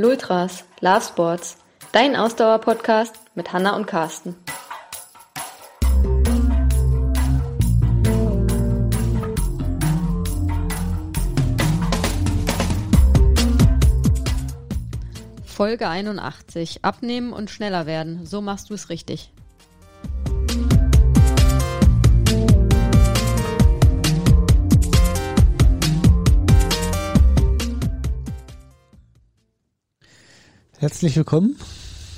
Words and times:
Lultras, 0.00 0.62
Love 0.80 1.00
Sports, 1.00 1.56
dein 1.90 2.14
Ausdauer-Podcast 2.14 3.16
mit 3.34 3.52
Hanna 3.52 3.74
und 3.74 3.88
Carsten. 3.88 4.36
Folge 15.44 15.88
81. 15.88 16.84
Abnehmen 16.84 17.32
und 17.32 17.50
schneller 17.50 17.86
werden. 17.86 18.24
So 18.24 18.40
machst 18.40 18.70
du 18.70 18.74
es 18.74 18.90
richtig. 18.90 19.32
Herzlich 30.88 31.16
willkommen. 31.16 31.54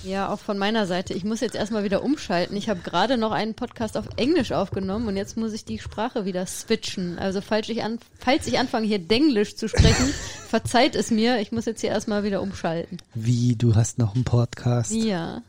Ja, 0.05 0.33
auch 0.33 0.39
von 0.39 0.57
meiner 0.57 0.87
Seite. 0.87 1.13
Ich 1.13 1.25
muss 1.25 1.41
jetzt 1.41 1.57
erstmal 1.57 1.83
wieder 1.83 2.05
umschalten. 2.05 2.57
Ich 2.57 2.69
habe 2.69 2.79
gerade 2.83 3.17
noch 3.17 3.33
einen 3.33 3.55
Podcast 3.55 3.97
auf 3.97 4.05
Englisch 4.15 4.53
aufgenommen 4.53 5.09
und 5.09 5.17
jetzt 5.17 5.37
muss 5.37 5.53
ich 5.55 5.65
die 5.65 5.81
Sprache 5.81 6.25
wieder 6.25 6.47
switchen. 6.47 7.19
Also 7.19 7.41
falls 7.41 7.69
ich, 7.69 7.83
an, 7.83 7.99
falls 8.21 8.47
ich 8.47 8.61
anfange 8.61 8.87
hier 8.87 9.01
Denglisch 9.01 9.57
zu 9.57 9.69
sprechen, 9.69 10.15
verzeiht 10.49 10.95
es 10.95 11.11
mir. 11.11 11.41
Ich 11.41 11.51
muss 11.51 11.65
jetzt 11.65 11.81
hier 11.81 11.91
erstmal 11.91 12.23
wieder 12.23 12.41
umschalten. 12.41 12.99
Wie, 13.13 13.57
du 13.57 13.75
hast 13.75 13.99
noch 13.99 14.15
einen 14.15 14.23
Podcast? 14.23 14.93
Ja. 14.93 15.43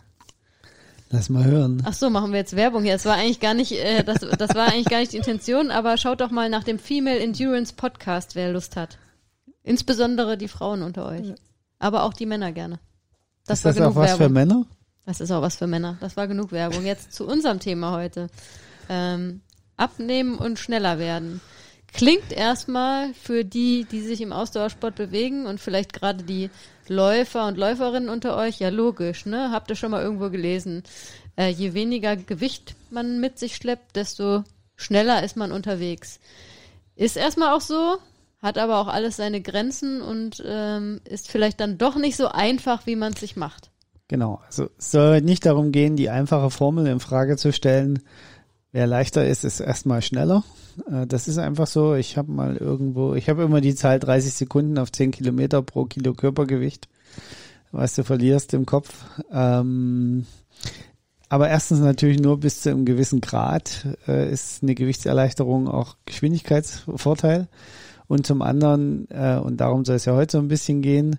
Lass 1.12 1.30
mal 1.30 1.46
hören. 1.46 1.84
Ach 1.86 1.94
so, 1.94 2.10
machen 2.10 2.32
wir 2.32 2.40
jetzt 2.40 2.56
Werbung 2.56 2.82
hier. 2.82 2.94
Das 2.94 3.06
war 3.06 3.18
eigentlich 3.18 3.40
gar 3.40 3.54
nicht, 3.54 3.74
äh, 3.74 4.04
das, 4.04 4.22
das 4.22 4.56
war 4.56 4.70
eigentlich 4.70 4.90
gar 4.90 5.00
nicht 5.00 5.14
die 5.14 5.18
Intention, 5.18 5.70
aber 5.70 5.96
schaut 5.98 6.22
doch 6.22 6.32
mal 6.32 6.50
nach 6.50 6.64
dem 6.64 6.80
Female 6.80 7.20
Endurance 7.20 7.72
Podcast, 7.76 8.34
wer 8.34 8.52
Lust 8.52 8.76
hat. 8.76 8.98
Insbesondere 9.62 10.40
die 10.40 10.48
Frauen 10.48 10.82
unter 10.82 11.06
euch. 11.06 11.36
Aber 11.78 12.02
auch 12.02 12.16
die 12.16 12.26
Männer 12.26 12.52
gerne. 12.52 12.80
Das 13.46 13.60
ist 13.60 13.66
war 13.66 13.72
das 13.72 13.78
genug 13.78 13.92
auch 13.92 13.96
was 13.96 14.10
Werbung. 14.12 14.28
für 14.28 14.34
Männer? 14.34 14.66
Das 15.06 15.22
ist 15.22 15.32
auch 15.32 15.42
was 15.42 15.56
für 15.56 15.68
Männer. 15.68 15.98
Das 16.00 16.16
war 16.18 16.28
genug 16.28 16.52
Werbung. 16.52 16.86
Jetzt 16.86 17.14
zu 17.14 17.28
unserem 17.28 17.60
Thema 17.60 17.92
heute. 17.92 18.30
Ähm, 18.90 19.42
abnehmen 19.78 20.38
und 20.38 20.60
schneller 20.60 21.00
werden. 21.00 21.42
Klingt 21.94 22.32
erstmal 22.32 23.14
für 23.14 23.44
die, 23.44 23.86
die 23.92 24.02
sich 24.02 24.22
im 24.22 24.32
Ausdauersport 24.32 24.96
bewegen 24.96 25.46
und 25.46 25.60
vielleicht 25.60 25.92
gerade 25.92 26.24
die 26.24 26.50
Läufer 26.88 27.48
und 27.48 27.58
Läuferinnen 27.58 28.10
unter 28.10 28.38
euch, 28.38 28.60
ja 28.60 28.70
logisch, 28.70 29.26
ne? 29.26 29.52
Habt 29.52 29.70
ihr 29.70 29.76
schon 29.76 29.92
mal 29.92 30.02
irgendwo 30.02 30.30
gelesen? 30.30 30.84
Äh, 31.36 31.50
je 31.50 31.74
weniger 31.74 32.16
Gewicht 32.16 32.76
man 32.90 33.20
mit 33.20 33.40
sich 33.40 33.56
schleppt, 33.56 33.96
desto 33.96 34.44
schneller 34.76 35.24
ist 35.24 35.36
man 35.36 35.52
unterwegs. 35.52 36.20
Ist 36.96 37.18
erstmal 37.18 37.54
auch 37.54 37.62
so, 37.62 37.98
hat 38.42 38.58
aber 38.58 38.80
auch 38.80 38.88
alles 38.88 39.18
seine 39.18 39.42
Grenzen 39.42 40.02
und 40.02 40.44
ähm, 40.46 41.02
ist 41.06 41.30
vielleicht 41.30 41.60
dann 41.60 41.78
doch 41.78 41.96
nicht 41.96 42.16
so 42.16 42.28
einfach, 42.28 42.86
wie 42.86 42.96
man 42.96 43.14
es 43.14 43.20
sich 43.20 43.36
macht. 43.36 43.70
Genau, 44.08 44.42
also 44.46 44.70
es 44.78 44.92
soll 44.92 45.22
nicht 45.22 45.46
darum 45.46 45.72
gehen, 45.72 45.96
die 45.96 46.10
einfache 46.10 46.50
Formel 46.50 46.88
in 46.88 47.00
Frage 47.00 47.38
zu 47.38 47.54
stellen. 47.54 48.00
Wer 48.74 48.88
leichter 48.88 49.26
ist, 49.26 49.44
ist 49.44 49.60
erstmal 49.60 50.02
schneller. 50.02 50.44
Äh, 50.90 51.08
das 51.08 51.28
ist 51.28 51.38
einfach 51.38 51.68
so. 51.68 51.96
Ich 51.96 52.18
habe 52.18 52.32
mal 52.32 52.58
irgendwo, 52.58 53.14
ich 53.14 53.30
habe 53.30 53.44
immer 53.44 53.62
die 53.62 53.76
Zahl 53.76 54.00
30 54.00 54.34
Sekunden 54.34 54.78
auf 54.80 54.92
10 54.92 55.12
Kilometer 55.12 55.62
pro 55.62 55.86
Kilo 55.86 56.14
Körpergewicht, 56.14 56.88
was 57.72 57.96
du 57.96 58.04
verlierst 58.04 58.54
im 58.54 58.66
Kopf. 58.66 59.06
Ähm, 59.32 60.26
aber 61.30 61.48
erstens 61.48 61.80
natürlich 61.80 62.20
nur 62.20 62.40
bis 62.40 62.62
zu 62.62 62.70
einem 62.70 62.84
gewissen 62.84 63.22
Grad 63.22 63.88
äh, 64.08 64.30
ist 64.30 64.64
eine 64.64 64.76
Gewichtserleichterung 64.76 65.70
auch 65.70 65.96
Geschwindigkeitsvorteil. 66.06 67.48
Und 68.12 68.28
zum 68.28 68.42
anderen, 68.42 69.08
äh, 69.10 69.38
und 69.38 69.62
darum 69.62 69.86
soll 69.86 69.96
es 69.96 70.04
ja 70.04 70.14
heute 70.14 70.34
so 70.34 70.40
ein 70.40 70.50
bisschen 70.50 70.82
gehen, 70.82 71.16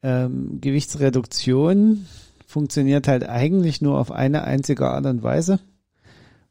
ähm, 0.00 0.60
Gewichtsreduktion 0.60 2.06
funktioniert 2.46 3.08
halt 3.08 3.28
eigentlich 3.28 3.82
nur 3.82 3.98
auf 3.98 4.12
eine 4.12 4.44
einzige 4.44 4.86
Art 4.86 5.06
und 5.06 5.24
Weise. 5.24 5.58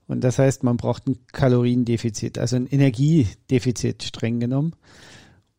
Und 0.05 0.25
das 0.25 0.37
heißt, 0.37 0.65
man 0.65 0.75
braucht 0.75 1.07
ein 1.07 1.19
Kaloriendefizit, 1.31 2.37
also 2.37 2.57
ein 2.57 2.67
Energiedefizit 2.67 4.03
streng 4.03 4.41
genommen. 4.41 4.73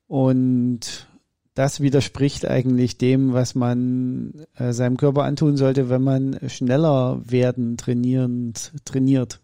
Und 0.06 1.08
das 1.54 1.80
widerspricht 1.80 2.46
eigentlich 2.46 2.98
dem, 2.98 3.32
was 3.32 3.54
man 3.54 4.34
äh, 4.58 4.74
seinem 4.74 4.98
Körper 4.98 5.24
antun 5.24 5.56
sollte, 5.56 5.88
wenn 5.88 6.02
man 6.02 6.38
schneller 6.48 7.22
werden 7.24 7.78
trainierend 7.78 8.70
trainiert. 8.84 9.40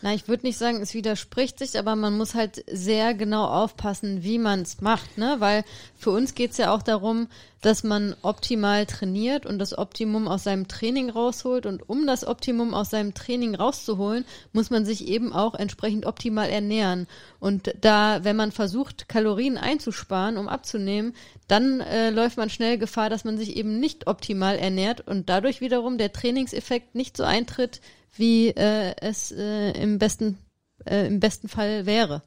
Na, 0.00 0.14
ich 0.14 0.28
würde 0.28 0.46
nicht 0.46 0.58
sagen, 0.58 0.80
es 0.80 0.94
widerspricht 0.94 1.58
sich, 1.58 1.78
aber 1.78 1.96
man 1.96 2.16
muss 2.16 2.34
halt 2.34 2.64
sehr 2.70 3.14
genau 3.14 3.44
aufpassen, 3.44 4.22
wie 4.22 4.38
man 4.38 4.62
es 4.62 4.80
macht, 4.80 5.18
ne? 5.18 5.36
Weil 5.38 5.64
für 5.96 6.10
uns 6.10 6.34
geht 6.34 6.52
es 6.52 6.58
ja 6.58 6.72
auch 6.72 6.82
darum, 6.82 7.28
dass 7.60 7.82
man 7.82 8.14
optimal 8.22 8.86
trainiert 8.86 9.44
und 9.44 9.58
das 9.58 9.76
Optimum 9.76 10.28
aus 10.28 10.44
seinem 10.44 10.68
Training 10.68 11.10
rausholt. 11.10 11.66
Und 11.66 11.88
um 11.88 12.06
das 12.06 12.24
Optimum 12.24 12.72
aus 12.72 12.90
seinem 12.90 13.14
Training 13.14 13.56
rauszuholen, 13.56 14.24
muss 14.52 14.70
man 14.70 14.84
sich 14.84 15.08
eben 15.08 15.32
auch 15.32 15.54
entsprechend 15.54 16.06
optimal 16.06 16.48
ernähren. 16.48 17.08
Und 17.40 17.74
da, 17.80 18.22
wenn 18.22 18.36
man 18.36 18.52
versucht, 18.52 19.08
Kalorien 19.08 19.58
einzusparen, 19.58 20.36
um 20.36 20.48
abzunehmen, 20.48 21.14
dann 21.48 21.80
äh, 21.80 22.10
läuft 22.10 22.36
man 22.36 22.50
schnell 22.50 22.78
Gefahr, 22.78 23.10
dass 23.10 23.24
man 23.24 23.38
sich 23.38 23.56
eben 23.56 23.80
nicht 23.80 24.06
optimal 24.06 24.56
ernährt 24.56 25.00
und 25.06 25.28
dadurch 25.28 25.60
wiederum 25.60 25.98
der 25.98 26.12
Trainingseffekt 26.12 26.94
nicht 26.94 27.16
so 27.16 27.24
eintritt, 27.24 27.80
wie 28.16 28.48
äh, 28.48 28.94
es 29.00 29.32
äh, 29.32 29.70
im 29.72 29.98
besten 29.98 30.38
äh, 30.86 31.06
im 31.06 31.20
besten 31.20 31.48
Fall 31.48 31.86
wäre. 31.86 32.22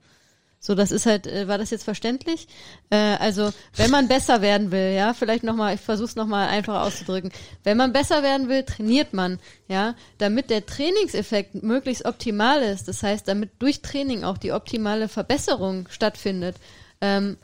So, 0.64 0.76
das 0.76 0.92
ist 0.92 1.08
halt, 1.08 1.26
äh, 1.26 1.48
war 1.48 1.58
das 1.58 1.72
jetzt 1.72 1.86
verständlich? 1.86 2.48
Äh, 2.92 2.96
also, 2.96 3.52
wenn 3.78 3.90
man 3.90 4.08
besser 4.08 4.44
werden 4.44 4.72
will, 4.72 4.94
ja, 4.94 5.16
vielleicht 5.16 5.44
nochmal, 5.44 5.74
ich 5.74 5.82
versuche 5.82 6.10
es 6.10 6.16
nochmal 6.16 6.50
einfacher 6.50 6.84
auszudrücken. 6.84 7.32
Wenn 7.64 7.78
man 7.78 7.94
besser 7.94 8.22
werden 8.22 8.48
will, 8.48 8.62
trainiert 8.62 9.12
man, 9.12 9.40
ja, 9.68 9.96
damit 10.20 10.52
der 10.52 10.68
Trainingseffekt 10.68 11.64
möglichst 11.64 12.06
optimal 12.06 12.62
ist. 12.62 12.88
Das 12.88 13.02
heißt, 13.02 13.28
damit 13.28 13.50
durch 13.58 13.82
Training 13.82 14.24
auch 14.24 14.38
die 14.38 14.52
optimale 14.52 15.08
Verbesserung 15.08 15.88
stattfindet. 15.90 16.58
Ähm, 17.02 17.38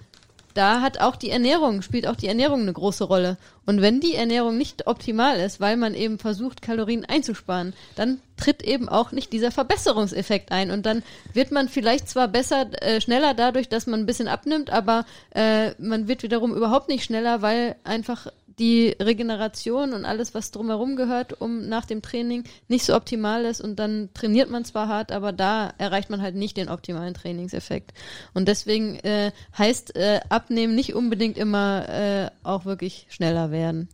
da 0.58 0.82
hat 0.82 1.00
auch 1.00 1.16
die 1.16 1.30
Ernährung, 1.30 1.84
spielt 1.84 2.08
auch 2.08 2.16
die 2.16 2.28
Ernährung 2.28 2.62
eine 2.62 2.74
große 2.74 3.04
Rolle. 3.04 3.38
Und 3.66 3.82
wenn 3.82 4.00
die 4.00 4.16
Ernährung 4.16 4.58
nicht 4.58 4.88
optimal 4.88 5.40
ist, 5.40 5.60
weil 5.60 5.78
man 5.78 5.94
eben 5.94 6.18
versucht, 6.18 6.64
Kalorien 6.64 7.06
einzusparen, 7.06 7.74
dann 7.96 8.20
tritt 8.38 8.64
eben 8.64 8.90
auch 8.90 9.12
nicht 9.12 9.32
dieser 9.34 9.52
Verbesserungseffekt 9.52 10.52
ein. 10.52 10.72
Und 10.72 10.86
dann 10.88 11.04
wird 11.34 11.52
man 11.52 11.70
vielleicht 11.70 12.10
zwar 12.10 12.28
besser, 12.28 12.68
äh, 12.82 13.00
schneller 13.02 13.36
dadurch, 13.36 13.70
dass 13.70 13.86
man 13.86 14.00
ein 14.00 14.06
bisschen 14.08 14.28
abnimmt, 14.28 14.72
aber 14.72 15.06
äh, 15.36 15.72
man 15.80 16.08
wird 16.08 16.24
wiederum 16.24 16.56
überhaupt 16.56 16.88
nicht 16.90 17.04
schneller, 17.04 17.44
weil 17.44 17.76
einfach 17.84 18.28
die 18.60 18.96
Regeneration 19.00 19.94
und 19.94 20.06
alles, 20.06 20.34
was 20.34 20.52
drumherum 20.52 20.96
gehört, 20.96 21.40
um 21.40 21.68
nach 21.68 21.86
dem 21.86 22.02
Training 22.02 22.44
nicht 22.68 22.86
so 22.86 22.96
optimal 22.96 23.46
ist 23.46 23.62
und 23.62 23.78
dann 23.78 24.10
trainiert 24.14 24.50
man 24.50 24.66
zwar 24.66 24.88
hart, 24.88 25.12
aber 25.12 25.32
da 25.32 25.74
erreicht 25.78 26.10
man 26.10 26.22
halt 26.22 26.36
nicht 26.36 26.58
den 26.58 26.70
optimalen 26.70 27.14
Trainingseffekt. 27.14 27.94
Und 28.34 28.48
deswegen 28.48 28.96
äh, 29.00 29.32
heißt 29.58 29.96
äh, 29.96 30.22
abnehmen 30.30 30.76
nicht 30.76 30.96
unbedingt 30.96 31.38
immer 31.38 31.88
äh, 31.90 32.30
auch 32.44 32.66
wirklich 32.66 33.06
schneller 33.10 33.52
werden. 33.52 33.90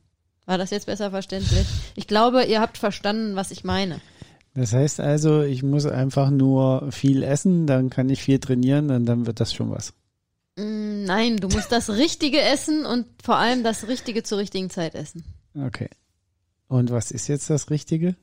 War 0.45 0.57
das 0.57 0.71
jetzt 0.71 0.85
besser 0.85 1.11
verständlich? 1.11 1.65
Ich 1.95 2.07
glaube, 2.07 2.43
ihr 2.43 2.59
habt 2.59 2.77
verstanden, 2.77 3.35
was 3.35 3.51
ich 3.51 3.63
meine. 3.63 3.99
Das 4.55 4.73
heißt 4.73 4.99
also, 4.99 5.41
ich 5.41 5.63
muss 5.63 5.85
einfach 5.85 6.29
nur 6.29 6.91
viel 6.91 7.23
essen, 7.23 7.65
dann 7.65 7.89
kann 7.89 8.09
ich 8.09 8.21
viel 8.21 8.39
trainieren 8.39 8.91
und 8.91 9.05
dann 9.05 9.25
wird 9.25 9.39
das 9.39 9.53
schon 9.53 9.71
was. 9.71 9.93
Mm, 10.55 11.05
nein, 11.05 11.37
du 11.37 11.47
musst 11.47 11.71
das 11.71 11.89
Richtige 11.89 12.41
essen 12.41 12.85
und 12.85 13.07
vor 13.23 13.37
allem 13.37 13.63
das 13.63 13.87
Richtige 13.87 14.23
zur 14.23 14.37
richtigen 14.37 14.69
Zeit 14.69 14.95
essen. 14.95 15.23
Okay. 15.55 15.89
Und 16.67 16.91
was 16.91 17.11
ist 17.11 17.27
jetzt 17.27 17.49
das 17.49 17.69
Richtige? 17.69 18.15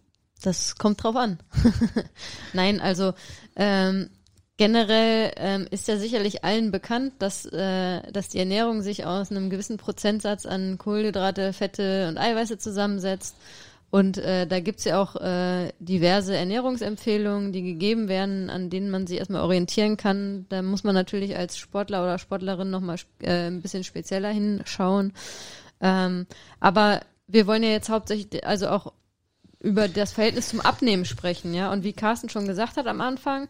Das 0.42 0.76
kommt 0.76 1.02
drauf 1.02 1.16
an. 1.16 1.38
Nein, 2.52 2.80
also 2.80 3.12
ähm, 3.56 4.10
generell 4.56 5.32
ähm, 5.36 5.66
ist 5.70 5.88
ja 5.88 5.96
sicherlich 5.98 6.44
allen 6.44 6.70
bekannt, 6.70 7.14
dass, 7.18 7.46
äh, 7.46 8.10
dass 8.12 8.28
die 8.28 8.38
Ernährung 8.38 8.82
sich 8.82 9.04
aus 9.04 9.30
einem 9.30 9.50
gewissen 9.50 9.76
Prozentsatz 9.76 10.46
an 10.46 10.78
Kohlenhydrate, 10.78 11.52
Fette 11.52 12.08
und 12.08 12.18
Eiweiße 12.18 12.58
zusammensetzt. 12.58 13.36
Und 13.90 14.18
äh, 14.18 14.46
da 14.46 14.60
gibt's 14.60 14.84
ja 14.84 15.02
auch 15.02 15.16
äh, 15.16 15.72
diverse 15.80 16.36
Ernährungsempfehlungen, 16.36 17.52
die 17.52 17.62
gegeben 17.62 18.08
werden, 18.08 18.48
an 18.48 18.70
denen 18.70 18.90
man 18.90 19.08
sich 19.08 19.18
erstmal 19.18 19.42
orientieren 19.42 19.96
kann. 19.96 20.46
Da 20.48 20.62
muss 20.62 20.84
man 20.84 20.94
natürlich 20.94 21.36
als 21.36 21.58
Sportler 21.58 22.02
oder 22.04 22.18
Sportlerin 22.18 22.70
nochmal 22.70 22.96
äh, 23.20 23.48
ein 23.48 23.62
bisschen 23.62 23.82
spezieller 23.82 24.30
hinschauen. 24.30 25.12
Ähm, 25.80 26.26
aber 26.60 27.00
wir 27.26 27.48
wollen 27.48 27.64
ja 27.64 27.70
jetzt 27.70 27.88
hauptsächlich 27.88 28.46
also 28.46 28.68
auch 28.68 28.92
über 29.58 29.88
das 29.88 30.12
Verhältnis 30.12 30.48
zum 30.48 30.60
Abnehmen 30.60 31.04
sprechen, 31.04 31.52
ja. 31.52 31.72
Und 31.72 31.84
wie 31.84 31.92
Carsten 31.92 32.28
schon 32.28 32.46
gesagt 32.46 32.76
hat 32.76 32.86
am 32.86 33.00
Anfang, 33.00 33.48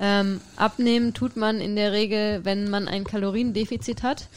ähm, 0.00 0.40
abnehmen 0.56 1.12
tut 1.12 1.36
man 1.36 1.60
in 1.60 1.76
der 1.76 1.92
Regel, 1.92 2.44
wenn 2.44 2.68
man 2.70 2.88
ein 2.88 3.04
Kaloriendefizit 3.04 4.02
hat. 4.02 4.28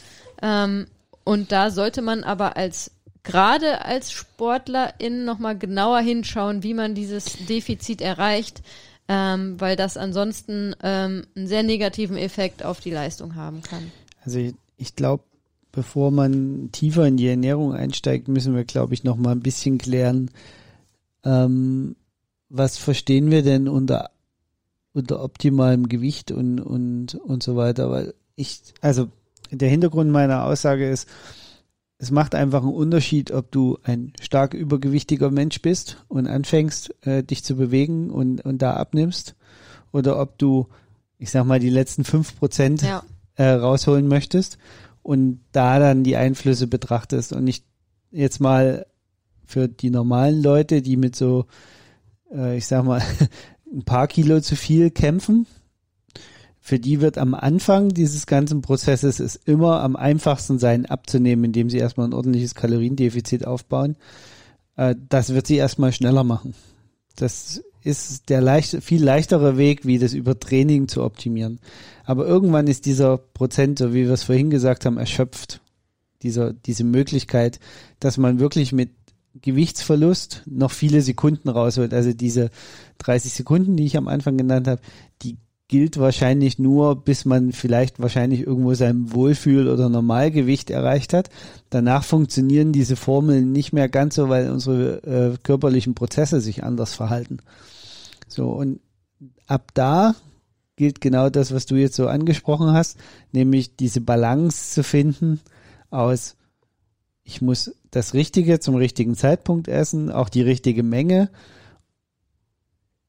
Ähm, 0.42 0.86
und 1.24 1.50
da 1.50 1.70
sollte 1.70 2.02
man 2.02 2.22
aber 2.22 2.56
als 2.56 2.92
gerade 3.26 3.84
als 3.84 4.12
Sportlerin 4.12 5.24
nochmal 5.24 5.58
genauer 5.58 6.00
hinschauen, 6.00 6.62
wie 6.62 6.74
man 6.74 6.94
dieses 6.94 7.46
Defizit 7.46 8.00
erreicht, 8.00 8.62
ähm, 9.08 9.60
weil 9.60 9.76
das 9.76 9.96
ansonsten 9.96 10.74
ähm, 10.82 11.26
einen 11.36 11.46
sehr 11.46 11.62
negativen 11.62 12.16
Effekt 12.16 12.64
auf 12.64 12.80
die 12.80 12.90
Leistung 12.90 13.34
haben 13.34 13.62
kann. 13.62 13.92
Also 14.24 14.38
ich, 14.38 14.54
ich 14.78 14.96
glaube, 14.96 15.24
bevor 15.72 16.10
man 16.10 16.70
tiefer 16.72 17.06
in 17.06 17.16
die 17.16 17.28
Ernährung 17.28 17.74
einsteigt, 17.74 18.28
müssen 18.28 18.54
wir, 18.54 18.64
glaube 18.64 18.94
ich, 18.94 19.04
noch 19.04 19.16
mal 19.16 19.32
ein 19.32 19.40
bisschen 19.40 19.78
klären, 19.78 20.30
ähm, 21.24 21.96
was 22.48 22.78
verstehen 22.78 23.30
wir 23.30 23.42
denn 23.42 23.68
unter, 23.68 24.10
unter 24.92 25.22
optimalem 25.22 25.88
Gewicht 25.88 26.30
und, 26.30 26.60
und, 26.60 27.16
und 27.16 27.42
so 27.42 27.56
weiter. 27.56 27.90
Weil 27.90 28.14
ich, 28.36 28.60
also 28.80 29.08
der 29.50 29.68
Hintergrund 29.68 30.10
meiner 30.10 30.44
Aussage 30.44 30.88
ist, 30.88 31.08
es 31.98 32.10
macht 32.10 32.34
einfach 32.34 32.62
einen 32.62 32.74
Unterschied, 32.74 33.30
ob 33.30 33.50
du 33.50 33.78
ein 33.82 34.12
stark 34.20 34.54
übergewichtiger 34.54 35.30
Mensch 35.30 35.62
bist 35.62 36.04
und 36.08 36.26
anfängst, 36.26 36.94
äh, 37.06 37.22
dich 37.22 37.42
zu 37.42 37.56
bewegen 37.56 38.10
und, 38.10 38.44
und 38.44 38.60
da 38.60 38.74
abnimmst, 38.74 39.34
oder 39.92 40.20
ob 40.20 40.38
du, 40.38 40.66
ich 41.18 41.30
sag 41.30 41.46
mal, 41.46 41.58
die 41.58 41.70
letzten 41.70 42.04
fünf 42.04 42.38
Prozent 42.38 42.82
ja. 42.82 43.02
äh, 43.36 43.48
rausholen 43.48 44.08
möchtest 44.08 44.58
und 45.02 45.40
da 45.52 45.78
dann 45.78 46.04
die 46.04 46.16
Einflüsse 46.16 46.66
betrachtest 46.66 47.32
und 47.32 47.44
nicht 47.44 47.64
jetzt 48.10 48.40
mal 48.40 48.86
für 49.44 49.68
die 49.68 49.90
normalen 49.90 50.42
Leute, 50.42 50.82
die 50.82 50.96
mit 50.96 51.16
so, 51.16 51.46
äh, 52.30 52.58
ich 52.58 52.66
sag 52.66 52.84
mal, 52.84 53.00
ein 53.72 53.84
paar 53.84 54.06
Kilo 54.06 54.40
zu 54.40 54.54
viel 54.54 54.90
kämpfen, 54.90 55.46
für 56.66 56.80
die 56.80 57.00
wird 57.00 57.16
am 57.16 57.34
Anfang 57.34 57.90
dieses 57.90 58.26
ganzen 58.26 58.60
Prozesses 58.60 59.20
es 59.20 59.36
immer 59.36 59.82
am 59.82 59.94
einfachsten 59.94 60.58
sein, 60.58 60.84
abzunehmen, 60.84 61.44
indem 61.44 61.70
sie 61.70 61.78
erstmal 61.78 62.08
ein 62.08 62.12
ordentliches 62.12 62.56
Kaloriendefizit 62.56 63.46
aufbauen. 63.46 63.94
Äh, 64.74 64.96
das 65.08 65.32
wird 65.32 65.46
sie 65.46 65.54
erstmal 65.54 65.92
schneller 65.92 66.24
machen. 66.24 66.54
Das 67.14 67.62
ist 67.84 68.30
der 68.30 68.40
leicht, 68.40 68.82
viel 68.82 69.04
leichtere 69.04 69.56
Weg, 69.56 69.86
wie 69.86 70.00
das 70.00 70.12
über 70.12 70.40
Training 70.40 70.88
zu 70.88 71.04
optimieren. 71.04 71.60
Aber 72.04 72.26
irgendwann 72.26 72.66
ist 72.66 72.84
dieser 72.84 73.16
Prozent, 73.16 73.78
so 73.78 73.94
wie 73.94 74.06
wir 74.06 74.10
es 74.14 74.24
vorhin 74.24 74.50
gesagt 74.50 74.86
haben, 74.86 74.98
erschöpft. 74.98 75.60
Dieser, 76.22 76.52
diese 76.52 76.82
Möglichkeit, 76.82 77.60
dass 78.00 78.18
man 78.18 78.40
wirklich 78.40 78.72
mit 78.72 78.90
Gewichtsverlust 79.40 80.42
noch 80.46 80.72
viele 80.72 81.00
Sekunden 81.00 81.48
rausholt. 81.48 81.94
Also 81.94 82.12
diese 82.12 82.50
30 82.98 83.34
Sekunden, 83.34 83.76
die 83.76 83.84
ich 83.84 83.96
am 83.96 84.08
Anfang 84.08 84.36
genannt 84.36 84.66
habe, 84.66 84.80
die 85.22 85.36
gilt 85.68 85.98
wahrscheinlich 85.98 86.58
nur, 86.58 86.94
bis 87.04 87.24
man 87.24 87.52
vielleicht 87.52 88.00
wahrscheinlich 88.00 88.46
irgendwo 88.46 88.74
sein 88.74 89.12
Wohlfühl- 89.12 89.68
oder 89.68 89.88
Normalgewicht 89.88 90.70
erreicht 90.70 91.12
hat. 91.12 91.28
Danach 91.70 92.04
funktionieren 92.04 92.72
diese 92.72 92.94
Formeln 92.94 93.50
nicht 93.50 93.72
mehr 93.72 93.88
ganz 93.88 94.14
so, 94.14 94.28
weil 94.28 94.50
unsere 94.50 95.02
äh, 95.02 95.36
körperlichen 95.42 95.94
Prozesse 95.94 96.40
sich 96.40 96.62
anders 96.62 96.94
verhalten. 96.94 97.38
So, 98.28 98.50
und 98.50 98.80
ab 99.46 99.72
da 99.74 100.14
gilt 100.76 101.00
genau 101.00 101.30
das, 101.30 101.52
was 101.52 101.66
du 101.66 101.74
jetzt 101.74 101.96
so 101.96 102.06
angesprochen 102.06 102.72
hast, 102.72 102.98
nämlich 103.32 103.76
diese 103.76 104.00
Balance 104.00 104.74
zu 104.74 104.84
finden 104.84 105.40
aus, 105.90 106.36
ich 107.24 107.42
muss 107.42 107.74
das 107.90 108.14
Richtige 108.14 108.60
zum 108.60 108.76
richtigen 108.76 109.16
Zeitpunkt 109.16 109.66
essen, 109.66 110.12
auch 110.12 110.28
die 110.28 110.42
richtige 110.42 110.84
Menge 110.84 111.30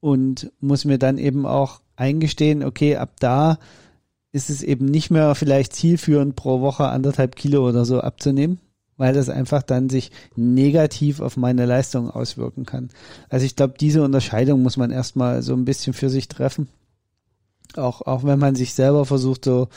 und 0.00 0.50
muss 0.60 0.84
mir 0.84 0.98
dann 0.98 1.18
eben 1.18 1.46
auch 1.46 1.80
eingestehen, 1.98 2.64
okay, 2.64 2.96
ab 2.96 3.14
da 3.20 3.58
ist 4.32 4.50
es 4.50 4.62
eben 4.62 4.86
nicht 4.86 5.10
mehr 5.10 5.34
vielleicht 5.34 5.72
zielführend 5.74 6.36
pro 6.36 6.60
Woche 6.60 6.88
anderthalb 6.88 7.36
Kilo 7.36 7.66
oder 7.66 7.84
so 7.84 8.00
abzunehmen, 8.00 8.60
weil 8.96 9.14
das 9.14 9.28
einfach 9.28 9.62
dann 9.62 9.88
sich 9.88 10.10
negativ 10.36 11.20
auf 11.20 11.36
meine 11.36 11.66
Leistung 11.66 12.10
auswirken 12.10 12.64
kann. 12.64 12.90
Also 13.28 13.46
ich 13.46 13.56
glaube, 13.56 13.74
diese 13.80 14.02
Unterscheidung 14.02 14.62
muss 14.62 14.76
man 14.76 14.90
erstmal 14.90 15.42
so 15.42 15.54
ein 15.54 15.64
bisschen 15.64 15.92
für 15.92 16.10
sich 16.10 16.28
treffen. 16.28 16.68
Auch, 17.76 18.02
auch 18.02 18.24
wenn 18.24 18.38
man 18.38 18.54
sich 18.54 18.74
selber 18.74 19.04
versucht 19.04 19.44
so 19.44 19.68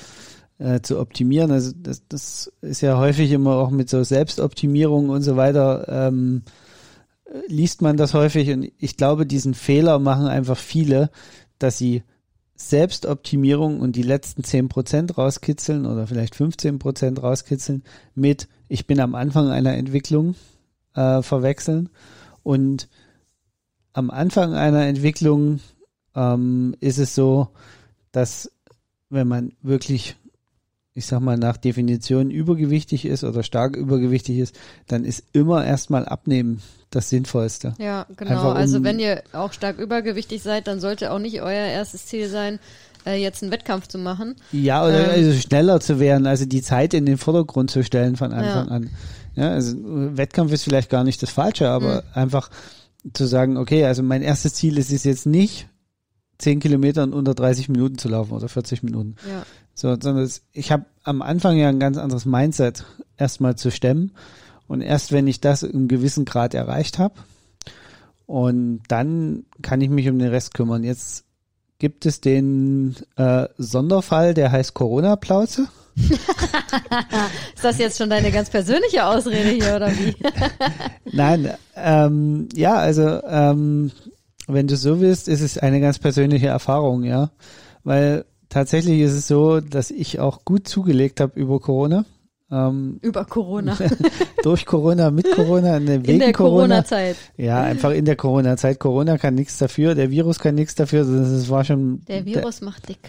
äh, 0.59 0.81
zu 0.81 0.99
optimieren. 0.99 1.51
Also 1.51 1.71
das, 1.75 2.07
das 2.07 2.51
ist 2.61 2.81
ja 2.81 2.97
häufig 2.97 3.31
immer 3.31 3.55
auch 3.55 3.71
mit 3.71 3.89
so 3.89 4.03
Selbstoptimierung 4.03 5.09
und 5.09 5.23
so 5.23 5.35
weiter 5.37 5.87
ähm, 5.87 6.43
liest 7.47 7.81
man 7.81 7.97
das 7.97 8.13
häufig 8.13 8.49
und 8.51 8.71
ich 8.77 8.97
glaube, 8.97 9.25
diesen 9.25 9.53
Fehler 9.53 9.99
machen 9.99 10.27
einfach 10.27 10.57
viele, 10.57 11.09
dass 11.59 11.77
sie 11.77 12.03
Selbstoptimierung 12.69 13.79
und 13.79 13.95
die 13.95 14.03
letzten 14.03 14.43
10% 14.43 15.15
rauskitzeln 15.15 15.85
oder 15.85 16.07
vielleicht 16.07 16.35
15% 16.35 17.19
rauskitzeln 17.19 17.83
mit 18.15 18.47
ich 18.71 18.87
bin 18.87 19.01
am 19.01 19.15
Anfang 19.15 19.49
einer 19.49 19.73
Entwicklung 19.73 20.35
äh, 20.95 21.21
verwechseln. 21.21 21.89
Und 22.41 22.87
am 23.91 24.09
Anfang 24.09 24.53
einer 24.53 24.85
Entwicklung 24.85 25.59
ähm, 26.15 26.75
ist 26.79 26.97
es 26.97 27.13
so, 27.13 27.49
dass 28.13 28.49
wenn 29.09 29.27
man 29.27 29.51
wirklich 29.61 30.15
ich 30.93 31.05
sag 31.05 31.21
mal, 31.21 31.37
nach 31.37 31.57
Definition 31.57 32.29
übergewichtig 32.29 33.05
ist 33.05 33.23
oder 33.23 33.43
stark 33.43 33.75
übergewichtig 33.75 34.39
ist, 34.39 34.59
dann 34.87 35.05
ist 35.05 35.23
immer 35.31 35.65
erstmal 35.65 36.05
abnehmen 36.05 36.61
das 36.89 37.09
Sinnvollste. 37.09 37.73
Ja, 37.79 38.05
genau. 38.17 38.51
Um 38.51 38.57
also 38.57 38.83
wenn 38.83 38.99
ihr 38.99 39.23
auch 39.31 39.53
stark 39.53 39.79
übergewichtig 39.79 40.43
seid, 40.43 40.67
dann 40.67 40.81
sollte 40.81 41.11
auch 41.11 41.19
nicht 41.19 41.41
euer 41.41 41.67
erstes 41.67 42.05
Ziel 42.05 42.27
sein, 42.27 42.59
äh, 43.05 43.15
jetzt 43.21 43.41
einen 43.41 43.51
Wettkampf 43.51 43.87
zu 43.87 43.97
machen. 43.97 44.35
Ja, 44.51 44.85
oder 44.85 45.05
ähm, 45.05 45.09
also 45.11 45.39
schneller 45.39 45.79
zu 45.79 45.99
werden, 45.99 46.27
also 46.27 46.45
die 46.45 46.61
Zeit 46.61 46.93
in 46.93 47.05
den 47.05 47.17
Vordergrund 47.17 47.71
zu 47.71 47.83
stellen 47.83 48.17
von 48.17 48.33
Anfang 48.33 48.67
ja. 48.67 48.73
an. 48.73 48.89
Ja, 49.35 49.49
also 49.51 49.77
Wettkampf 49.81 50.51
ist 50.51 50.63
vielleicht 50.63 50.89
gar 50.89 51.05
nicht 51.05 51.23
das 51.23 51.31
Falsche, 51.31 51.69
aber 51.69 51.95
mhm. 51.95 52.01
einfach 52.13 52.49
zu 53.13 53.25
sagen, 53.25 53.57
okay, 53.57 53.85
also 53.85 54.03
mein 54.03 54.21
erstes 54.21 54.55
Ziel 54.55 54.77
ist 54.77 54.91
es 54.91 55.05
jetzt 55.05 55.25
nicht, 55.25 55.67
10 56.41 56.59
Kilometer 56.59 57.03
in 57.03 57.13
unter 57.13 57.33
30 57.33 57.69
Minuten 57.69 57.97
zu 57.97 58.09
laufen 58.09 58.33
oder 58.33 58.49
40 58.49 58.83
Minuten. 58.83 59.15
Ja. 59.27 59.43
So, 59.73 59.89
sondern 59.99 60.29
ich 60.51 60.71
habe 60.71 60.85
am 61.03 61.21
Anfang 61.21 61.57
ja 61.57 61.69
ein 61.69 61.79
ganz 61.79 61.97
anderes 61.97 62.25
Mindset 62.25 62.85
erstmal 63.17 63.55
zu 63.55 63.71
stemmen. 63.71 64.11
Und 64.67 64.81
erst 64.81 65.11
wenn 65.11 65.27
ich 65.27 65.41
das 65.41 65.63
im 65.63 65.87
gewissen 65.87 66.25
Grad 66.25 66.53
erreicht 66.53 66.99
habe, 66.99 67.15
und 68.31 68.83
dann 68.87 69.43
kann 69.61 69.81
ich 69.81 69.89
mich 69.89 70.07
um 70.07 70.17
den 70.17 70.29
Rest 70.29 70.53
kümmern. 70.53 70.85
Jetzt 70.85 71.25
gibt 71.79 72.05
es 72.05 72.21
den 72.21 72.95
äh, 73.17 73.49
Sonderfall, 73.57 74.33
der 74.33 74.53
heißt 74.53 74.73
Corona-Plauze. 74.73 75.67
ist 75.97 77.63
das 77.63 77.77
jetzt 77.77 77.97
schon 77.97 78.09
deine 78.09 78.31
ganz 78.31 78.49
persönliche 78.49 79.05
Ausrede 79.05 79.49
hier 79.49 79.75
oder 79.75 79.91
wie? 79.91 80.15
Nein, 81.11 81.51
ähm, 81.75 82.47
ja, 82.55 82.75
also 82.75 83.21
ähm, 83.27 83.91
wenn 84.53 84.67
du 84.67 84.75
so 84.75 84.99
willst, 84.99 85.27
ist 85.27 85.41
es 85.41 85.57
eine 85.57 85.79
ganz 85.81 85.99
persönliche 85.99 86.47
Erfahrung, 86.47 87.03
ja, 87.03 87.31
weil 87.83 88.25
tatsächlich 88.49 88.99
ist 88.99 89.13
es 89.13 89.27
so, 89.27 89.59
dass 89.59 89.91
ich 89.91 90.19
auch 90.19 90.45
gut 90.45 90.67
zugelegt 90.67 91.19
habe 91.19 91.39
über 91.39 91.59
Corona. 91.59 92.05
Ähm, 92.51 92.99
über 93.01 93.23
Corona. 93.23 93.77
durch 94.43 94.65
Corona, 94.65 95.09
mit 95.09 95.31
Corona, 95.31 95.79
ne, 95.79 96.03
wegen 96.03 96.13
in 96.13 96.19
der 96.19 96.33
Corona-Zeit. 96.33 97.15
Corona 97.35 97.49
ja, 97.49 97.63
einfach 97.63 97.91
in 97.91 98.03
der 98.03 98.17
Corona-Zeit. 98.17 98.79
Corona 98.79 99.17
kann 99.17 99.35
nichts 99.35 99.57
dafür, 99.57 99.95
der 99.95 100.11
Virus 100.11 100.39
kann 100.39 100.55
nichts 100.55 100.75
dafür. 100.75 101.05
Das 101.05 101.49
war 101.49 101.63
schon. 101.63 102.01
Der 102.07 102.25
Virus 102.25 102.59
der, 102.59 102.65
macht 102.65 102.89
dick. 102.89 102.99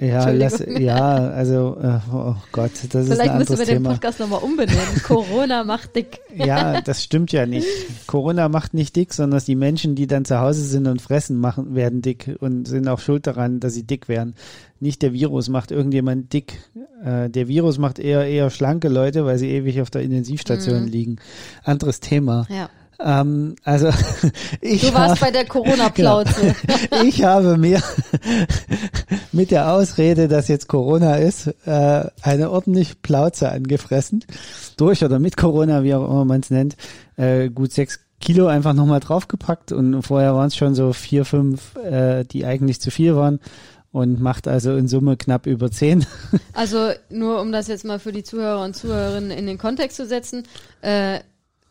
Ja, 0.00 0.30
lass, 0.30 0.62
ja, 0.66 1.16
also, 1.16 1.76
äh, 1.80 1.98
oh 2.12 2.34
Gott, 2.52 2.70
das 2.72 3.06
Vielleicht 3.06 3.10
ist 3.10 3.20
ein 3.20 3.30
anderes 3.30 3.48
müssen 3.50 3.60
wir 3.60 3.66
Thema. 3.66 3.88
den 3.88 3.94
Podcast 3.94 4.20
nochmal 4.20 4.42
umbenennen. 4.42 4.80
Corona 5.02 5.64
macht 5.64 5.96
dick. 5.96 6.20
Ja, 6.34 6.80
das 6.80 7.02
stimmt 7.02 7.32
ja 7.32 7.46
nicht. 7.46 7.66
Corona 8.06 8.48
macht 8.48 8.74
nicht 8.74 8.96
dick, 8.96 9.14
sondern 9.14 9.40
die 9.46 9.56
Menschen, 9.56 9.94
die 9.94 10.06
dann 10.06 10.24
zu 10.24 10.38
Hause 10.40 10.64
sind 10.64 10.86
und 10.86 11.00
fressen, 11.00 11.38
machen, 11.38 11.74
werden 11.74 12.02
dick 12.02 12.36
und 12.40 12.66
sind 12.66 12.88
auch 12.88 13.00
schuld 13.00 13.26
daran, 13.26 13.60
dass 13.60 13.74
sie 13.74 13.84
dick 13.84 14.08
werden. 14.08 14.34
Nicht 14.80 15.02
der 15.02 15.12
Virus 15.12 15.48
macht 15.48 15.70
irgendjemand 15.70 16.32
dick. 16.32 16.58
Äh, 17.04 17.30
der 17.30 17.48
Virus 17.48 17.78
macht 17.78 17.98
eher, 17.98 18.26
eher 18.26 18.50
schlanke 18.50 18.88
Leute, 18.88 19.24
weil 19.24 19.38
sie 19.38 19.50
ewig 19.50 19.80
auf 19.80 19.90
der 19.90 20.02
Intensivstation 20.02 20.82
mhm. 20.82 20.88
liegen. 20.88 21.16
Anderes 21.64 22.00
Thema. 22.00 22.46
Ja. 22.48 22.70
Ähm, 23.00 23.56
also 23.64 23.90
ich 24.60 24.82
Du 24.82 24.94
warst 24.94 25.20
hab, 25.20 25.20
bei 25.20 25.30
der 25.30 25.46
Corona-Plauze. 25.46 26.54
Genau, 26.90 27.02
ich 27.02 27.24
habe 27.24 27.56
mir 27.56 27.82
mit 29.32 29.50
der 29.50 29.72
Ausrede, 29.72 30.28
dass 30.28 30.48
jetzt 30.48 30.68
Corona 30.68 31.16
ist, 31.16 31.48
äh, 31.66 32.04
eine 32.22 32.50
ordentlich 32.50 33.02
Plauze 33.02 33.50
angefressen. 33.50 34.24
Durch 34.76 35.04
oder 35.04 35.18
mit 35.18 35.36
Corona, 35.36 35.82
wie 35.82 35.94
auch 35.94 36.08
immer 36.08 36.24
man 36.24 36.40
es 36.40 36.50
nennt. 36.50 36.76
Äh, 37.16 37.50
gut 37.50 37.72
sechs 37.72 38.00
Kilo 38.20 38.46
einfach 38.46 38.74
nochmal 38.74 39.00
draufgepackt 39.00 39.70
und 39.70 40.02
vorher 40.02 40.34
waren 40.34 40.48
es 40.48 40.56
schon 40.56 40.74
so 40.74 40.92
vier, 40.92 41.24
fünf, 41.24 41.76
äh, 41.76 42.24
die 42.24 42.44
eigentlich 42.44 42.80
zu 42.80 42.90
viel 42.90 43.14
waren 43.14 43.38
und 43.92 44.20
macht 44.20 44.48
also 44.48 44.76
in 44.76 44.88
Summe 44.88 45.16
knapp 45.16 45.46
über 45.46 45.70
zehn. 45.70 46.04
Also 46.52 46.90
nur 47.10 47.40
um 47.40 47.52
das 47.52 47.68
jetzt 47.68 47.84
mal 47.84 47.98
für 47.98 48.12
die 48.12 48.24
Zuhörer 48.24 48.64
und 48.64 48.74
Zuhörerinnen 48.74 49.30
in 49.30 49.46
den 49.46 49.58
Kontext 49.58 49.96
zu 49.96 50.06
setzen, 50.06 50.42
äh, 50.82 51.20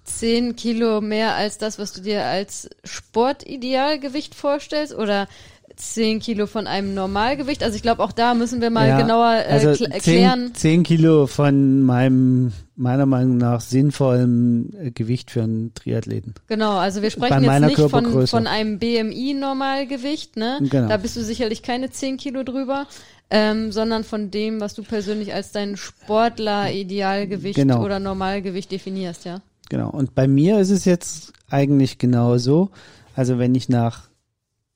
10 0.08 0.56
Kilo 0.56 1.02
mehr 1.02 1.36
als 1.36 1.58
das, 1.58 1.78
was 1.80 1.94
du 1.94 2.02
dir 2.02 2.24
als 2.26 2.70
Sportidealgewicht 2.84 4.34
vorstellst? 4.36 4.96
Oder 4.96 5.28
10 5.76 6.20
Kilo 6.22 6.48
von 6.48 6.66
einem 6.66 6.94
Normalgewicht? 6.96 7.62
Also 7.64 7.76
ich 7.76 7.82
glaube, 7.84 8.02
auch 8.04 8.12
da 8.12 8.34
müssen 8.34 8.62
wir 8.62 8.70
mal 8.72 8.88
ja, 8.88 9.00
genauer 9.00 9.34
äh, 9.48 9.52
also 9.52 9.86
erklären. 9.86 10.48
10, 10.54 10.56
10 10.56 10.84
Kilo 10.84 11.28
von 11.28 11.84
meinem, 11.84 12.52
meiner 12.76 13.06
Meinung 13.06 13.38
nach, 13.38 13.62
sinnvollen 13.62 14.74
äh, 14.80 14.92
Gewicht 14.92 15.30
für 15.30 15.44
einen 15.44 15.74
Triathleten. 15.76 16.34
Genau, 16.48 16.78
also 16.78 17.02
wir 17.04 17.12
sprechen 17.12 17.44
jetzt 17.44 17.62
nicht 17.62 17.90
von, 17.92 18.26
von 18.28 18.48
einem 18.48 18.80
BMI-Normalgewicht, 18.80 20.36
ne? 20.38 20.58
Genau. 20.62 20.88
Da 20.88 20.98
bist 20.98 21.16
du 21.16 21.22
sicherlich 21.24 21.62
keine 21.62 21.92
10 21.92 22.18
Kilo 22.18 22.44
drüber. 22.44 22.88
ähm, 23.30 23.74
sondern 23.74 24.06
von 24.06 24.32
dem, 24.32 24.62
was 24.62 24.74
du 24.74 24.84
persönlich 24.84 25.34
als 25.34 25.52
dein 25.52 25.76
Sportler-Idealgewicht 25.76 27.56
Genau. 27.58 27.84
oder 27.84 28.00
Normalgewicht 28.00 28.72
definierst, 28.72 29.26
ja? 29.26 29.42
Genau. 29.70 29.90
Und 29.90 30.16
bei 30.16 30.28
mir 30.28 30.60
ist 30.60 30.70
es 30.70 30.86
jetzt 30.86 31.34
eigentlich 31.50 31.98
genau 31.98 32.38
so. 32.38 32.70
Also 33.16 33.38
wenn 33.38 33.56
ich 33.56 33.70
nach, 33.70 34.10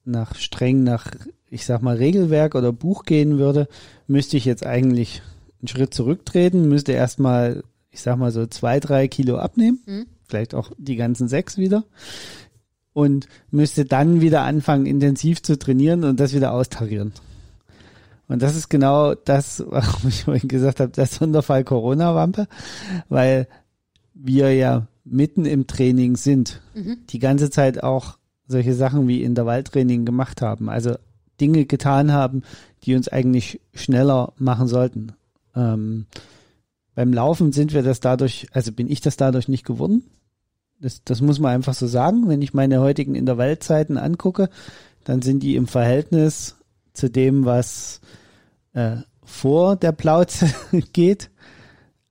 nach 0.03 0.35
streng 0.35 0.83
nach, 0.83 1.11
ich 1.49 1.65
sag 1.65 1.81
mal, 1.81 1.97
Regelwerk 1.97 2.55
oder 2.55 2.73
Buch 2.73 3.03
gehen 3.03 3.37
würde, 3.37 3.67
müsste 4.07 4.37
ich 4.37 4.45
jetzt 4.45 4.65
eigentlich 4.65 5.21
einen 5.61 5.67
Schritt 5.67 5.93
zurücktreten, 5.93 6.67
müsste 6.67 6.91
erstmal, 6.93 7.63
ich 7.91 8.01
sag 8.01 8.17
mal 8.17 8.31
so 8.31 8.45
zwei, 8.47 8.79
drei 8.79 9.07
Kilo 9.07 9.37
abnehmen. 9.37 9.79
Hm? 9.85 10.05
Vielleicht 10.27 10.55
auch 10.55 10.71
die 10.77 10.95
ganzen 10.95 11.27
sechs 11.27 11.57
wieder. 11.57 11.83
Und 12.93 13.27
müsste 13.51 13.85
dann 13.85 14.19
wieder 14.19 14.41
anfangen, 14.41 14.85
intensiv 14.85 15.41
zu 15.41 15.57
trainieren 15.57 16.03
und 16.03 16.19
das 16.19 16.33
wieder 16.33 16.53
austarieren. 16.53 17.13
Und 18.27 18.41
das 18.41 18.55
ist 18.55 18.69
genau 18.69 19.13
das, 19.13 19.63
warum 19.69 20.09
ich 20.09 20.23
vorhin 20.23 20.47
gesagt 20.47 20.79
habe, 20.79 20.91
der 20.91 21.05
Sonderfall 21.05 21.63
Corona-Wampe, 21.63 22.47
weil 23.09 23.47
wir 24.23 24.53
ja 24.53 24.87
mitten 25.03 25.45
im 25.45 25.67
Training 25.67 26.15
sind, 26.15 26.61
Mhm. 26.73 26.97
die 27.09 27.19
ganze 27.19 27.49
Zeit 27.49 27.83
auch 27.83 28.17
solche 28.47 28.73
Sachen 28.73 29.07
wie 29.07 29.23
Intervalltraining 29.23 30.05
gemacht 30.05 30.41
haben, 30.41 30.69
also 30.69 30.95
Dinge 31.39 31.65
getan 31.65 32.11
haben, 32.11 32.43
die 32.83 32.95
uns 32.95 33.07
eigentlich 33.07 33.61
schneller 33.73 34.33
machen 34.37 34.67
sollten. 34.67 35.13
Ähm, 35.55 36.05
beim 36.93 37.13
Laufen 37.13 37.51
sind 37.51 37.73
wir 37.73 37.81
das 37.83 37.99
dadurch, 37.99 38.47
also 38.51 38.71
bin 38.71 38.89
ich 38.89 39.01
das 39.01 39.17
dadurch 39.17 39.47
nicht 39.47 39.65
geworden. 39.65 40.03
Das, 40.79 41.03
das 41.03 41.21
muss 41.21 41.39
man 41.39 41.53
einfach 41.53 41.73
so 41.73 41.87
sagen. 41.87 42.27
Wenn 42.27 42.41
ich 42.41 42.53
meine 42.53 42.79
heutigen 42.81 43.15
Intervallzeiten 43.15 43.97
angucke, 43.97 44.49
dann 45.03 45.21
sind 45.21 45.41
die 45.41 45.55
im 45.55 45.67
Verhältnis 45.67 46.55
zu 46.93 47.09
dem, 47.09 47.45
was 47.45 48.01
äh, 48.73 48.97
vor 49.23 49.75
der 49.77 49.93
Plauze 49.93 50.47
geht, 50.93 51.29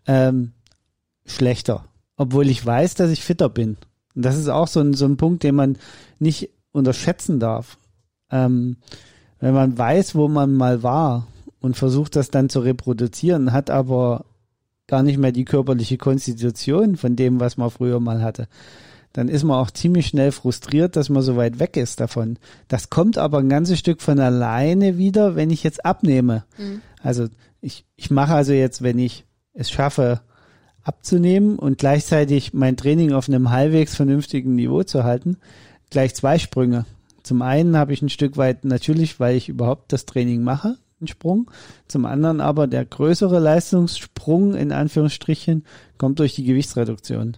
ähm, 0.07 0.53
schlechter. 1.27 1.85
Obwohl 2.21 2.51
ich 2.51 2.67
weiß, 2.67 2.97
dass 2.97 3.11
ich 3.11 3.25
fitter 3.25 3.49
bin. 3.49 3.79
Und 4.15 4.27
das 4.27 4.37
ist 4.37 4.51
auch 4.51 4.69
so 4.69 4.81
ein, 4.81 4.93
so 4.93 5.07
ein 5.07 5.17
Punkt, 5.17 5.43
den 5.43 5.55
man 5.55 5.79
nicht 6.19 6.51
unterschätzen 6.71 7.41
darf. 7.41 7.79
Ähm, 8.31 8.77
wenn 9.39 9.55
man 9.55 9.79
weiß, 9.79 10.15
wo 10.15 10.29
man 10.29 10.53
mal 10.53 10.83
war 10.83 11.29
und 11.61 11.79
versucht 11.79 12.17
das 12.17 12.31
dann 12.31 12.51
zu 12.51 12.61
reproduzieren, 12.61 13.55
hat 13.55 13.71
aber 13.71 14.27
gar 14.87 15.03
nicht 15.03 15.17
mehr 15.17 15.33
die 15.33 15.47
körperliche 15.47 15.97
Konstitution 15.97 16.99
von 16.99 17.17
dem, 17.17 17.41
was 17.41 17.57
man 17.57 17.71
früher 17.71 18.01
mal 18.01 18.21
hatte, 18.21 18.49
dann 19.15 19.29
ist 19.29 19.45
man 19.45 19.57
auch 19.57 19.71
ziemlich 19.71 20.09
schnell 20.09 20.31
frustriert, 20.31 20.97
dass 20.97 21.09
man 21.09 21.23
so 21.23 21.37
weit 21.37 21.59
weg 21.59 21.79
ist 21.79 22.01
davon. 22.01 22.39
Das 22.69 22.91
kommt 22.91 23.17
aber 23.17 23.39
ein 23.39 23.49
ganzes 23.49 23.79
Stück 23.79 24.03
von 24.03 24.21
alleine 24.21 24.99
wieder, 24.99 25.37
wenn 25.37 25.49
ich 25.49 25.63
jetzt 25.63 25.87
abnehme. 25.87 26.45
Mhm. 26.59 26.83
Also 27.03 27.29
ich, 27.63 27.87
ich 27.97 28.11
mache 28.11 28.35
also 28.35 28.53
jetzt, 28.53 28.83
wenn 28.83 28.99
ich 28.99 29.25
es 29.55 29.71
schaffe, 29.71 30.21
abzunehmen 30.83 31.59
und 31.59 31.79
gleichzeitig 31.79 32.55
mein 32.55 32.77
Training 32.77 33.13
auf 33.13 33.29
einem 33.29 33.51
halbwegs 33.51 33.95
vernünftigen 33.95 34.55
Niveau 34.55 34.83
zu 34.83 35.05
halten, 35.05 35.37
gleich 35.91 36.15
zwei 36.15 36.39
Sprünge. 36.39 36.87
Zum 37.23 37.43
einen 37.43 37.77
habe 37.77 37.93
ich 37.93 38.03
ein 38.03 38.09
Stück 38.09 38.37
weit 38.37 38.65
natürlich, 38.65 39.21
weil 39.21 39.37
ich 39.37 39.49
überhaupt 39.49 39.93
das 39.93 40.07
Training 40.07 40.43
mache, 40.43 40.77
einen 41.01 41.09
Sprung. 41.09 41.51
Zum 41.87 42.07
anderen 42.07 42.41
aber 42.41 42.67
der 42.67 42.85
größere 42.85 43.39
Leistungssprung 43.39 44.55
in 44.55 44.73
Anführungsstrichen 44.73 45.65
kommt 45.99 46.19
durch 46.19 46.35
die 46.35 46.45
Gewichtsreduktion. 46.45 47.37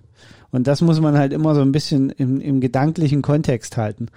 Und 0.50 0.66
das 0.66 0.82
muss 0.82 1.00
man 1.00 1.16
halt 1.16 1.32
immer 1.32 1.54
so 1.54 1.62
ein 1.62 1.72
bisschen 1.72 2.10
im, 2.10 2.40
im 2.40 2.60
gedanklichen 2.60 3.22
Kontext 3.22 3.76
halten. 3.76 4.08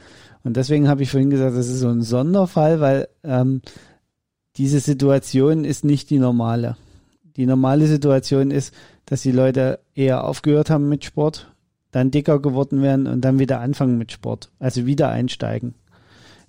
Und 0.43 0.57
deswegen 0.57 0.87
habe 0.87 1.01
ich 1.01 1.09
vorhin 1.09 1.29
gesagt, 1.29 1.55
das 1.55 1.69
ist 1.69 1.79
so 1.79 1.89
ein 1.89 2.03
Sonderfall, 2.03 2.79
weil 2.79 3.07
ähm, 3.23 3.61
diese 4.57 4.79
Situation 4.79 5.65
ist 5.65 5.83
nicht 5.83 6.09
die 6.09 6.19
normale. 6.19 6.77
Die 7.35 7.45
normale 7.45 7.87
Situation 7.87 8.51
ist, 8.51 8.73
dass 9.05 9.21
die 9.21 9.31
Leute 9.31 9.79
eher 9.93 10.23
aufgehört 10.23 10.69
haben 10.69 10.89
mit 10.89 11.05
Sport, 11.05 11.51
dann 11.91 12.11
dicker 12.11 12.39
geworden 12.39 12.81
wären 12.81 13.07
und 13.07 13.21
dann 13.21 13.39
wieder 13.39 13.59
anfangen 13.59 13.97
mit 13.97 14.11
Sport, 14.11 14.51
also 14.59 14.85
wieder 14.85 15.09
einsteigen. 15.09 15.75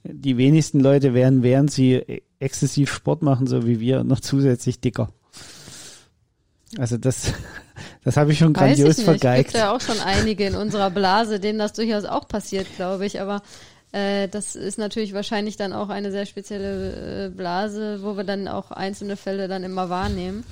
Die 0.03 0.37
wenigsten 0.37 0.81
Leute 0.81 1.15
wären, 1.15 1.43
während 1.43 1.71
sie 1.71 1.95
e- 1.95 2.23
exzessiv 2.39 2.93
Sport 2.93 3.23
machen, 3.23 3.47
so 3.47 3.67
wie 3.67 3.81
wir, 3.81 4.05
noch 4.05 4.21
zusätzlich 4.21 4.81
dicker. 4.81 5.09
Also 6.79 6.97
das, 6.97 7.33
das 8.05 8.17
habe 8.17 8.33
ich 8.33 8.39
schon 8.39 8.55
Weiß 8.55 8.61
grandios 8.61 8.91
ich 8.91 8.97
nicht. 8.99 9.05
vergeigt. 9.05 9.49
Gibt 9.51 9.59
ja 9.59 9.75
auch 9.75 9.81
schon 9.81 10.01
einige 10.01 10.47
in 10.47 10.55
unserer 10.55 10.91
Blase, 10.91 11.41
denen 11.41 11.59
das 11.59 11.73
durchaus 11.73 12.05
auch 12.05 12.29
passiert, 12.29 12.67
glaube 12.77 13.07
ich. 13.07 13.21
Aber 13.21 13.43
äh, 13.93 14.29
das 14.29 14.57
ist 14.57 14.79
natürlich 14.79 15.13
wahrscheinlich 15.13 15.57
dann 15.57 15.73
auch 15.73 15.89
eine 15.89 16.11
sehr 16.11 16.27
spezielle 16.27 17.27
äh, 17.27 17.31
Blase, 17.31 18.01
wo 18.03 18.17
wir 18.17 18.25
dann 18.25 18.49
auch 18.49 18.71
einzelne 18.71 19.17
Fälle 19.17 19.49
dann 19.49 19.65
immer 19.65 19.89
wahrnehmen. 19.91 20.45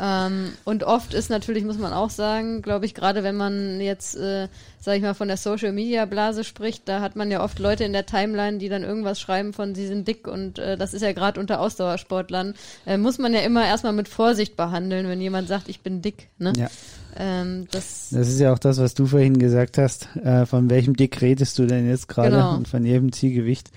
Ähm, 0.00 0.52
und 0.64 0.84
oft 0.84 1.12
ist 1.12 1.28
natürlich, 1.28 1.64
muss 1.64 1.78
man 1.78 1.92
auch 1.92 2.10
sagen, 2.10 2.62
glaube 2.62 2.86
ich, 2.86 2.94
gerade 2.94 3.24
wenn 3.24 3.36
man 3.36 3.80
jetzt, 3.80 4.16
äh, 4.16 4.48
sag 4.78 4.96
ich 4.96 5.02
mal, 5.02 5.14
von 5.14 5.28
der 5.28 5.36
Social 5.36 5.72
Media 5.72 6.04
Blase 6.04 6.44
spricht, 6.44 6.88
da 6.88 7.00
hat 7.00 7.16
man 7.16 7.30
ja 7.30 7.42
oft 7.42 7.58
Leute 7.58 7.84
in 7.84 7.92
der 7.92 8.06
Timeline, 8.06 8.58
die 8.58 8.68
dann 8.68 8.84
irgendwas 8.84 9.20
schreiben 9.20 9.52
von, 9.52 9.74
sie 9.74 9.86
sind 9.86 10.06
dick 10.06 10.28
und 10.28 10.58
äh, 10.60 10.76
das 10.76 10.94
ist 10.94 11.02
ja 11.02 11.12
gerade 11.12 11.40
unter 11.40 11.60
Ausdauersportlern, 11.60 12.54
äh, 12.86 12.96
muss 12.96 13.18
man 13.18 13.34
ja 13.34 13.40
immer 13.40 13.66
erstmal 13.66 13.92
mit 13.92 14.08
Vorsicht 14.08 14.56
behandeln, 14.56 15.08
wenn 15.08 15.20
jemand 15.20 15.48
sagt, 15.48 15.68
ich 15.68 15.80
bin 15.80 16.00
dick. 16.00 16.28
Ne? 16.38 16.52
Ja. 16.56 16.68
Ähm, 17.16 17.66
das, 17.72 18.10
Das 18.12 18.28
ist 18.28 18.38
ja 18.38 18.52
auch 18.52 18.58
das, 18.60 18.78
was 18.78 18.94
du 18.94 19.06
vorhin 19.06 19.38
gesagt 19.38 19.78
hast. 19.78 20.08
Äh, 20.22 20.46
von 20.46 20.70
welchem 20.70 20.94
Dick 20.94 21.20
redest 21.20 21.58
du 21.58 21.66
denn 21.66 21.88
jetzt 21.88 22.06
gerade? 22.06 22.30
Genau. 22.30 22.54
Und 22.54 22.68
von 22.68 22.84
jedem 22.84 23.10
Zielgewicht. 23.10 23.70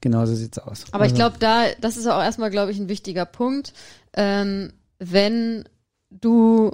Genauso 0.00 0.34
sieht's 0.34 0.58
aus. 0.58 0.86
aber 0.90 1.04
ich 1.04 1.12
Also, 1.12 1.22
glaube, 1.22 1.36
da, 1.38 1.64
das 1.80 1.96
ist 1.96 2.08
auch 2.08 2.20
erstmal, 2.20 2.50
glaube 2.50 2.72
ich, 2.72 2.78
ein 2.78 2.88
wichtiger 2.88 3.24
Punkt. 3.24 3.72
Ähm, 4.14 4.72
wenn 4.98 5.64
du 6.10 6.72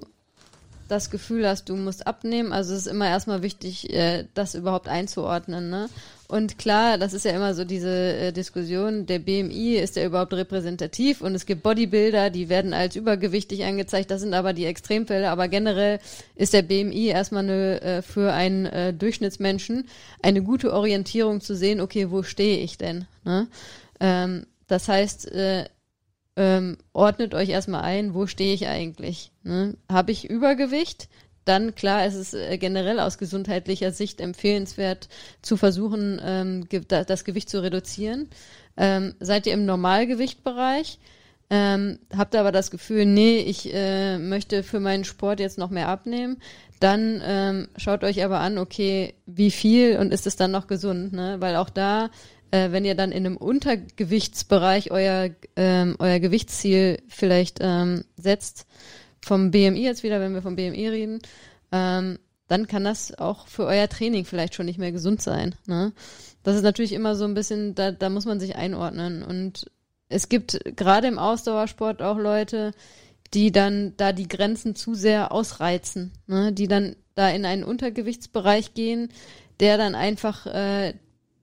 das 0.88 1.11
Gefühl 1.11 1.47
hast, 1.49 1.69
du 1.69 1.76
musst 1.76 2.07
abnehmen, 2.07 2.52
also 2.52 2.75
es 2.75 2.81
ist 2.81 2.87
immer 2.87 3.09
erstmal 3.09 3.43
wichtig, 3.43 3.93
äh, 3.93 4.26
das 4.35 4.54
überhaupt 4.54 4.88
einzuordnen. 4.88 5.71
Ne? 5.71 5.88
Und 6.28 6.59
klar, 6.59 6.99
das 6.99 7.14
ist 7.14 7.25
ja 7.25 7.33
immer 7.33 7.54
so 7.54 7.64
diese 7.64 7.90
äh, 7.90 8.33
Diskussion, 8.33 9.07
der 9.07 9.19
BMI, 9.19 9.76
ist 9.76 9.97
der 9.97 10.07
überhaupt 10.07 10.35
repräsentativ? 10.35 11.23
Und 11.23 11.35
es 11.35 11.47
gibt 11.47 11.62
Bodybuilder, 11.62 12.31
die 12.31 12.49
werden 12.49 12.75
als 12.75 12.97
übergewichtig 12.97 13.64
angezeigt, 13.64 14.11
das 14.11 14.21
sind 14.21 14.35
aber 14.35 14.52
die 14.52 14.66
Extremfälle, 14.66 15.31
aber 15.31 15.49
generell 15.49 16.00
ist 16.35 16.52
der 16.52 16.62
BMI 16.62 17.07
erstmal 17.07 17.45
eine, 17.45 17.81
äh, 17.81 18.02
für 18.02 18.33
einen 18.33 18.99
Durchschnittsmenschen 18.99 19.88
eine 20.23 20.43
gute 20.43 20.73
Orientierung 20.73 21.40
zu 21.40 21.57
sehen, 21.57 21.81
okay, 21.81 22.11
wo 22.11 22.23
stehe 22.23 22.59
ich 22.59 22.78
denn? 22.78 23.07
Ne? 23.25 23.49
Ähm, 24.00 24.47
das 24.66 24.88
heißt, 24.88 25.31
ähm, 26.37 26.79
ordnet 26.93 27.35
euch 27.35 27.49
erstmal 27.49 27.83
ein, 27.83 28.14
wo 28.14 28.26
stehe 28.26 28.55
ich 28.55 28.67
eigentlich? 28.67 29.31
Ne? 29.43 29.76
Habe 29.91 30.12
ich 30.12 30.29
Übergewicht? 30.29 31.09
Dann 31.45 31.75
klar, 31.75 32.07
ist 32.07 32.14
es 32.14 32.35
äh, 32.35 32.57
generell 32.59 32.99
aus 32.99 33.19
gesundheitlicher 33.19 33.93
Sicht 33.93 34.21
empfehlenswert 34.21 35.09
zu 35.43 35.57
versuchen, 35.57 36.21
ähm, 36.25 36.69
ge 36.69 36.83
da, 36.87 37.05
das 37.05 37.25
Gewicht 37.25 37.50
zu 37.50 37.62
reduzieren. 37.62 38.29
Ähm, 38.76 39.14
seid 39.21 39.47
ihr 39.47 39.53
im 39.53 39.67
Normalgewichtbereich? 39.67 40.99
Ähm, 41.50 41.99
habt 42.17 42.35
aber 42.35 42.50
das 42.53 42.71
Gefühl, 42.71 43.05
nee, 43.05 43.38
ich 43.38 43.73
äh, 43.73 44.19
möchte 44.19 44.62
für 44.62 44.81
meinen 44.81 45.05
Sport 45.05 45.41
jetzt 45.41 45.59
noch 45.59 45.69
mehr 45.69 45.88
abnehmen, 45.88 46.38
dann 46.81 47.23
ähm, 47.25 47.69
schaut 47.76 48.03
euch 48.03 48.25
aber 48.25 48.41
an, 48.41 48.59
okay, 48.59 49.14
wie 49.26 49.50
viel 49.50 49.99
und 49.99 50.12
ist 50.12 50.26
es 50.26 50.37
dann 50.37 50.50
noch 50.50 50.67
gesund, 50.67 51.12
ne? 51.12 51.37
Weil 51.41 51.57
auch 51.57 51.71
da 51.71 52.11
äh, 52.54 52.70
wenn 52.70 52.84
ihr 52.84 52.94
dann 52.94 53.11
in 53.11 53.26
einem 53.26 53.37
Untergewichtsbereich 53.37 54.92
euer, 54.92 55.30
ähm, 55.56 55.96
euer 55.99 56.20
Gewichtsziel 56.20 57.02
vielleicht 57.08 57.58
ähm, 57.61 58.04
setzt, 58.16 58.66
vom 59.20 59.50
BMI 59.50 59.82
jetzt 59.82 60.04
wieder, 60.04 60.20
wenn 60.20 60.34
wir 60.34 60.42
vom 60.42 60.54
BMI 60.54 60.88
reden, 60.88 61.18
ähm, 61.73 62.18
dann 62.46 62.68
kann 62.68 62.84
das 62.84 63.18
auch 63.18 63.49
für 63.49 63.64
euer 63.64 63.88
Training 63.88 64.25
vielleicht 64.25 64.54
schon 64.54 64.66
nicht 64.66 64.78
mehr 64.78 64.92
gesund 64.92 65.20
sein. 65.20 65.56
Ne? 65.66 65.92
Das 66.44 66.54
ist 66.54 66.62
natürlich 66.62 66.92
immer 66.92 67.16
so 67.16 67.25
ein 67.25 67.34
bisschen, 67.34 67.75
da, 67.75 67.90
da 67.90 68.08
muss 68.08 68.26
man 68.26 68.38
sich 68.38 68.54
einordnen. 68.54 69.25
Und 69.25 69.68
es 70.08 70.28
gibt 70.28 70.61
gerade 70.76 71.08
im 71.08 71.18
Ausdauersport 71.18 72.02
auch 72.02 72.18
Leute, 72.18 72.73
die 73.32 73.50
dann 73.50 73.96
da 73.96 74.12
die 74.12 74.28
Grenzen 74.28 74.76
zu 74.76 74.94
sehr 74.94 75.32
ausreizen, 75.32 76.12
ne? 76.28 76.52
die 76.52 76.68
dann 76.68 76.94
da 77.16 77.30
in 77.30 77.46
einen 77.46 77.64
Untergewichtsbereich 77.64 78.75
gehen, 78.75 79.08
der 79.58 79.76
dann 79.78 79.94
einfach 79.94 80.46
äh, 80.46 80.94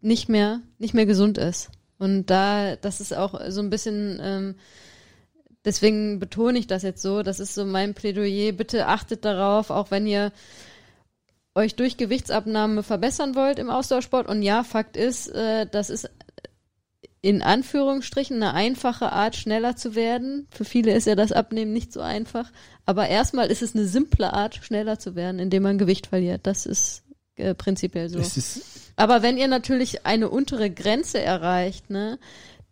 nicht 0.01 0.29
mehr 0.29 0.61
nicht 0.77 0.93
mehr 0.93 1.05
gesund 1.05 1.37
ist. 1.37 1.69
Und 1.97 2.25
da, 2.25 2.75
das 2.77 2.99
ist 2.99 3.15
auch 3.15 3.39
so 3.49 3.61
ein 3.61 3.69
bisschen, 3.69 4.19
ähm, 4.23 4.55
deswegen 5.63 6.19
betone 6.19 6.57
ich 6.57 6.65
das 6.65 6.81
jetzt 6.81 7.01
so, 7.03 7.21
das 7.21 7.39
ist 7.39 7.53
so 7.53 7.63
mein 7.63 7.93
Plädoyer, 7.93 8.53
bitte 8.53 8.87
achtet 8.87 9.23
darauf, 9.23 9.69
auch 9.69 9.91
wenn 9.91 10.07
ihr 10.07 10.31
euch 11.53 11.75
durch 11.75 11.97
Gewichtsabnahme 11.97 12.81
verbessern 12.81 13.35
wollt 13.35 13.59
im 13.59 13.69
Ausdauersport. 13.69 14.27
Und 14.27 14.41
ja, 14.41 14.63
Fakt 14.63 14.97
ist, 14.97 15.27
äh, 15.27 15.67
das 15.67 15.89
ist 15.89 16.09
in 17.21 17.43
Anführungsstrichen 17.43 18.37
eine 18.37 18.53
einfache 18.53 19.11
Art, 19.11 19.35
schneller 19.35 19.75
zu 19.75 19.93
werden. 19.93 20.47
Für 20.49 20.65
viele 20.65 20.93
ist 20.93 21.05
ja 21.05 21.15
das 21.15 21.31
Abnehmen 21.31 21.71
nicht 21.71 21.93
so 21.93 22.01
einfach. 22.01 22.51
Aber 22.85 23.07
erstmal 23.07 23.51
ist 23.51 23.61
es 23.61 23.75
eine 23.75 23.85
simple 23.85 24.33
Art, 24.33 24.55
schneller 24.55 24.97
zu 24.97 25.15
werden, 25.15 25.39
indem 25.39 25.63
man 25.63 25.77
Gewicht 25.77 26.07
verliert. 26.07 26.47
Das 26.47 26.65
ist 26.65 27.03
äh, 27.41 27.55
prinzipiell 27.55 28.09
so. 28.09 28.19
Aber 28.95 29.21
wenn 29.23 29.37
ihr 29.37 29.47
natürlich 29.47 30.05
eine 30.05 30.29
untere 30.29 30.69
Grenze 30.69 31.19
erreicht, 31.21 31.89
ne, 31.89 32.19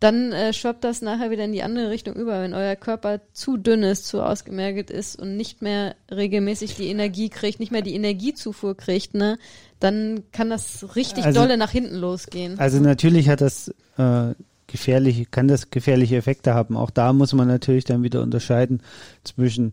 dann 0.00 0.32
äh, 0.32 0.52
schwappt 0.54 0.82
das 0.82 1.02
nachher 1.02 1.30
wieder 1.30 1.44
in 1.44 1.52
die 1.52 1.62
andere 1.62 1.90
Richtung 1.90 2.14
über. 2.14 2.40
Wenn 2.42 2.54
euer 2.54 2.74
Körper 2.76 3.20
zu 3.32 3.58
dünn 3.58 3.82
ist, 3.82 4.06
zu 4.06 4.22
ausgemergelt 4.22 4.90
ist 4.90 5.16
und 5.16 5.36
nicht 5.36 5.60
mehr 5.60 5.94
regelmäßig 6.10 6.74
die 6.76 6.88
Energie 6.88 7.28
kriegt, 7.28 7.60
nicht 7.60 7.70
mehr 7.72 7.82
die 7.82 7.94
Energiezufuhr 7.94 8.76
kriegt, 8.76 9.14
ne, 9.14 9.38
dann 9.78 10.22
kann 10.32 10.48
das 10.48 10.96
richtig 10.96 11.24
Also- 11.24 11.40
dolle 11.40 11.56
nach 11.58 11.70
hinten 11.70 11.96
losgehen. 11.96 12.58
Also 12.58 12.80
natürlich 12.80 13.28
hat 13.28 13.42
das 13.42 13.74
äh, 13.98 14.34
gefährliche, 14.66 15.26
kann 15.26 15.48
das 15.48 15.70
gefährliche 15.70 16.16
Effekte 16.16 16.54
haben. 16.54 16.76
Auch 16.76 16.90
da 16.90 17.12
muss 17.12 17.32
man 17.34 17.48
natürlich 17.48 17.84
dann 17.84 18.02
wieder 18.02 18.22
unterscheiden 18.22 18.82
zwischen 19.24 19.72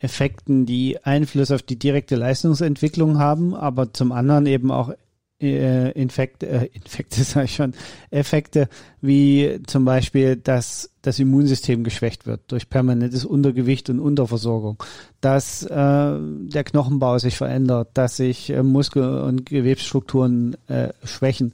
Effekten, 0.00 0.66
die 0.66 1.02
Einfluss 1.04 1.50
auf 1.50 1.62
die 1.62 1.78
direkte 1.78 2.16
Leistungsentwicklung 2.16 3.18
haben, 3.18 3.54
aber 3.54 3.92
zum 3.92 4.12
anderen 4.12 4.46
eben 4.46 4.70
auch 4.70 4.92
äh, 5.40 5.90
Infekte, 5.92 6.48
äh, 6.48 6.66
Infekte 6.72 7.22
sage 7.24 7.46
ich 7.46 7.54
schon, 7.54 7.74
Effekte 8.10 8.68
wie 9.00 9.60
zum 9.66 9.84
Beispiel, 9.84 10.36
dass 10.36 10.90
das 11.02 11.18
Immunsystem 11.18 11.82
geschwächt 11.82 12.26
wird 12.26 12.40
durch 12.48 12.68
permanentes 12.68 13.24
Untergewicht 13.24 13.88
und 13.88 14.00
Unterversorgung, 14.00 14.82
dass 15.20 15.62
äh, 15.62 15.68
der 15.70 16.64
Knochenbau 16.64 17.18
sich 17.18 17.36
verändert, 17.36 17.90
dass 17.94 18.16
sich 18.16 18.50
äh, 18.50 18.62
Muskel- 18.62 19.22
und 19.22 19.46
Gewebsstrukturen 19.46 20.56
äh, 20.68 20.88
schwächen, 21.04 21.52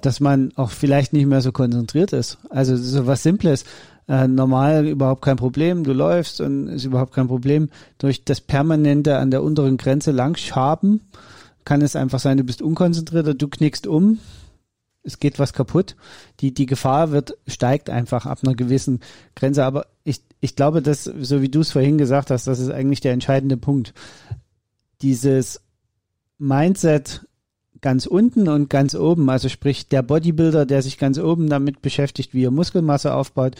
dass 0.00 0.20
man 0.20 0.52
auch 0.54 0.70
vielleicht 0.70 1.12
nicht 1.12 1.26
mehr 1.26 1.40
so 1.40 1.50
konzentriert 1.50 2.12
ist. 2.12 2.38
Also 2.50 2.76
so 2.76 3.06
was 3.06 3.22
Simples. 3.22 3.64
Äh, 4.06 4.28
normal 4.28 4.86
überhaupt 4.86 5.22
kein 5.22 5.36
Problem, 5.36 5.84
du 5.84 5.92
läufst 5.92 6.40
und 6.40 6.68
ist 6.68 6.84
überhaupt 6.84 7.14
kein 7.14 7.28
Problem. 7.28 7.70
Durch 7.98 8.24
das 8.24 8.40
permanente 8.40 9.16
an 9.16 9.30
der 9.30 9.42
unteren 9.42 9.76
Grenze 9.76 10.10
langschaben 10.10 11.00
kann 11.64 11.80
es 11.80 11.96
einfach 11.96 12.18
sein, 12.18 12.36
du 12.36 12.44
bist 12.44 12.60
unkonzentrierter, 12.60 13.32
du 13.32 13.48
knickst 13.48 13.86
um, 13.86 14.18
es 15.04 15.18
geht 15.18 15.38
was 15.38 15.52
kaputt. 15.52 15.96
Die, 16.40 16.52
die 16.52 16.66
Gefahr 16.66 17.10
wird, 17.10 17.36
steigt 17.46 17.90
einfach 17.90 18.26
ab 18.26 18.38
einer 18.42 18.54
gewissen 18.54 19.00
Grenze. 19.36 19.64
Aber 19.64 19.86
ich, 20.02 20.22
ich 20.40 20.56
glaube, 20.56 20.82
dass, 20.82 21.04
so 21.04 21.42
wie 21.42 21.50
du 21.50 21.60
es 21.60 21.72
vorhin 21.72 21.98
gesagt 21.98 22.30
hast, 22.30 22.46
das 22.46 22.58
ist 22.58 22.70
eigentlich 22.70 23.00
der 23.00 23.12
entscheidende 23.12 23.56
Punkt. 23.56 23.92
Dieses 25.02 25.60
Mindset 26.38 27.26
ganz 27.82 28.06
unten 28.06 28.48
und 28.48 28.70
ganz 28.70 28.94
oben, 28.94 29.28
also 29.28 29.50
sprich 29.50 29.88
der 29.88 30.02
Bodybuilder, 30.02 30.64
der 30.64 30.80
sich 30.80 30.96
ganz 30.96 31.18
oben 31.18 31.50
damit 31.50 31.82
beschäftigt, 31.82 32.32
wie 32.32 32.44
er 32.44 32.50
Muskelmasse 32.50 33.12
aufbaut 33.12 33.56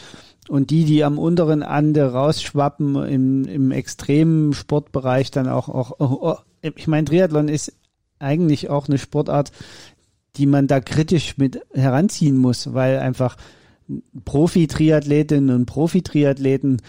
und 0.48 0.70
die, 0.70 0.84
die 0.84 1.04
am 1.04 1.18
unteren 1.18 1.62
Ande 1.62 2.12
rausschwappen 2.12 2.96
im, 3.06 3.44
im 3.44 3.70
extremen 3.70 4.52
Sportbereich 4.52 5.30
dann 5.30 5.48
auch, 5.48 5.68
auch, 5.68 6.00
auch 6.00 6.44
ich 6.60 6.86
meine, 6.86 7.06
Triathlon 7.06 7.48
ist 7.48 7.72
eigentlich 8.18 8.70
auch 8.70 8.88
eine 8.88 8.98
Sportart, 8.98 9.52
die 10.36 10.46
man 10.46 10.66
da 10.66 10.80
kritisch 10.80 11.38
mit 11.38 11.60
heranziehen 11.72 12.36
muss, 12.36 12.74
weil 12.74 12.98
einfach 12.98 13.36
Profi-Triathletinnen 14.24 15.54
und 15.54 15.66
Profi-Triathleten 15.66 16.80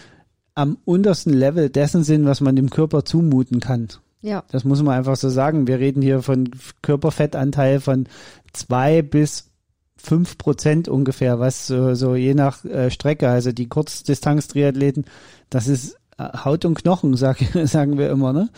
am 0.55 0.77
untersten 0.85 1.33
Level 1.33 1.69
dessen 1.69 2.03
sind, 2.03 2.25
was 2.25 2.41
man 2.41 2.55
dem 2.55 2.69
Körper 2.69 3.03
zumuten 3.03 3.59
kann. 3.59 3.89
ja. 4.21 4.43
Das 4.49 4.63
muss 4.63 4.81
man 4.81 4.97
einfach 4.97 5.17
so 5.17 5.29
sagen. 5.29 5.67
Wir 5.67 5.79
reden 5.79 6.01
hier 6.01 6.21
von 6.21 6.49
Körperfettanteil 6.81 7.81
von 7.81 8.07
zwei 8.53 9.01
bis 9.01 9.51
fünf 9.97 10.37
Prozent 10.37 10.87
ungefähr, 10.87 11.39
was 11.39 11.67
so, 11.67 11.95
so 11.95 12.15
je 12.15 12.33
nach 12.33 12.63
äh, 12.65 12.91
Strecke, 12.91 13.29
also 13.29 13.51
die 13.51 13.67
Kurzdistanz-Triathleten, 13.67 15.05
das 15.49 15.67
ist 15.67 15.97
äh, 16.17 16.23
Haut 16.43 16.65
und 16.65 16.75
Knochen, 16.75 17.15
sag, 17.17 17.37
sagen 17.65 17.97
wir 17.97 18.09
immer, 18.09 18.33
ne? 18.33 18.49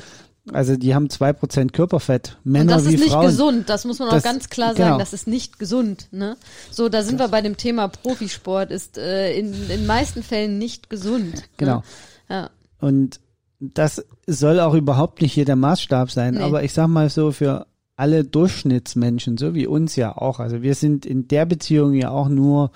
Also 0.54 0.78
die 0.78 0.96
haben 0.96 1.10
zwei 1.10 1.34
Prozent 1.34 1.74
Körperfett, 1.74 2.38
Und 2.46 2.54
Männer 2.54 2.76
das 2.76 2.88
wie 2.88 2.94
ist 2.96 3.02
nicht 3.02 3.12
Frauen. 3.12 3.26
gesund, 3.26 3.70
das 3.70 3.84
muss 3.84 4.00
man 4.00 4.10
Das- 4.10 4.24
auch 4.24 4.26
ganz 4.26 4.48
klar 4.50 4.74
genau. 4.74 4.88
sagen, 4.88 5.00
das 5.00 5.12
ist 5.12 5.28
nicht 5.28 5.60
gesund. 5.60 6.08
Ne? 6.12 6.38
So, 6.72 6.88
da 6.88 7.04
sind 7.04 7.20
wir 7.20 7.28
bei 7.28 7.42
dem 7.42 7.58
Thema 7.58 7.90
Profisport, 7.90 8.72
ist 8.72 8.98
äh, 8.98 9.34
in 9.38 9.54
in 9.54 9.68
den 9.68 9.86
meisten 9.86 10.24
Fällen 10.24 10.58
nicht 10.58 10.90
gesund. 10.90 11.44
Genau. 11.58 11.78
Ne? 11.78 11.84
Ja. 12.30 12.50
Und 12.80 13.20
das 13.60 14.06
soll 14.26 14.62
auch 14.62 14.74
überhaupt 14.74 15.22
nicht 15.22 15.34
hier 15.34 15.44
der 15.44 15.58
Maßstab 15.58 16.12
sein. 16.12 16.36
Nee. 16.36 16.42
Aber 16.44 16.64
ich 16.64 16.72
sag 16.72 16.88
mal 16.88 17.10
so, 17.10 17.34
für 17.34 17.68
alle 17.98 18.24
Durchschnittsmenschen, 18.24 19.38
so 19.38 19.54
wie 19.54 19.68
uns 19.68 19.96
ja 19.96 20.16
auch, 20.16 20.40
also 20.40 20.62
wir 20.62 20.76
sind 20.76 21.06
in 21.06 21.28
der 21.28 21.46
Beziehung 21.46 21.94
ja 21.94 22.12
auch 22.12 22.30
nur 22.30 22.72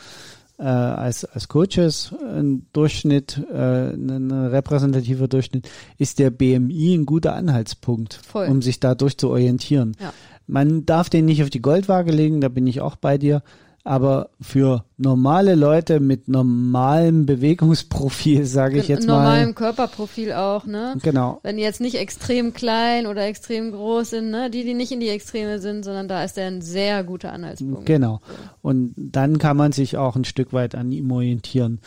äh, 0.57 0.63
als, 0.63 1.25
als 1.25 1.47
Coaches 1.47 2.13
ein 2.21 2.65
Durchschnitt, 2.73 3.41
äh, 3.51 3.91
ein 3.93 4.31
repräsentativer 4.31 5.27
Durchschnitt, 5.27 5.69
ist 5.97 6.19
der 6.19 6.31
BMI 6.31 6.95
ein 6.95 7.05
guter 7.05 7.35
Anhaltspunkt, 7.35 8.19
Voll. 8.27 8.47
um 8.47 8.61
sich 8.61 8.79
dadurch 8.79 9.17
zu 9.17 9.29
orientieren. 9.29 9.95
Ja. 9.99 10.11
Man 10.47 10.85
darf 10.85 11.09
den 11.09 11.25
nicht 11.25 11.43
auf 11.43 11.51
die 11.51 11.61
Goldwaage 11.61 12.11
legen, 12.11 12.41
da 12.41 12.49
bin 12.49 12.65
ich 12.67 12.81
auch 12.81 12.95
bei 12.95 13.17
dir. 13.17 13.43
Aber 13.83 14.29
für 14.39 14.85
normale 14.97 15.55
Leute 15.55 15.99
mit 15.99 16.27
normalem 16.27 17.25
Bewegungsprofil, 17.25 18.45
sage 18.45 18.77
ich 18.77 18.87
jetzt 18.87 19.07
normalem 19.07 19.49
mal. 19.49 19.53
Körperprofil 19.53 20.33
auch, 20.33 20.65
ne? 20.65 20.95
Genau. 21.01 21.39
Wenn 21.41 21.57
die 21.57 21.63
jetzt 21.63 21.81
nicht 21.81 21.95
extrem 21.95 22.53
klein 22.53 23.07
oder 23.07 23.25
extrem 23.25 23.71
groß 23.71 24.11
sind, 24.11 24.29
ne? 24.29 24.51
Die, 24.51 24.63
die 24.63 24.75
nicht 24.75 24.91
in 24.91 24.99
die 24.99 25.09
Extreme 25.09 25.59
sind, 25.59 25.83
sondern 25.83 26.07
da 26.07 26.23
ist 26.23 26.37
der 26.37 26.47
ein 26.47 26.61
sehr 26.61 27.03
guter 27.03 27.33
Anhaltspunkt. 27.33 27.87
Genau. 27.87 28.21
Und 28.61 28.93
dann 28.95 29.39
kann 29.39 29.57
man 29.57 29.71
sich 29.71 29.97
auch 29.97 30.15
ein 30.15 30.25
Stück 30.25 30.53
weit 30.53 30.75
an 30.75 30.91
ihm 30.91 31.11
orientieren. 31.11 31.79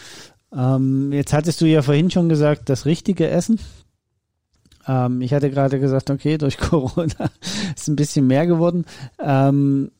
Ähm, 0.52 1.12
jetzt 1.12 1.32
hattest 1.32 1.60
du 1.60 1.66
ja 1.66 1.82
vorhin 1.82 2.10
schon 2.10 2.28
gesagt, 2.28 2.68
das 2.68 2.86
richtige 2.86 3.28
Essen. 3.28 3.60
Ähm, 4.86 5.20
ich 5.20 5.32
hatte 5.32 5.50
gerade 5.50 5.80
gesagt, 5.80 6.10
okay, 6.10 6.38
durch 6.38 6.58
Corona 6.58 7.30
ist 7.76 7.88
ein 7.88 7.96
bisschen 7.96 8.26
mehr 8.26 8.46
geworden. 8.46 8.84
Ähm, 9.20 9.90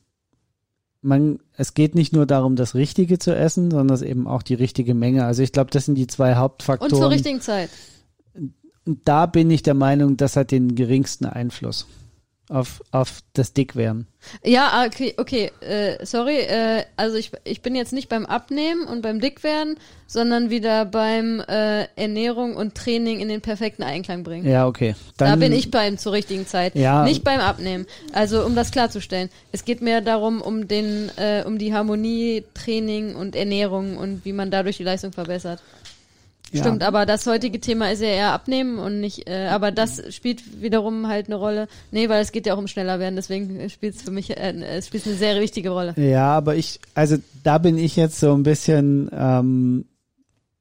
man, 1.05 1.39
es 1.55 1.73
geht 1.73 1.95
nicht 1.95 2.13
nur 2.13 2.25
darum, 2.25 2.55
das 2.55 2.75
Richtige 2.75 3.19
zu 3.19 3.35
essen, 3.35 3.71
sondern 3.71 4.01
eben 4.03 4.27
auch 4.27 4.43
die 4.43 4.55
richtige 4.55 4.93
Menge. 4.93 5.25
Also 5.25 5.43
ich 5.43 5.51
glaube, 5.51 5.71
das 5.71 5.85
sind 5.85 5.95
die 5.95 6.07
zwei 6.07 6.31
Und 6.31 6.37
Hauptfaktoren. 6.37 6.95
zur 6.95 7.09
richtigen 7.09 7.41
Zeit. 7.41 7.69
Und 8.33 8.99
da 9.05 9.25
bin 9.25 9.49
ich 9.49 9.63
der 9.63 9.73
Meinung, 9.73 10.17
das 10.17 10.35
hat 10.35 10.51
den 10.51 10.75
geringsten 10.75 11.25
Einfluss 11.25 11.87
auf, 12.49 12.83
auf 12.91 13.21
das 13.33 13.53
Dickwerden. 13.53 14.07
Ja, 14.43 14.69
ah, 14.71 14.85
okay, 14.85 15.13
okay, 15.17 15.51
äh, 15.61 16.03
sorry, 16.05 16.37
äh, 16.37 16.83
also 16.95 17.15
ich, 17.17 17.31
ich 17.43 17.61
bin 17.61 17.75
jetzt 17.75 17.93
nicht 17.93 18.09
beim 18.09 18.25
Abnehmen 18.25 18.87
und 18.87 19.01
beim 19.01 19.19
Dickwerden, 19.19 19.77
sondern 20.07 20.49
wieder 20.49 20.85
beim 20.85 21.41
äh, 21.41 21.85
Ernährung 21.95 22.55
und 22.55 22.75
Training 22.75 23.19
in 23.19 23.29
den 23.29 23.41
perfekten 23.41 23.83
Einklang 23.83 24.23
bringen. 24.23 24.47
Ja, 24.47 24.67
okay. 24.67 24.95
da 25.17 25.29
Dann, 25.29 25.39
bin 25.39 25.53
ich 25.53 25.71
beim 25.71 25.97
zur 25.97 26.13
richtigen 26.13 26.45
Zeit, 26.45 26.75
Ja. 26.75 27.03
nicht 27.03 27.23
beim 27.23 27.39
Abnehmen. 27.39 27.85
Also 28.13 28.45
um 28.45 28.55
das 28.55 28.71
klarzustellen, 28.71 29.29
es 29.51 29.65
geht 29.65 29.81
mehr 29.81 30.01
darum, 30.01 30.41
um 30.41 30.67
den, 30.67 31.11
äh, 31.17 31.43
um 31.45 31.57
die 31.57 31.73
Harmonie, 31.73 32.43
Training 32.53 33.15
und 33.15 33.35
Ernährung 33.35 33.97
und 33.97 34.25
wie 34.25 34.33
man 34.33 34.51
dadurch 34.51 34.77
die 34.77 34.83
Leistung 34.83 35.11
verbessert. 35.11 35.61
Ja. 36.51 36.61
Stimmt, 36.61 36.83
aber 36.83 37.05
das 37.05 37.25
heutige 37.25 37.59
Thema 37.59 37.91
ist 37.91 38.01
ja 38.01 38.07
eher 38.07 38.31
Abnehmen 38.31 38.77
und 38.77 39.01
nicht, 39.01 39.27
äh, 39.27 39.47
aber 39.47 39.71
das 39.71 40.13
spielt 40.13 40.61
wiederum 40.61 41.07
halt 41.07 41.25
eine 41.25 41.35
Rolle. 41.35 41.67
Nee, 41.91 42.07
weil 42.07 42.21
es 42.21 42.31
geht 42.31 42.45
ja 42.45 42.53
auch 42.53 42.59
um 42.59 42.67
schneller 42.67 42.99
werden, 42.99 43.15
deswegen 43.15 43.69
spielt 43.69 43.95
es 43.95 44.03
für 44.03 44.11
mich, 44.11 44.37
äh, 44.37 44.53
es 44.77 44.87
spielt 44.87 45.05
eine 45.05 45.15
sehr 45.15 45.41
wichtige 45.41 45.71
Rolle. 45.71 45.93
Ja, 45.97 46.29
aber 46.29 46.55
ich, 46.55 46.79
also 46.93 47.17
da 47.43 47.57
bin 47.57 47.77
ich 47.77 47.95
jetzt 47.95 48.19
so 48.19 48.33
ein 48.33 48.43
bisschen 48.43 49.09
ähm, 49.11 49.85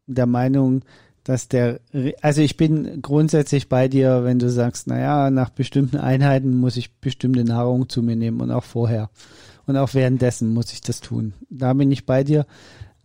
der 0.06 0.26
Meinung, 0.26 0.82
dass 1.24 1.48
der, 1.48 1.80
also 2.20 2.42
ich 2.42 2.56
bin 2.56 3.00
grundsätzlich 3.00 3.68
bei 3.68 3.88
dir, 3.88 4.24
wenn 4.24 4.38
du 4.38 4.50
sagst, 4.50 4.86
naja, 4.86 5.30
nach 5.30 5.50
bestimmten 5.50 5.96
Einheiten 5.96 6.54
muss 6.54 6.76
ich 6.76 6.94
bestimmte 6.96 7.44
Nahrung 7.44 7.88
zu 7.88 8.02
mir 8.02 8.14
nehmen 8.14 8.40
und 8.40 8.50
auch 8.50 8.64
vorher. 8.64 9.10
Und 9.66 9.78
auch 9.78 9.94
währenddessen 9.94 10.52
muss 10.52 10.72
ich 10.72 10.82
das 10.82 11.00
tun. 11.00 11.32
Da 11.48 11.72
bin 11.72 11.90
ich 11.90 12.04
bei 12.04 12.22
dir. 12.22 12.44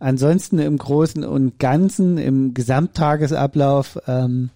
Ansonsten 0.00 0.58
im 0.58 0.78
Großen 0.78 1.24
und 1.24 1.58
Ganzen, 1.58 2.16
im 2.16 2.54
Gesamttagesablauf, 2.54 3.98
ähm, 4.08 4.50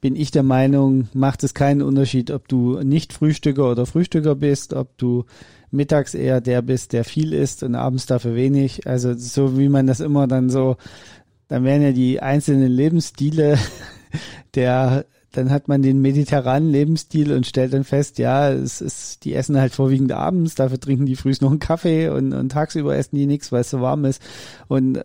bin 0.00 0.16
ich 0.16 0.32
der 0.32 0.42
Meinung, 0.42 1.08
macht 1.12 1.44
es 1.44 1.54
keinen 1.54 1.80
Unterschied, 1.80 2.30
ob 2.30 2.48
du 2.48 2.80
nicht 2.80 3.12
Frühstücker 3.12 3.70
oder 3.70 3.86
Frühstücker 3.86 4.34
bist, 4.34 4.72
ob 4.74 4.98
du 4.98 5.24
mittags 5.70 6.14
eher 6.14 6.40
der 6.40 6.62
bist, 6.62 6.92
der 6.92 7.04
viel 7.04 7.32
isst 7.32 7.62
und 7.62 7.76
abends 7.76 8.06
dafür 8.06 8.34
wenig. 8.34 8.86
Also 8.86 9.14
so 9.14 9.56
wie 9.56 9.68
man 9.68 9.86
das 9.86 10.00
immer 10.00 10.26
dann 10.26 10.50
so, 10.50 10.76
dann 11.46 11.64
werden 11.64 11.82
ja 11.82 11.92
die 11.92 12.20
einzelnen 12.20 12.72
Lebensstile 12.72 13.58
der 14.54 15.04
dann 15.32 15.50
hat 15.50 15.68
man 15.68 15.82
den 15.82 16.00
mediterranen 16.00 16.70
Lebensstil 16.70 17.32
und 17.32 17.46
stellt 17.46 17.72
dann 17.72 17.84
fest, 17.84 18.18
ja, 18.18 18.50
es 18.50 18.80
ist, 18.80 19.24
die 19.24 19.34
essen 19.34 19.58
halt 19.58 19.72
vorwiegend 19.74 20.12
abends, 20.12 20.56
dafür 20.56 20.80
trinken 20.80 21.06
die 21.06 21.16
frühs 21.16 21.40
noch 21.40 21.50
einen 21.50 21.60
Kaffee 21.60 22.08
und, 22.08 22.32
und 22.32 22.50
tagsüber 22.50 22.96
essen 22.96 23.16
die 23.16 23.26
nichts, 23.26 23.52
weil 23.52 23.60
es 23.60 23.70
so 23.70 23.80
warm 23.80 24.04
ist. 24.04 24.20
Und 24.66 25.04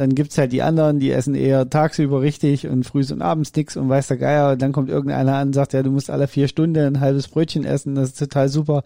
dann 0.00 0.14
gibt's 0.14 0.38
halt 0.38 0.52
die 0.52 0.62
anderen, 0.62 0.98
die 0.98 1.10
essen 1.10 1.34
eher 1.34 1.68
tagsüber 1.68 2.22
richtig 2.22 2.66
und 2.66 2.84
frühs 2.84 3.10
und 3.12 3.20
abends 3.20 3.54
nix 3.54 3.76
und 3.76 3.88
weiß 3.88 4.06
der 4.08 4.16
Geier. 4.16 4.52
Und 4.52 4.62
dann 4.62 4.72
kommt 4.72 4.88
irgendeiner 4.88 5.34
an 5.34 5.48
und 5.48 5.52
sagt, 5.54 5.72
ja, 5.72 5.82
du 5.82 5.90
musst 5.90 6.10
alle 6.10 6.28
vier 6.28 6.48
Stunden 6.48 6.78
ein 6.78 7.00
halbes 7.00 7.28
Brötchen 7.28 7.64
essen, 7.64 7.96
das 7.96 8.10
ist 8.10 8.18
total 8.18 8.48
super. 8.48 8.82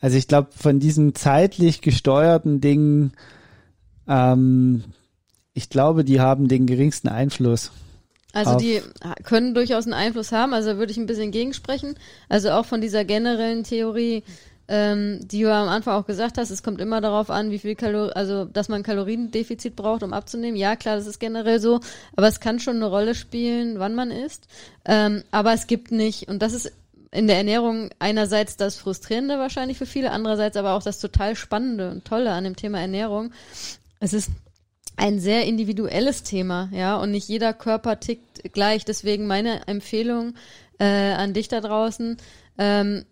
Also 0.00 0.16
ich 0.16 0.26
glaube, 0.26 0.48
von 0.56 0.80
diesen 0.80 1.14
zeitlich 1.14 1.80
gesteuerten 1.80 2.60
Dingen, 2.60 3.12
ähm, 4.08 4.84
ich 5.52 5.68
glaube, 5.68 6.04
die 6.04 6.20
haben 6.20 6.48
den 6.48 6.66
geringsten 6.66 7.08
Einfluss. 7.08 7.72
Also 8.32 8.56
die 8.56 8.82
können 9.24 9.54
durchaus 9.54 9.84
einen 9.84 9.94
Einfluss 9.94 10.32
haben, 10.32 10.52
also 10.52 10.76
würde 10.76 10.92
ich 10.92 10.98
ein 10.98 11.06
bisschen 11.06 11.30
gegensprechen. 11.30 11.94
Also 12.28 12.50
auch 12.50 12.66
von 12.66 12.80
dieser 12.80 13.04
generellen 13.04 13.64
Theorie, 13.64 14.22
ähm, 14.68 15.20
die 15.26 15.42
du 15.42 15.52
am 15.52 15.68
Anfang 15.68 15.94
auch 15.94 16.06
gesagt 16.06 16.36
hast, 16.36 16.50
es 16.50 16.62
kommt 16.62 16.80
immer 16.80 17.00
darauf 17.00 17.30
an, 17.30 17.50
wie 17.50 17.58
viel 17.58 17.74
Kalorien, 17.74 18.12
also 18.12 18.44
dass 18.44 18.68
man 18.68 18.82
Kaloriendefizit 18.82 19.76
braucht, 19.76 20.02
um 20.02 20.12
abzunehmen. 20.12 20.56
Ja, 20.56 20.76
klar, 20.76 20.96
das 20.96 21.06
ist 21.06 21.20
generell 21.20 21.58
so, 21.58 21.80
aber 22.16 22.28
es 22.28 22.38
kann 22.38 22.60
schon 22.60 22.76
eine 22.76 22.86
Rolle 22.86 23.14
spielen, 23.14 23.78
wann 23.78 23.94
man 23.94 24.10
isst. 24.10 24.46
Ähm, 24.84 25.24
aber 25.30 25.54
es 25.54 25.66
gibt 25.66 25.90
nicht, 25.90 26.28
und 26.28 26.42
das 26.42 26.52
ist 26.52 26.70
in 27.10 27.26
der 27.26 27.38
Ernährung 27.38 27.88
einerseits 27.98 28.58
das 28.58 28.76
Frustrierende 28.76 29.38
wahrscheinlich 29.38 29.78
für 29.78 29.86
viele, 29.86 30.10
andererseits 30.10 30.58
aber 30.58 30.74
auch 30.74 30.82
das 30.82 31.00
total 31.00 31.34
Spannende 31.34 31.90
und 31.90 32.04
Tolle 32.04 32.32
an 32.32 32.44
dem 32.44 32.56
Thema 32.56 32.78
Ernährung. 32.78 33.32
Es 34.00 34.12
ist 34.12 34.30
ein 34.98 35.20
sehr 35.20 35.46
individuelles 35.46 36.24
Thema, 36.24 36.68
ja, 36.72 36.96
und 36.96 37.12
nicht 37.12 37.28
jeder 37.28 37.54
Körper 37.54 38.00
tickt 38.00 38.52
gleich. 38.52 38.84
Deswegen 38.84 39.26
meine 39.26 39.66
Empfehlung 39.68 40.34
äh, 40.78 40.84
an 40.84 41.32
dich 41.34 41.48
da 41.48 41.60
draußen, 41.60 42.16
ähm, 42.58 43.04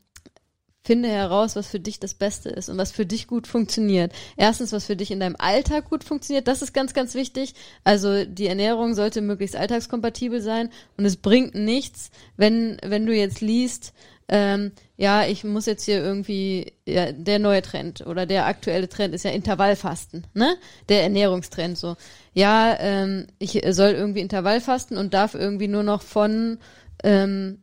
finde 0.82 1.08
heraus, 1.08 1.56
was 1.56 1.68
für 1.68 1.80
dich 1.80 1.98
das 1.98 2.14
Beste 2.14 2.48
ist 2.48 2.68
und 2.68 2.78
was 2.78 2.92
für 2.92 3.06
dich 3.06 3.26
gut 3.26 3.46
funktioniert. 3.46 4.12
Erstens, 4.36 4.72
was 4.72 4.86
für 4.86 4.96
dich 4.96 5.10
in 5.10 5.20
deinem 5.20 5.36
Alltag 5.36 5.90
gut 5.90 6.04
funktioniert, 6.04 6.46
das 6.48 6.62
ist 6.62 6.72
ganz, 6.72 6.92
ganz 6.92 7.14
wichtig. 7.14 7.54
Also 7.82 8.24
die 8.24 8.46
Ernährung 8.46 8.94
sollte 8.94 9.20
möglichst 9.20 9.56
alltagskompatibel 9.56 10.40
sein 10.40 10.70
und 10.96 11.04
es 11.04 11.16
bringt 11.16 11.54
nichts, 11.54 12.10
wenn, 12.36 12.78
wenn 12.84 13.06
du 13.06 13.14
jetzt 13.14 13.40
liest, 13.40 13.94
ähm, 14.28 14.72
ja, 14.96 15.24
ich 15.26 15.44
muss 15.44 15.66
jetzt 15.66 15.84
hier 15.84 16.02
irgendwie, 16.02 16.72
ja, 16.84 17.12
der 17.12 17.38
neue 17.38 17.62
Trend 17.62 18.06
oder 18.06 18.26
der 18.26 18.46
aktuelle 18.46 18.88
Trend 18.88 19.14
ist 19.14 19.24
ja 19.24 19.30
Intervallfasten, 19.30 20.26
ne? 20.34 20.56
Der 20.88 21.02
Ernährungstrend 21.04 21.78
so. 21.78 21.96
Ja, 22.32 22.76
ähm, 22.80 23.28
ich 23.38 23.60
soll 23.70 23.90
irgendwie 23.90 24.20
Intervallfasten 24.20 24.96
und 24.96 25.14
darf 25.14 25.34
irgendwie 25.34 25.68
nur 25.68 25.84
noch 25.84 26.02
von 26.02 26.58
ähm, 27.04 27.58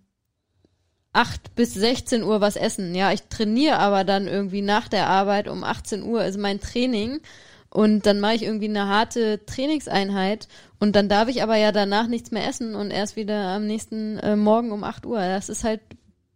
8 1.12 1.56
bis 1.56 1.74
16 1.74 2.24
Uhr 2.24 2.40
was 2.40 2.56
essen. 2.56 2.96
Ja, 2.96 3.12
ich 3.12 3.24
trainiere 3.24 3.78
aber 3.80 4.04
dann 4.04 4.28
irgendwie 4.28 4.62
nach 4.62 4.88
der 4.88 5.08
Arbeit 5.08 5.48
um 5.48 5.64
18 5.64 6.04
Uhr 6.04 6.24
ist 6.24 6.38
mein 6.38 6.60
Training 6.62 7.20
und 7.70 8.06
dann 8.06 8.20
mache 8.20 8.36
ich 8.36 8.44
irgendwie 8.44 8.70
eine 8.70 8.88
harte 8.88 9.46
Trainingseinheit 9.46 10.48
und 10.80 10.96
dann 10.96 11.10
darf 11.10 11.28
ich 11.28 11.44
aber 11.44 11.56
ja 11.58 11.72
danach 11.72 12.08
nichts 12.08 12.32
mehr 12.32 12.48
essen 12.48 12.76
und 12.76 12.92
erst 12.92 13.16
wieder 13.16 13.50
am 13.50 13.68
nächsten 13.68 14.18
äh, 14.20 14.36
Morgen 14.36 14.72
um 14.72 14.84
8 14.84 15.06
Uhr. 15.06 15.20
Das 15.20 15.50
ist 15.50 15.64
halt 15.64 15.82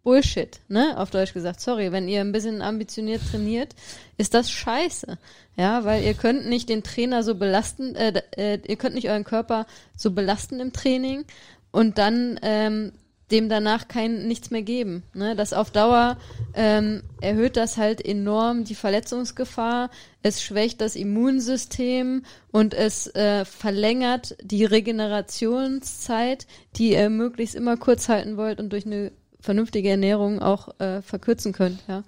Bullshit, 0.07 0.61
ne? 0.69 0.97
Auf 0.97 1.09
Deutsch 1.09 1.33
gesagt. 1.33 1.59
Sorry, 1.59 1.91
wenn 1.91 2.07
ihr 2.07 2.21
ein 2.21 2.31
bisschen 2.31 2.61
ambitioniert 2.61 3.21
trainiert, 3.29 3.75
ist 4.15 4.33
das 4.33 4.49
scheiße. 4.49 5.17
Ja, 5.57 5.83
weil 5.83 6.01
ihr 6.01 6.13
könnt 6.13 6.47
nicht 6.47 6.69
den 6.69 6.81
Trainer 6.81 7.23
so 7.23 7.35
belasten, 7.35 7.93
äh, 7.93 8.21
äh, 8.37 8.57
ihr 8.65 8.77
könnt 8.77 8.95
nicht 8.95 9.09
euren 9.09 9.25
Körper 9.25 9.65
so 9.97 10.11
belasten 10.11 10.61
im 10.61 10.71
Training 10.71 11.25
und 11.71 11.97
dann 11.97 12.39
ähm, 12.41 12.93
dem 13.31 13.49
danach 13.49 13.89
kein 13.89 14.29
nichts 14.29 14.49
mehr 14.49 14.61
geben. 14.61 15.03
Ne? 15.13 15.35
Das 15.35 15.51
auf 15.51 15.71
Dauer 15.71 16.15
ähm, 16.53 17.03
erhöht 17.19 17.57
das 17.57 17.75
halt 17.75 17.99
enorm 17.99 18.63
die 18.63 18.75
Verletzungsgefahr, 18.75 19.89
es 20.23 20.41
schwächt 20.41 20.79
das 20.79 20.95
Immunsystem 20.95 22.23
und 22.53 22.73
es 22.73 23.13
äh, 23.13 23.43
verlängert 23.43 24.37
die 24.41 24.63
Regenerationszeit, 24.63 26.47
die 26.77 26.93
ihr 26.93 27.09
möglichst 27.09 27.55
immer 27.55 27.75
kurz 27.75 28.07
halten 28.07 28.37
wollt 28.37 28.61
und 28.61 28.69
durch 28.71 28.85
eine 28.85 29.11
vernünftige 29.39 29.89
Ernährung 29.89 30.41
auch 30.41 30.79
äh, 30.79 31.01
verkürzen 31.01 31.53
könnt. 31.53 31.83
Ja? 31.87 32.03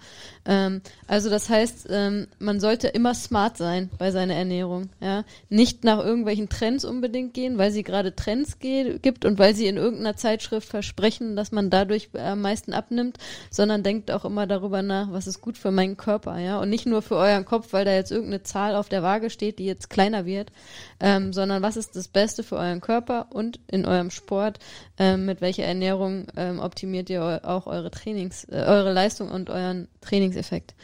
Ähm, 0.46 0.82
also 1.08 1.30
das 1.30 1.50
heißt, 1.50 1.88
ähm, 1.89 2.28
man 2.39 2.60
sollte 2.60 2.88
immer 2.88 3.13
smart 3.13 3.58
sein 3.58 3.89
bei 3.98 4.12
seiner 4.12 4.34
Ernährung. 4.34 4.89
Ja? 5.00 5.24
Nicht 5.50 5.84
nach 5.84 6.00
irgendwelchen 6.00 6.50
Trends 6.50 6.86
unbedingt 6.86 7.34
gehen, 7.34 7.58
weil 7.58 7.72
sie 7.72 7.84
gerade 7.84 8.15
Trends 8.15 8.58
gibt 8.60 9.26
und 9.26 9.38
weil 9.38 9.56
sie 9.56 9.68
in 9.68 9.78
irgendeiner 9.78 10.18
Zeitschrift 10.18 10.68
versprechen, 10.68 11.36
dass 11.36 11.52
man 11.52 11.70
dadurch 11.70 12.10
am 12.13 12.42
meisten 12.42 12.74
abnimmt, 12.74 13.18
sondern 13.52 13.84
denkt 13.84 14.12
auch 14.12 14.26
immer 14.26 14.48
darüber 14.48 14.82
nach, 14.82 15.12
was 15.12 15.28
ist 15.28 15.42
gut 15.42 15.58
für 15.58 15.72
meinen 15.72 15.98
Körper. 15.98 16.39
Ja? 16.39 16.60
Und 16.60 16.70
nicht 16.70 16.88
nur 16.88 17.02
für 17.02 17.15
euren 17.15 17.46
Kopf, 17.46 17.74
weil 17.74 17.86
da 17.86 17.94
jetzt 17.94 18.12
irgendeine 18.12 18.44
Zahl 18.44 18.76
auf 18.76 18.89
der 18.89 19.04
Waage 19.04 19.30
steht, 19.30 19.60
die 19.60 19.65
jetzt 19.65 19.89
kleiner 19.89 20.26
wird, 20.26 20.52
ähm, 21.00 21.32
sondern 21.32 21.62
was 21.62 21.78
ist 21.78 21.96
das 21.96 22.08
Beste 22.08 22.42
für 22.42 22.58
euren 22.58 22.82
Körper 22.82 23.28
und 23.30 23.60
in 23.68 23.86
eurem 23.86 24.10
Sport, 24.10 24.60
ähm, 24.98 25.26
mit 25.26 25.42
welcher 25.42 25.63
Ernährung 25.63 26.28
ähm, 26.36 26.60
optimiert 26.60 27.10
ihr 27.10 27.19
auch 27.20 27.68
eure 27.68 27.92
Trainings, 27.92 28.44
äh, 28.46 28.64
eure 28.68 28.94
Leistung 28.94 29.30
und 29.30 29.50
euren 29.50 29.88
Trainingseffekt. 30.02 30.76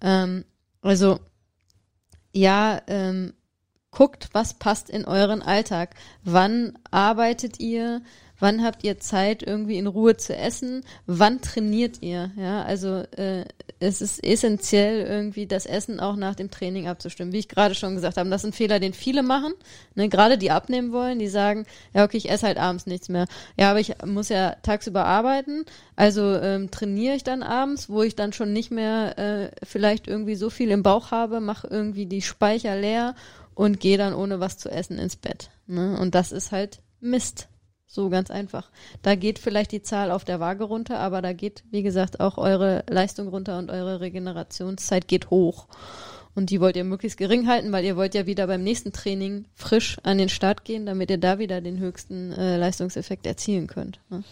Ähm, 0.00 0.44
also 0.82 1.20
ja, 2.32 2.80
ähm, 2.86 3.34
guckt, 3.90 4.28
was 4.32 4.54
passt 4.54 4.88
in 4.88 5.04
euren 5.04 5.42
Alltag. 5.42 5.94
Wann 6.22 6.78
arbeitet 6.90 7.58
ihr? 7.58 8.02
Wann 8.40 8.64
habt 8.64 8.82
ihr 8.82 8.98
Zeit, 8.98 9.42
irgendwie 9.42 9.78
in 9.78 9.86
Ruhe 9.86 10.16
zu 10.16 10.34
essen? 10.34 10.82
Wann 11.06 11.40
trainiert 11.40 12.02
ihr? 12.02 12.32
Ja, 12.36 12.62
also 12.62 13.04
äh, 13.16 13.44
es 13.78 14.02
ist 14.02 14.22
essentiell, 14.24 15.06
irgendwie 15.06 15.46
das 15.46 15.66
Essen 15.66 16.00
auch 16.00 16.16
nach 16.16 16.34
dem 16.34 16.50
Training 16.50 16.88
abzustimmen. 16.88 17.32
Wie 17.32 17.38
ich 17.38 17.48
gerade 17.48 17.74
schon 17.74 17.94
gesagt 17.94 18.16
habe, 18.16 18.28
das 18.28 18.42
ist 18.42 18.50
ein 18.50 18.52
Fehler, 18.52 18.80
den 18.80 18.92
viele 18.92 19.22
machen. 19.22 19.52
Ne? 19.94 20.08
Gerade 20.08 20.36
die 20.36 20.50
abnehmen 20.50 20.92
wollen, 20.92 21.18
die 21.18 21.28
sagen, 21.28 21.66
ja, 21.94 22.04
okay, 22.04 22.16
ich 22.16 22.30
esse 22.30 22.46
halt 22.46 22.58
abends 22.58 22.86
nichts 22.86 23.08
mehr. 23.08 23.26
Ja, 23.56 23.70
aber 23.70 23.80
ich 23.80 23.94
muss 24.04 24.28
ja 24.28 24.56
tagsüber 24.62 25.04
arbeiten, 25.04 25.64
also 25.96 26.34
ähm, 26.36 26.70
trainiere 26.70 27.16
ich 27.16 27.24
dann 27.24 27.42
abends, 27.42 27.88
wo 27.88 28.02
ich 28.02 28.16
dann 28.16 28.32
schon 28.32 28.52
nicht 28.52 28.70
mehr 28.70 29.18
äh, 29.18 29.50
vielleicht 29.64 30.08
irgendwie 30.08 30.34
so 30.34 30.50
viel 30.50 30.70
im 30.70 30.82
Bauch 30.82 31.10
habe, 31.10 31.40
mache 31.40 31.68
irgendwie 31.68 32.06
die 32.06 32.22
Speicher 32.22 32.76
leer 32.76 33.14
und 33.54 33.80
gehe 33.80 33.98
dann 33.98 34.14
ohne 34.14 34.40
was 34.40 34.58
zu 34.58 34.70
essen 34.70 34.98
ins 34.98 35.16
Bett. 35.16 35.50
Ne? 35.66 35.98
Und 35.98 36.14
das 36.14 36.32
ist 36.32 36.52
halt 36.52 36.80
Mist. 37.00 37.48
So 37.92 38.08
ganz 38.08 38.30
einfach. 38.30 38.70
Da 39.02 39.16
geht 39.16 39.40
vielleicht 39.40 39.72
die 39.72 39.82
Zahl 39.82 40.12
auf 40.12 40.24
der 40.24 40.38
Waage 40.38 40.62
runter, 40.62 41.00
aber 41.00 41.22
da 41.22 41.32
geht, 41.32 41.64
wie 41.72 41.82
gesagt, 41.82 42.20
auch 42.20 42.38
eure 42.38 42.84
Leistung 42.88 43.26
runter 43.26 43.58
und 43.58 43.68
eure 43.68 44.00
Regenerationszeit 44.00 45.08
geht 45.08 45.30
hoch. 45.30 45.66
Und 46.36 46.50
die 46.50 46.60
wollt 46.60 46.76
ihr 46.76 46.84
möglichst 46.84 47.18
gering 47.18 47.48
halten, 47.48 47.72
weil 47.72 47.84
ihr 47.84 47.96
wollt 47.96 48.14
ja 48.14 48.26
wieder 48.26 48.46
beim 48.46 48.62
nächsten 48.62 48.92
Training 48.92 49.46
frisch 49.56 49.98
an 50.04 50.18
den 50.18 50.28
Start 50.28 50.64
gehen, 50.64 50.86
damit 50.86 51.10
ihr 51.10 51.18
da 51.18 51.40
wieder 51.40 51.60
den 51.60 51.80
höchsten 51.80 52.30
äh, 52.30 52.58
Leistungseffekt 52.58 53.26
erzielen 53.26 53.66
könnt. 53.66 53.98
Ne? 54.08 54.22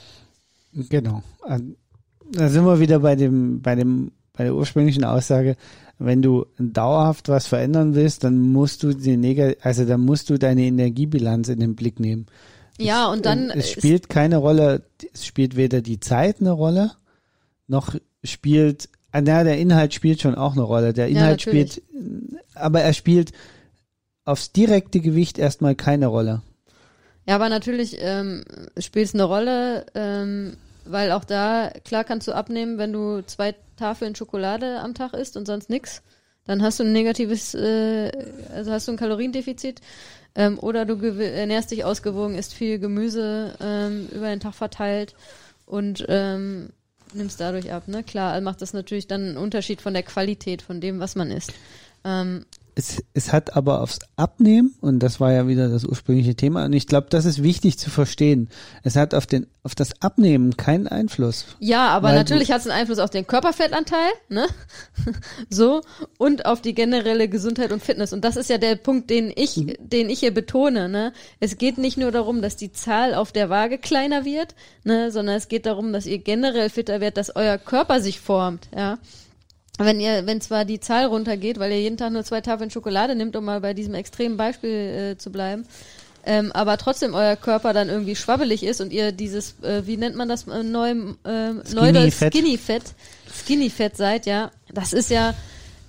Genau. 0.89 1.25
Da 1.45 2.49
sind 2.49 2.65
wir 2.65 2.79
wieder 2.79 3.01
bei 3.01 3.17
dem, 3.17 3.61
bei 3.61 3.75
dem, 3.75 4.13
bei 4.35 4.45
der 4.45 4.55
ursprünglichen 4.55 5.03
Aussage. 5.03 5.57
Wenn 5.99 6.23
du 6.23 6.47
dauerhaft 6.61 7.29
was 7.29 7.49
verändern 7.49 7.97
willst, 7.97 8.23
dann 8.23 8.39
musst 8.39 8.85
du 8.85 8.95
die 8.95 9.17
Neg 9.17 9.59
also 9.67 9.85
dann 9.85 10.03
musst 10.03 10.31
du 10.31 10.39
deine 10.39 10.63
Energiebilanz 10.63 11.49
in 11.49 11.59
den 11.59 11.75
Blick 11.75 11.99
nehmen. 11.99 12.27
Ja, 12.79 13.09
und 13.09 13.27
dann. 13.27 13.51
Es 13.51 13.71
spielt 13.71 14.09
keine 14.09 14.37
Rolle, 14.37 14.83
es 15.13 15.27
spielt 15.27 15.57
weder 15.57 15.81
die 15.83 16.01
Zeit 16.01 16.41
eine 16.41 16.53
Rolle, 16.53 16.93
noch 17.67 17.95
spielt, 18.25 18.89
ah, 19.13 19.21
na, 19.21 19.45
der 19.45 19.59
Inhalt 19.59 19.95
spielt 19.95 20.21
schon 20.21 20.35
auch 20.35 20.53
eine 20.53 20.63
Rolle. 20.63 20.93
Der 20.93 21.09
Inhalt 21.09 21.45
ja, 21.45 21.51
spielt, 21.51 21.83
aber 22.55 22.81
er 22.81 22.93
spielt 22.95 23.33
aufs 24.25 24.53
direkte 24.53 25.01
Gewicht 25.01 25.39
erstmal 25.39 25.75
keine 25.75 26.07
Rolle. 26.07 26.43
Ja, 27.27 27.35
aber 27.35 27.49
natürlich 27.49 27.97
ähm, 28.01 28.45
spielt 28.79 29.07
es 29.07 29.15
eine 29.15 29.25
Rolle, 29.25 29.87
ähm, 29.95 30.57
weil 30.85 31.13
auch 31.13 31.25
da, 31.25 31.71
klar 31.85 32.05
kannst 32.05 32.29
du 32.29 32.33
abnehmen, 32.33 32.79
wenn 32.79 32.93
du 32.93 33.23
zwei 33.27 33.55
Tafeln 33.77 34.15
Schokolade 34.15 34.81
am 34.81 34.95
Tag 34.95 35.13
isst 35.13 35.37
und 35.37 35.47
sonst 35.47 35.69
nix. 35.69 36.03
Dann 36.47 36.63
hast 36.63 36.81
du 36.81 36.85
ein 36.85 36.93
negatives, 36.93 37.55
äh, 37.55 38.11
also 38.55 38.71
hast 38.73 38.89
du 38.89 38.93
ein 38.93 38.97
Kaloriendefizit. 38.97 39.83
Ähm, 40.39 40.57
oder 40.61 40.87
du 40.87 40.95
ernährst 41.21 41.73
dich 41.73 41.85
ausgewogen, 41.85 42.37
isst 42.37 42.55
viel 42.55 42.79
Gemüse 42.79 43.57
ähm, 43.61 44.09
über 44.13 44.29
den 44.29 44.39
Tag 44.39 44.55
verteilt 44.55 45.17
und 45.67 46.07
ähm, 46.09 46.71
nimmst 47.13 47.41
dadurch 47.41 47.73
ab. 47.73 47.89
Ne? 47.89 48.05
Klar, 48.05 48.41
macht 48.41 48.63
das 48.63 48.73
natürlich 48.73 49.09
dann 49.09 49.31
einen 49.31 49.37
Unterschied 49.37 49.83
von 49.83 49.95
der 49.95 50.05
Qualität 50.05 50.63
von 50.63 50.81
dem, 50.81 51.01
was 51.01 51.17
man 51.17 51.33
isst. 51.33 51.53
Ähm, 52.05 52.47
es, 52.79 53.03
es 53.13 53.33
hat 53.33 53.57
aber 53.57 53.81
aufs 53.81 53.99
Abnehmen, 54.15 54.77
und 54.81 55.01
das 55.01 55.19
war 55.19 55.33
ja 55.33 55.49
wieder 55.49 55.69
das 55.69 55.85
ursprüngliche 55.85 56.37
Thema, 56.37 56.65
und 56.65 56.73
ich 56.73 56.87
glaube, 56.87 57.09
das 57.11 57.25
ist 57.25 57.43
wichtig 57.43 57.77
zu 57.77 57.91
verstehen. 57.91 58.49
Es 58.85 58.95
hat 58.95 59.15
auf 59.15 59.27
den, 59.27 59.49
auf 59.65 59.75
das 59.75 60.01
Abnehmen 60.01 60.57
keinen 60.57 60.87
Einfluss. 60.87 61.47
Ja, 61.59 61.89
aber 61.89 62.13
natürlich 62.13 62.53
hat 62.53 62.61
es 62.61 62.69
einen 62.69 62.79
Einfluss 62.79 63.01
auf 63.01 63.11
den 63.11 63.27
Körperfettanteil, 63.27 64.13
ne? 64.29 64.47
so, 65.51 65.81
und 66.19 66.47
auf 66.47 66.63
die 66.63 66.73
generelle 66.73 67.29
Gesundheit 67.29 67.73
und 67.73 67.83
Fitness. 67.83 68.13
Und 68.13 68.25
das 68.25 68.37
ist 68.37 68.49
ja 68.49 68.59
der 68.59 68.77
Punkt, 68.77 69.11
den 69.11 69.33
ich, 69.35 69.57
mhm. 69.57 69.75
den 69.81 70.09
ich 70.09 70.21
hier 70.21 70.33
betone, 70.33 70.89
ne? 70.89 71.13
Es 71.41 71.59
geht 71.59 71.79
nicht 71.79 71.99
nur 71.99 72.13
darum, 72.13 72.43
dass 72.43 72.55
die 72.55 72.71
Zahl 72.71 73.13
auf 73.13 73.33
der 73.33 73.51
Waage 73.51 73.79
kleiner 73.79 74.25
wird, 74.25 74.55
ne, 74.85 75.11
sondern 75.11 75.35
es 75.35 75.49
geht 75.49 75.67
darum, 75.67 75.93
dass 75.93 76.07
ihr 76.07 76.19
generell 76.19 76.71
fitter 76.71 77.01
werdet, 77.01 77.17
dass 77.17 77.35
euer 77.35 77.59
Körper 77.59 78.01
sich 78.01 78.21
formt, 78.21 78.69
ja 78.73 78.99
wenn 79.79 80.01
ihr, 80.01 80.27
wenn 80.27 80.41
zwar 80.41 80.65
die 80.65 80.81
Zahl 80.81 81.07
runtergeht, 81.07 81.59
weil 81.59 81.71
ihr 81.71 81.81
jeden 81.81 81.97
Tag 81.97 82.13
nur 82.13 82.25
zwei 82.25 82.41
Tafeln 82.41 82.71
Schokolade 82.71 83.15
nimmt, 83.15 83.37
um 83.37 83.45
mal 83.45 83.61
bei 83.61 83.75
diesem 83.75 83.95
extremen 83.95 84.37
Beispiel 84.37 84.71
äh, 84.71 85.19
zu 85.19 85.31
bleiben, 85.31 85.67
ähm, 86.25 86.53
aber 86.53 86.77
trotzdem 86.77 87.15
euer 87.15 87.37
Körper 87.37 87.73
dann 87.73 87.89
irgendwie 87.89 88.17
schwabbelig 88.17 88.63
ist 88.63 88.81
und 88.81 88.93
ihr 88.93 89.13
dieses, 89.13 89.61
äh, 89.63 89.87
wie 89.87 89.97
nennt 89.97 90.17
man 90.17 90.29
das, 90.29 90.47
äh, 90.47 90.63
neu, 90.63 90.91
äh, 90.91 91.53
neu 91.75 92.11
Skinny 92.11 92.59
Fett, 92.59 92.95
Skinny 93.33 93.71
Fett 93.71 93.97
seid, 93.97 94.27
ja, 94.27 94.51
das 94.73 94.93
ist 94.93 95.11
ja, 95.11 95.35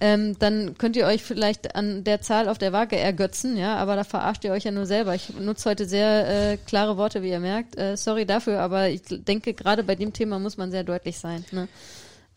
ähm, 0.02 0.38
dann 0.40 0.78
könnt 0.78 0.96
ihr 0.96 1.06
euch 1.06 1.24
vielleicht 1.24 1.76
an 1.76 2.04
der 2.06 2.22
Zahl 2.22 2.48
auf 2.48 2.58
der 2.58 2.72
Waage 2.72 2.98
ergötzen, 2.98 3.58
ja, 3.58 3.76
aber 3.76 3.96
da 3.96 4.04
verarscht 4.06 4.46
ihr 4.46 4.52
euch 4.52 4.64
ja 4.64 4.72
nur 4.72 4.86
selber. 4.86 5.14
Ich 5.14 5.34
nutze 5.38 5.70
heute 5.70 5.86
sehr 5.86 6.52
äh, 6.52 6.58
klare 6.58 6.96
Worte, 6.96 7.22
wie 7.22 7.32
ihr 7.32 7.42
merkt. 7.42 7.78
Äh, 7.78 7.98
sorry 7.98 8.26
dafür, 8.26 8.62
aber 8.62 8.88
ich 8.88 9.02
denke, 9.10 9.54
gerade 9.54 9.84
bei 9.84 9.96
dem 9.96 10.14
Thema 10.14 10.40
muss 10.40 10.56
man 10.56 10.72
sehr 10.72 10.86
deutlich 10.86 11.18
sein. 11.18 11.44
Ne? 11.52 11.68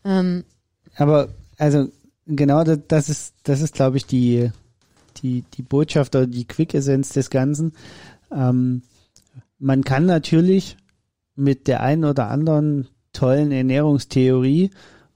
Ähm, 0.03 0.43
aber 0.97 1.29
also 1.63 1.87
genau 2.27 2.65
das, 2.65 2.79
das 2.89 3.09
ist, 3.09 3.35
das 3.43 3.61
ist, 3.61 3.73
glaube 3.73 3.95
ich, 3.95 4.05
die, 4.05 4.51
die, 5.17 5.45
die 5.53 5.61
Botschaft 5.61 6.13
oder 6.13 6.27
die 6.27 6.45
Quick-Essenz 6.45 7.09
des 7.09 7.29
Ganzen. 7.29 7.71
Ähm, 8.31 8.81
man 9.59 9.85
kann 9.85 10.05
natürlich 10.05 10.75
mit 11.35 11.67
der 11.67 11.81
einen 11.81 12.03
oder 12.03 12.29
anderen 12.29 12.89
tollen 13.13 13.53
Ernährungstheorie 13.53 14.71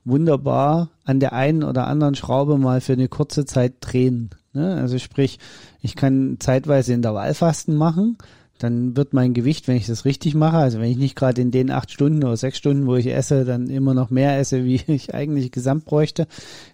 wunderbar 0.06 0.90
an 1.04 1.20
der 1.20 1.34
einen 1.34 1.64
oder 1.64 1.88
anderen 1.88 2.16
Schraube 2.16 2.58
mal 2.58 2.80
für 2.80 2.94
eine 2.94 3.10
kurze 3.10 3.46
Zeit 3.46 3.74
drehen. 3.82 4.30
Ne? 4.54 4.76
Also 4.76 5.00
sprich, 5.00 5.40
ich 5.82 5.98
kann 5.98 6.38
zeitweise 6.40 6.94
Intervallfasten 6.94 7.76
machen, 7.76 8.18
dann 8.58 8.96
wird 8.96 9.14
mein 9.14 9.34
Gewicht, 9.34 9.68
wenn 9.68 9.78
ich 9.78 9.88
das 9.88 10.06
richtig 10.06 10.36
mache, 10.36 10.58
also 10.58 10.80
wenn 10.80 10.90
ich 10.92 10.98
nicht 10.98 11.16
gerade 11.16 11.42
in 11.42 11.52
den 11.52 11.72
acht 11.72 11.92
Stunden 11.92 12.24
oder 12.24 12.38
sechs 12.38 12.58
Stunden, 12.58 12.88
wo 12.88 12.96
ich 12.96 13.08
esse, 13.08 13.46
dann 13.46 13.68
immer 13.68 13.94
noch 13.94 14.10
mehr 14.10 14.38
esse, 14.40 14.66
wie 14.66 14.82
ich 14.88 15.14
eigentlich 15.14 15.52
gesamt 15.52 15.86
bräuchte, 15.86 16.28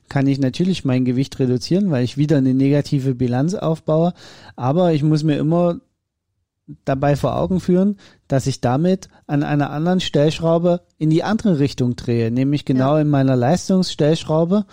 kann 0.09 0.27
ich 0.27 0.39
natürlich 0.39 0.85
mein 0.85 1.05
Gewicht 1.05 1.39
reduzieren, 1.39 1.91
weil 1.91 2.03
ich 2.03 2.17
wieder 2.17 2.37
eine 2.37 2.53
negative 2.53 3.15
Bilanz 3.15 3.53
aufbaue. 3.53 4.13
Aber 4.55 4.93
ich 4.93 5.03
muss 5.03 5.23
mir 5.23 5.37
immer 5.37 5.79
dabei 6.85 7.15
vor 7.15 7.35
Augen 7.35 7.59
führen, 7.59 7.97
dass 8.27 8.47
ich 8.47 8.61
damit 8.61 9.09
an 9.27 9.43
einer 9.43 9.71
anderen 9.71 9.99
Stellschraube 9.99 10.81
in 10.97 11.09
die 11.09 11.23
andere 11.23 11.59
Richtung 11.59 11.95
drehe, 11.95 12.31
nämlich 12.31 12.65
genau 12.65 12.95
ja. 12.95 13.01
in 13.01 13.09
meiner 13.09 13.35
Leistungsstellschraube 13.35 14.65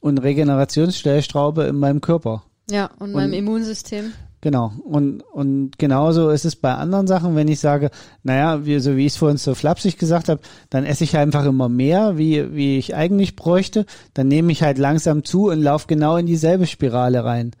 und 0.00 0.18
Regenerationsstellschraube 0.18 1.64
in 1.64 1.76
meinem 1.76 2.00
Körper. 2.00 2.44
Ja, 2.70 2.90
und, 2.98 3.08
und 3.08 3.12
meinem 3.12 3.32
Immunsystem. 3.32 4.12
Genau. 4.44 4.74
Und, 4.84 5.22
und 5.22 5.78
genauso 5.78 6.28
ist 6.28 6.44
es 6.44 6.54
bei 6.54 6.74
anderen 6.74 7.06
Sachen, 7.06 7.34
wenn 7.34 7.48
ich 7.48 7.60
sage, 7.60 7.90
naja, 8.24 8.66
wie, 8.66 8.78
so 8.78 8.94
wie 8.94 9.06
ich 9.06 9.14
es 9.14 9.16
vorhin 9.16 9.38
so 9.38 9.54
flapsig 9.54 9.96
gesagt 9.96 10.28
habe, 10.28 10.42
dann 10.68 10.84
esse 10.84 11.02
ich 11.02 11.16
einfach 11.16 11.46
immer 11.46 11.70
mehr, 11.70 12.18
wie, 12.18 12.54
wie 12.54 12.76
ich 12.76 12.94
eigentlich 12.94 13.36
bräuchte. 13.36 13.86
Dann 14.12 14.28
nehme 14.28 14.52
ich 14.52 14.62
halt 14.62 14.76
langsam 14.76 15.24
zu 15.24 15.48
und 15.48 15.62
laufe 15.62 15.86
genau 15.86 16.18
in 16.18 16.26
dieselbe 16.26 16.66
Spirale 16.66 17.24
rein. 17.24 17.52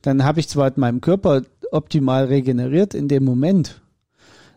Dann 0.00 0.24
habe 0.24 0.40
ich 0.40 0.48
zwar 0.48 0.68
in 0.68 0.80
meinem 0.80 1.02
Körper 1.02 1.42
optimal 1.72 2.24
regeneriert 2.24 2.94
in 2.94 3.08
dem 3.08 3.22
Moment, 3.22 3.82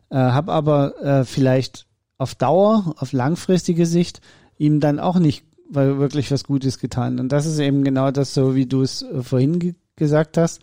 äh, 0.09 0.15
habe 0.15 0.53
aber 0.53 1.01
äh, 1.01 1.25
vielleicht 1.25 1.85
auf 2.17 2.33
Dauer, 2.33 2.95
auf 2.97 3.11
langfristige 3.11 3.85
Sicht 3.85 4.21
ihm 4.57 4.79
dann 4.79 5.01
auch 5.01 5.19
nicht 5.19 5.43
wirklich 5.67 6.31
was 6.31 6.45
Gutes 6.45 6.79
getan. 6.79 7.19
Und 7.19 7.33
das 7.33 7.45
ist 7.45 7.59
eben 7.59 7.83
genau 7.83 8.11
das, 8.11 8.33
so 8.33 8.55
wie 8.55 8.67
du 8.67 8.83
es 8.83 9.01
äh, 9.01 9.21
vorhin 9.21 9.59
ge 9.59 9.75
gesagt 9.97 10.37
hast 10.37 10.61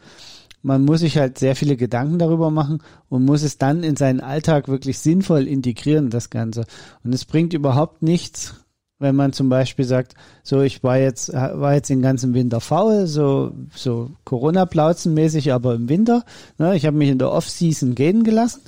man 0.63 0.85
muss 0.85 1.01
sich 1.01 1.17
halt 1.17 1.39
sehr 1.39 1.57
viele 1.57 1.77
Gedanken 1.77 2.19
darüber 2.19 2.51
machen 2.51 2.83
und 3.09 3.25
muss 3.25 3.43
es 3.43 3.59
dann 3.59 3.83
in 3.83 3.97
seinen 3.97 4.21
Alltag 4.21 4.69
wirklich 4.69 4.99
sinnvoll 4.99 5.47
integrieren, 5.47 6.11
das 6.11 6.31
Ganze. 6.31 6.65
Und 7.03 7.15
es 7.15 7.25
bringt 7.25 7.53
überhaupt 7.53 8.03
nichts, 8.03 8.55
wenn 8.99 9.17
man 9.17 9.33
zum 9.33 9.49
Beispiel 9.49 9.87
sagt, 9.87 10.15
so 10.43 10.61
ich 10.61 10.85
war 10.85 10.99
jetzt 10.99 11.33
war 11.33 11.75
jetzt 11.75 11.89
den 11.89 12.03
ganzen 12.03 12.35
Winter 12.35 12.61
faul, 12.61 13.07
so 13.07 13.53
so 13.75 14.11
Corona-Plauzen-mäßig, 14.25 15.53
aber 15.53 15.75
im 15.75 15.89
Winter. 15.89 16.25
Ne, 16.59 16.77
ich 16.77 16.85
habe 16.85 16.97
mich 16.97 17.09
in 17.09 17.19
der 17.19 17.33
Off-Season 17.33 17.95
gehen 17.95 18.25
gelassen 18.25 18.61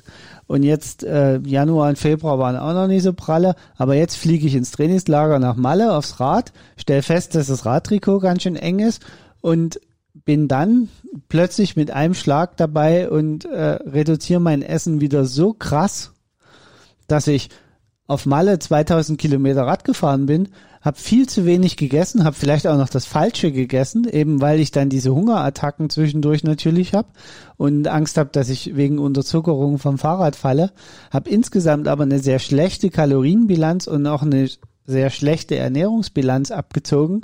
und 0.47 0.63
jetzt 0.63 1.03
äh, 1.03 1.37
Januar 1.39 1.89
und 1.89 1.99
Februar 1.99 2.39
waren 2.39 2.57
auch 2.57 2.73
noch 2.73 2.87
nicht 2.87 3.03
so 3.03 3.13
pralle, 3.13 3.55
aber 3.77 3.95
jetzt 3.95 4.15
fliege 4.15 4.47
ich 4.47 4.55
ins 4.55 4.71
Trainingslager 4.71 5.37
nach 5.37 5.55
Malle 5.55 5.95
aufs 5.95 6.19
Rad, 6.19 6.51
stell 6.77 7.03
fest, 7.03 7.35
dass 7.35 7.47
das 7.47 7.65
Radtrikot 7.65 8.19
ganz 8.19 8.41
schön 8.41 8.55
eng 8.55 8.79
ist 8.79 9.03
und 9.41 9.79
bin 10.13 10.47
dann 10.47 10.89
plötzlich 11.27 11.75
mit 11.75 11.91
einem 11.91 12.13
Schlag 12.13 12.57
dabei 12.57 13.09
und 13.09 13.45
äh, 13.45 13.79
reduziere 13.83 14.39
mein 14.39 14.61
Essen 14.61 15.01
wieder 15.01 15.25
so 15.25 15.53
krass, 15.53 16.13
dass 17.07 17.27
ich 17.27 17.49
auf 18.05 18.25
Malle 18.25 18.59
2000 18.59 19.19
Kilometer 19.19 19.63
Rad 19.63 19.83
gefahren 19.83 20.25
bin, 20.25 20.49
habe 20.81 20.99
viel 20.99 21.27
zu 21.27 21.45
wenig 21.45 21.77
gegessen, 21.77 22.25
habe 22.25 22.35
vielleicht 22.35 22.67
auch 22.67 22.77
noch 22.77 22.89
das 22.89 23.05
Falsche 23.05 23.53
gegessen, 23.53 24.05
eben 24.07 24.41
weil 24.41 24.59
ich 24.59 24.71
dann 24.71 24.89
diese 24.89 25.15
Hungerattacken 25.15 25.89
zwischendurch 25.89 26.43
natürlich 26.43 26.93
habe 26.93 27.07
und 27.55 27.87
Angst 27.87 28.17
habe, 28.17 28.29
dass 28.31 28.49
ich 28.49 28.75
wegen 28.75 28.99
Unterzuckerung 28.99 29.79
vom 29.79 29.97
Fahrrad 29.97 30.35
falle, 30.35 30.71
habe 31.09 31.29
insgesamt 31.29 31.87
aber 31.87 32.03
eine 32.03 32.19
sehr 32.19 32.39
schlechte 32.39 32.89
Kalorienbilanz 32.89 33.87
und 33.87 34.05
auch 34.05 34.23
eine 34.23 34.49
sehr 34.85 35.09
schlechte 35.09 35.55
Ernährungsbilanz 35.55 36.51
abgezogen 36.51 37.21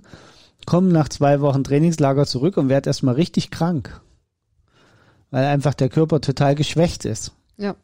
komme 0.65 0.89
nach 0.89 1.09
zwei 1.09 1.41
Wochen 1.41 1.63
Trainingslager 1.63 2.25
zurück 2.25 2.57
und 2.57 2.69
werde 2.69 2.89
erstmal 2.89 3.15
richtig 3.15 3.51
krank. 3.51 4.01
Weil 5.31 5.45
einfach 5.45 5.73
der 5.73 5.89
Körper 5.89 6.21
total 6.21 6.55
geschwächt 6.55 7.05
ist. 7.05 7.33
Ja. 7.57 7.75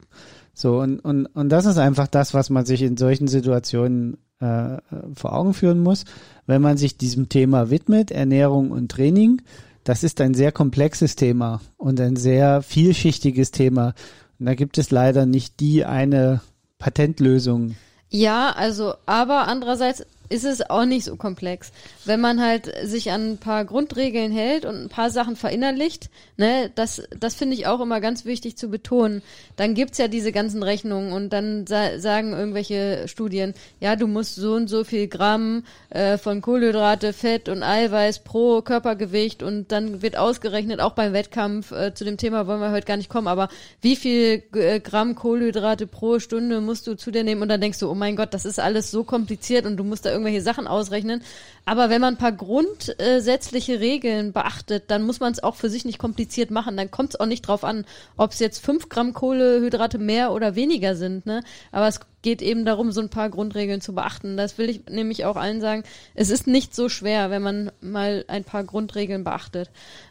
So, 0.54 0.80
und, 0.80 1.00
und, 1.00 1.26
und 1.28 1.50
das 1.50 1.66
ist 1.66 1.78
einfach 1.78 2.08
das, 2.08 2.34
was 2.34 2.50
man 2.50 2.66
sich 2.66 2.82
in 2.82 2.98
solchen 2.98 3.28
Situationen 3.28 4.18
äh, 4.40 4.78
vor 5.14 5.34
Augen 5.34 5.54
führen 5.54 5.80
muss. 5.80 6.06
Wenn 6.46 6.62
man 6.62 6.78
sich 6.78 6.98
diesem 6.98 7.30
Thema 7.30 7.70
widmet, 7.70 8.12
Ernährung 8.12 8.72
und 8.72 8.90
Training, 8.90 9.42
das 9.84 10.04
ist 10.04 10.22
ein 10.22 10.34
sehr 10.34 10.52
komplexes 10.52 11.16
Thema 11.16 11.62
und 11.78 12.00
ein 12.00 12.16
sehr 12.16 12.62
vielschichtiges 12.62 13.52
Thema. 13.52 13.94
Und 14.40 14.48
da 14.48 14.56
gibt 14.56 14.78
es 14.78 14.92
leider 14.92 15.26
nicht 15.26 15.60
die 15.60 15.86
eine 15.86 16.42
Patentlösung. 16.80 17.76
Ja, 18.10 18.52
also, 18.52 18.94
aber 19.06 19.48
andererseits 19.48 20.06
ist 20.30 20.46
es 20.46 20.70
auch 20.70 20.86
nicht 20.86 21.06
so 21.06 21.16
komplex. 21.16 21.72
Wenn 22.06 22.22
man 22.22 22.42
halt 22.42 22.72
sich 22.84 23.12
an 23.12 23.32
ein 23.32 23.38
paar 23.38 23.66
Grundregeln 23.66 24.32
hält 24.32 24.66
und 24.66 24.76
ein 24.76 24.90
paar 24.90 25.10
Sachen 25.10 25.36
verinnerlicht, 25.36 26.10
ne, 26.38 26.72
das, 26.76 27.04
das 27.20 27.36
finde 27.36 27.56
ich 27.56 27.68
auch 27.68 27.82
immer 27.82 28.02
ganz 28.02 28.26
wichtig 28.26 28.58
zu 28.58 28.70
betonen. 28.70 29.22
Dann 29.56 29.74
gibt's 29.74 29.98
ja 29.98 30.08
diese 30.08 30.32
ganzen 30.32 30.64
Rechnungen 30.64 31.14
und 31.14 31.32
dann 31.32 31.68
sa 31.68 32.00
sagen 32.00 32.34
irgendwelche 32.34 33.08
Studien, 33.08 33.54
ja, 33.80 33.96
du 33.96 34.08
musst 34.08 34.36
so 34.36 34.54
und 34.54 34.68
so 34.68 34.84
viel 34.84 35.08
Gramm 35.08 35.64
äh, 35.90 36.18
von 36.18 36.42
Kohlenhydrate, 36.42 37.14
Fett 37.14 37.50
und 37.50 37.64
Eiweiß 37.64 38.20
pro 38.20 38.62
Körpergewicht 38.62 39.44
und 39.44 39.72
dann 39.72 40.02
wird 40.02 40.18
ausgerechnet, 40.18 40.80
auch 40.80 40.94
beim 40.94 41.14
Wettkampf, 41.14 41.72
äh, 41.72 41.94
zu 41.94 42.04
dem 42.04 42.18
Thema 42.18 42.48
wollen 42.48 42.60
wir 42.60 42.72
heute 42.72 42.88
gar 42.88 42.98
nicht 42.98 43.10
kommen, 43.10 43.28
aber 43.28 43.50
wie 43.82 43.96
viel 43.96 44.44
äh, 44.54 44.80
Gramm 44.80 45.16
Kohlenhydrate 45.16 45.88
pro 45.88 46.20
Stunde 46.20 46.62
musst 46.62 46.88
du 46.88 46.96
zu 46.96 47.12
dir 47.12 47.24
nehmen 47.24 47.42
und 47.42 47.50
dann 47.50 47.62
denkst 47.62 47.80
du, 47.80 47.90
oh 47.90 47.96
mein 47.96 48.16
Gott, 48.16 48.34
das 48.34 48.46
ist 48.46 48.60
alles 48.60 48.92
so 48.92 49.04
kompliziert 49.04 49.66
und 49.66 49.78
du 49.78 49.84
musst 49.84 50.06
da 50.06 50.15
irgendwelche 50.16 50.42
Sachen 50.42 50.68
ausrechnen. 50.68 51.22
Aber 51.66 51.90
wenn 51.90 52.02
man 52.02 52.16
ein 52.16 52.18
paar 52.18 52.32
grundsätzliche 52.32 53.80
Regeln 53.80 54.34
beachtet, 54.34 54.86
dann 54.88 55.04
muss 55.04 55.20
man 55.20 55.32
es 55.32 55.44
auch 55.44 55.56
für 55.56 55.70
sich 55.70 55.86
nicht 55.86 56.00
kompliziert 56.00 56.52
machen. 56.52 56.78
Dann 56.78 56.92
kommt 56.92 57.14
es 57.14 57.20
auch 57.20 57.26
nicht 57.26 57.42
drauf 57.42 57.64
an, 57.64 57.86
ob 58.18 58.32
es 58.32 58.40
jetzt 58.40 58.64
fünf 58.64 58.90
Gramm 58.90 59.14
Kohlehydrate 59.14 59.98
mehr 59.98 60.32
oder 60.32 60.56
weniger 60.56 60.96
sind. 60.96 61.26
Ne? 61.26 61.42
Aber 61.72 61.88
es 61.88 62.00
geht 62.22 62.42
eben 62.42 62.66
darum, 62.66 62.92
so 62.92 63.02
ein 63.02 63.10
paar 63.10 63.30
Grundregeln 63.30 63.82
zu 63.82 63.94
beachten. 63.94 64.38
Das 64.38 64.58
will 64.58 64.70
ich 64.70 64.86
nämlich 64.90 65.26
auch 65.26 65.36
allen 65.36 65.62
sagen. 65.62 65.84
Es 66.14 66.30
ist 66.30 66.48
nicht 66.48 66.76
so 66.76 66.90
schwer, 66.90 67.30
wenn 67.30 67.42
man 67.42 67.72
mal 67.82 68.26
ein 68.28 68.44
paar 68.44 68.64
Grundregeln 68.64 69.24
beachtet. 69.24 69.70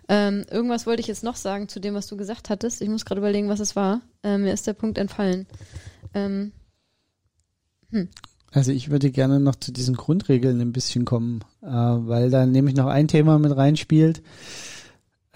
Ähm, 0.09 0.45
irgendwas 0.51 0.87
wollte 0.87 1.01
ich 1.01 1.09
jetzt 1.09 1.25
noch 1.25 1.37
sagen 1.37 1.69
zu 1.69 1.81
dem, 1.81 1.95
was 1.95 2.07
du 2.07 2.17
gesagt 2.17 2.51
hattest. 2.51 2.83
Ich 2.83 2.89
muss 2.89 3.05
gerade 3.05 3.21
überlegen, 3.21 3.49
was 3.49 3.61
es 3.61 3.75
war. 3.75 4.01
Ähm, 4.23 4.43
mir 4.43 4.53
ist 4.53 4.67
der 4.67 4.75
Punkt 4.75 4.99
entfallen. 4.99 5.47
Ähm, 6.15 6.53
hm. 7.91 8.09
Also 8.55 8.71
ich 8.71 8.91
würde 8.91 9.11
gerne 9.11 9.41
noch 9.41 9.57
zu 9.57 9.73
diesen 9.73 9.97
Grundregeln 9.97 10.61
ein 10.61 10.73
bisschen 10.73 11.05
kommen, 11.05 11.41
äh, 11.63 11.67
weil 11.67 12.31
da 12.31 12.47
nämlich 12.47 12.77
noch 12.77 12.87
ein 12.87 13.09
Thema 13.09 13.39
mit 13.39 13.55
reinspielt. 13.55 14.23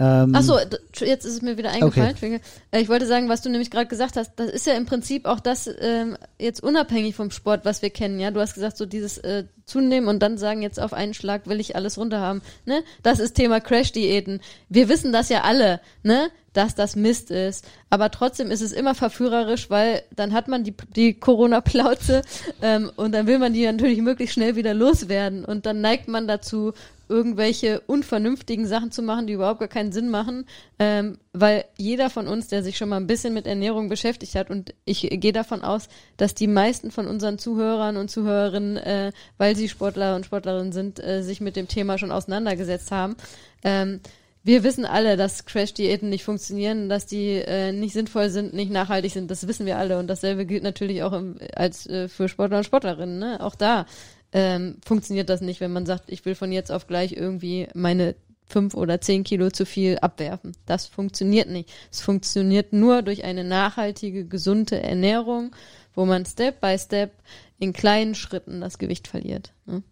Ähm, 0.01 0.33
Ach 0.33 0.43
so, 0.43 0.57
jetzt 1.01 1.25
ist 1.25 1.35
es 1.35 1.43
mir 1.43 1.57
wieder 1.57 1.71
eingefallen. 1.71 2.15
Okay. 2.17 2.41
Äh, 2.71 2.81
ich 2.81 2.89
wollte 2.89 3.07
sagen, 3.07 3.29
was 3.29 3.43
du 3.43 3.51
nämlich 3.51 3.73
gerade 3.73 3.89
gesagt 3.89 4.17
hast, 4.17 4.35
das 4.37 4.49
ist 4.49 4.67
ja 4.67 4.75
im 4.75 4.87
Prinzip 4.87 5.27
auch 5.27 5.41
das 5.41 5.69
ähm, 5.81 6.17
jetzt 6.39 6.63
unabhängig 6.63 7.17
vom 7.17 7.33
Sport, 7.33 7.65
was 7.65 7.83
wir 7.83 7.91
kennen. 7.91 8.21
Ja, 8.21 8.31
du 8.31 8.41
hast 8.41 8.55
gesagt, 8.55 8.77
so 8.77 8.87
dieses 8.87 9.19
äh, 9.19 9.47
zunehmen 9.65 10.09
und 10.09 10.21
dann 10.21 10.39
sagen, 10.39 10.63
jetzt 10.63 10.81
auf 10.81 10.93
einen 10.93 11.15
Schlag 11.15 11.49
will 11.49 11.59
ich 11.59 11.75
alles 11.75 11.99
runter 11.99 12.21
haben. 12.21 12.43
Ne? 12.65 12.85
Das 13.03 13.19
ist 13.19 13.35
Thema 13.35 13.61
Crash-Diäten. 13.61 14.41
Wir 14.69 14.89
wissen 14.89 15.13
das 15.13 15.29
ja 15.29 15.43
alle, 15.43 15.81
ne? 16.05 16.29
Dass 16.59 16.75
das 16.75 16.97
Mist 16.97 17.31
ist. 17.31 17.65
Aber 17.89 18.11
trotzdem 18.11 18.51
ist 18.51 18.63
es 18.63 18.73
immer 18.73 18.97
verführerisch, 18.97 19.71
weil 19.71 20.03
dann 20.17 20.33
hat 20.33 20.49
man 20.49 20.65
die, 20.65 20.75
die 20.97 21.15
Corona-Plauze 21.15 22.23
ähm, 22.63 22.91
und 22.97 23.13
dann 23.13 23.29
will 23.29 23.39
man 23.39 23.53
die 23.53 23.65
natürlich 23.65 24.01
möglichst 24.01 24.35
schnell 24.35 24.57
wieder 24.57 24.75
loswerden. 24.75 25.45
Und 25.45 25.67
dann 25.67 25.81
neigt 25.81 26.09
man 26.09 26.27
dazu, 26.27 26.73
irgendwelche 27.09 27.81
unvernünftigen 27.87 28.67
Sachen 28.67 28.91
zu 28.91 29.03
machen, 29.03 29.29
die 29.29 29.35
überhaupt 29.35 29.61
gar 29.61 29.69
keinen 29.69 29.93
Sinn 29.93 30.11
machen, 30.11 30.47
ähm, 30.81 31.19
weil 31.33 31.65
jeder 31.77 32.11
von 32.11 32.27
uns, 32.27 32.49
der 32.49 32.65
sich 32.65 32.77
schon 32.77 32.89
mal 32.89 32.97
ein 32.97 33.07
bisschen 33.07 33.33
mit 33.33 33.47
Ernährung 33.47 33.89
beschäftigt 33.89 34.35
hat, 34.35 34.51
und 34.51 34.75
ich 34.85 35.09
gehe 35.09 35.33
davon 35.33 35.63
aus, 35.63 35.89
dass 36.17 36.35
die 36.35 36.49
meisten 36.49 36.91
von 36.91 37.07
unseren 37.07 37.39
Zuhörern 37.39 37.97
und 37.97 38.11
Zuhörerinnen, 38.11 38.77
äh, 38.79 39.13
weil 39.39 39.55
sie 39.55 39.69
Sportler 39.69 40.17
und 40.17 40.27
Sportlerinnen 40.27 40.73
sind, 40.73 40.99
äh, 40.99 41.23
sich 41.23 41.41
mit 41.41 41.55
dem 41.55 41.69
Thema 41.69 41.99
schon 41.99 42.11
auseinandergesetzt 42.11 42.91
haben. 42.91 43.17
Ähm, 43.63 44.01
wir 44.49 44.65
wissen 44.65 44.87
alle, 44.87 45.19
dass 45.19 45.45
Crash-Diäten 45.45 46.09
nicht 46.09 46.25
funktionieren, 46.25 46.89
dass 46.89 47.05
die 47.05 47.35
äh, 47.35 47.71
nicht 47.71 47.93
sinnvoll 47.93 48.31
sind, 48.31 48.55
nicht 48.55 48.71
nachhaltig 48.71 49.13
sind. 49.13 49.31
Das 49.31 49.47
wissen 49.47 49.67
wir 49.67 49.77
alle. 49.77 49.99
Und 49.99 50.07
dasselbe 50.07 50.47
gilt 50.47 50.63
natürlich 50.63 51.03
auch 51.03 51.13
im, 51.13 51.37
als 51.55 51.87
äh, 51.87 52.09
für 52.09 52.31
Sportler 52.31 52.57
und 52.57 52.65
Sportlerinnen. 52.65 53.19
Ne? 53.19 53.43
Auch 53.43 53.55
da 53.55 53.85
ähm, 54.33 54.79
funktioniert 54.83 55.29
das 55.29 55.43
nicht, 55.43 55.61
wenn 55.61 55.75
man 55.75 55.85
sagt, 55.85 56.05
ich 56.09 56.25
will 56.25 56.35
von 56.35 56.51
jetzt 56.51 56.73
auf 56.73 56.87
gleich 56.87 57.13
irgendwie 57.13 57.69
meine 57.75 58.15
fünf 58.47 58.73
oder 58.73 59.03
zehn 59.03 59.23
Kilo 59.23 59.51
zu 59.51 59.67
viel 59.67 59.99
abwerfen. 59.99 60.57
Das 60.65 60.87
funktioniert 60.87 61.51
nicht. 61.51 61.71
Es 61.93 62.01
funktioniert 62.01 62.73
nur 62.73 63.03
durch 63.03 63.25
eine 63.25 63.45
nachhaltige, 63.45 64.25
gesunde 64.25 64.81
Ernährung, 64.83 65.55
wo 65.95 66.07
man 66.07 66.25
Step 66.25 66.63
by 66.63 66.79
Step 66.79 67.13
in 67.59 67.75
kleinen 67.75 68.15
Schritten 68.15 68.63
das 68.63 68.79
Gewicht 68.79 69.09
verliert. 69.09 69.53
Ne? 69.67 69.83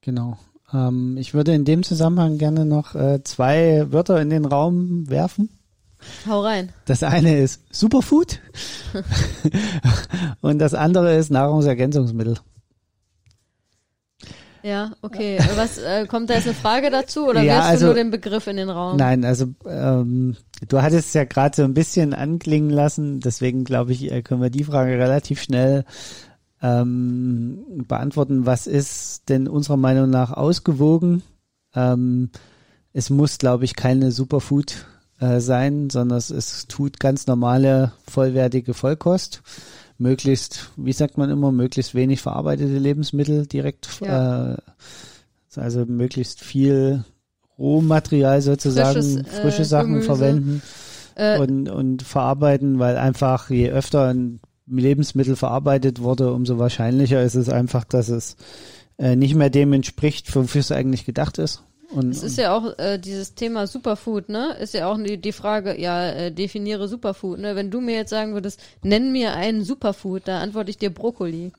Genau. 0.00 0.38
Ähm, 0.72 1.16
ich 1.18 1.34
würde 1.34 1.54
in 1.54 1.64
dem 1.64 1.82
Zusammenhang 1.82 2.38
gerne 2.38 2.64
noch 2.64 2.94
äh, 2.94 3.22
zwei 3.24 3.86
Wörter 3.90 4.20
in 4.20 4.30
den 4.30 4.44
Raum 4.44 5.08
werfen. 5.08 5.50
Hau 6.28 6.40
rein. 6.42 6.70
Das 6.84 7.02
eine 7.02 7.38
ist 7.38 7.62
Superfood 7.70 8.40
und 10.40 10.58
das 10.58 10.74
andere 10.74 11.16
ist 11.16 11.30
Nahrungsergänzungsmittel. 11.30 12.36
Ja, 14.62 14.92
okay. 15.00 15.38
Was 15.54 15.78
äh, 15.78 16.06
kommt 16.06 16.28
da 16.28 16.34
jetzt 16.34 16.46
eine 16.46 16.54
Frage 16.54 16.90
dazu 16.90 17.28
oder 17.28 17.40
Ja, 17.40 17.54
wirfst 17.54 17.68
also- 17.68 17.80
du 17.80 17.86
nur 17.86 17.94
den 17.94 18.10
Begriff 18.10 18.48
in 18.48 18.56
den 18.56 18.68
Raum? 18.68 18.96
Nein, 18.96 19.24
also 19.24 19.46
ähm, 19.64 20.36
du 20.68 20.82
hattest 20.82 21.08
es 21.08 21.14
ja 21.14 21.22
gerade 21.24 21.54
so 21.54 21.62
ein 21.62 21.72
bisschen 21.74 22.12
anklingen 22.12 22.70
lassen, 22.70 23.20
deswegen 23.20 23.62
glaube 23.64 23.92
ich, 23.92 24.10
äh, 24.10 24.22
können 24.22 24.42
wir 24.42 24.50
die 24.50 24.64
Frage 24.64 24.98
relativ 24.98 25.40
schnell 25.40 25.84
ähm, 26.62 27.84
beantworten. 27.86 28.46
Was 28.46 28.66
ist 28.66 29.28
denn 29.28 29.48
unserer 29.48 29.76
Meinung 29.76 30.10
nach 30.10 30.32
ausgewogen? 30.32 31.22
Ähm, 31.74 32.30
es 32.92 33.10
muss, 33.10 33.38
glaube 33.38 33.64
ich, 33.64 33.76
keine 33.76 34.10
Superfood 34.10 34.86
äh, 35.20 35.40
sein, 35.40 35.90
sondern 35.90 36.18
es, 36.18 36.30
es 36.30 36.66
tut 36.66 36.98
ganz 37.00 37.26
normale, 37.26 37.92
vollwertige 38.08 38.74
Vollkost. 38.74 39.42
Möglichst, 39.98 40.70
wie 40.76 40.92
sagt 40.92 41.16
man 41.16 41.30
immer, 41.30 41.52
möglichst 41.52 41.94
wenig 41.94 42.20
verarbeitete 42.20 42.78
Lebensmittel 42.78 43.46
direkt, 43.46 44.00
Ja. 44.00 44.52
äh, 44.54 44.56
also 45.56 45.86
möglichst 45.86 46.40
viel 46.42 47.04
Rohmaterial 47.58 48.42
sozusagen, 48.42 49.02
Frisches, 49.02 49.16
äh, 49.16 49.40
frische 49.40 49.64
Sachen 49.64 49.88
Gemüse. 49.92 50.06
verwenden 50.06 50.62
Äh, 51.14 51.38
und, 51.38 51.70
und 51.70 52.02
verarbeiten, 52.02 52.78
weil 52.78 52.98
einfach 52.98 53.48
je 53.48 53.70
öfter 53.70 54.08
ein 54.08 54.38
Lebensmittel 54.66 55.36
verarbeitet 55.36 56.00
wurde, 56.00 56.32
umso 56.32 56.58
wahrscheinlicher 56.58 57.22
ist 57.22 57.34
es 57.34 57.48
einfach, 57.48 57.84
dass 57.84 58.08
es 58.08 58.36
äh, 58.98 59.16
nicht 59.16 59.34
mehr 59.34 59.50
dem 59.50 59.72
entspricht, 59.72 60.34
wofür 60.34 60.60
es 60.60 60.72
eigentlich 60.72 61.04
gedacht 61.04 61.38
ist. 61.38 61.62
Und, 61.90 62.10
Es 62.10 62.22
ist 62.24 62.36
ja 62.36 62.56
auch 62.56 62.76
äh, 62.78 62.98
dieses 62.98 63.34
Thema 63.34 63.68
Superfood, 63.68 64.28
ne? 64.28 64.56
Ist 64.60 64.74
ja 64.74 64.90
auch 64.90 64.98
die, 64.98 65.18
die 65.18 65.32
Frage, 65.32 65.80
ja, 65.80 66.08
äh, 66.10 66.32
definiere 66.32 66.88
Superfood, 66.88 67.38
ne? 67.38 67.54
Wenn 67.54 67.70
du 67.70 67.80
mir 67.80 67.94
jetzt 67.94 68.10
sagen 68.10 68.34
würdest, 68.34 68.60
nenn 68.82 69.12
mir 69.12 69.34
einen 69.34 69.62
Superfood, 69.62 70.22
da 70.26 70.40
antworte 70.40 70.70
ich 70.70 70.78
dir 70.78 70.90
Brokkoli. 70.90 71.52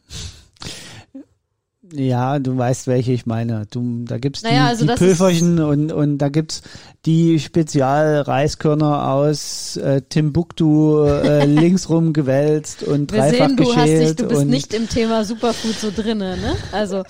Ja, 1.93 2.39
du 2.39 2.58
weißt, 2.58 2.88
welche 2.88 3.13
ich 3.13 3.26
meine. 3.26 3.65
Du, 3.69 4.04
da 4.06 4.17
gibt's 4.17 4.43
Naja, 4.43 4.63
die, 4.63 4.69
also 4.69 4.86
die 4.86 4.93
Pülferchen 4.93 5.60
und, 5.60 5.91
und 5.91 6.17
da 6.17 6.30
gibt's 6.30 6.62
die 7.06 7.39
Spezialreiskörner 7.39 9.12
aus 9.12 9.78
äh, 9.78 10.02
Timbuktu 10.02 11.04
äh, 11.06 11.45
linksrum 11.45 12.12
gewälzt 12.12 12.84
und 12.84 13.12
Wir 13.13 13.19
dreifach 13.21 13.47
sehen, 13.47 13.58
du 13.58 13.76
hast 13.76 13.88
dich, 13.88 14.15
du 14.15 14.28
bist 14.28 14.45
nicht 14.45 14.73
im 14.73 14.89
Thema 14.89 15.23
Superfood 15.23 15.76
so 15.76 15.91
drinne, 15.95 16.38
ne? 16.38 16.56
Also, 16.71 17.04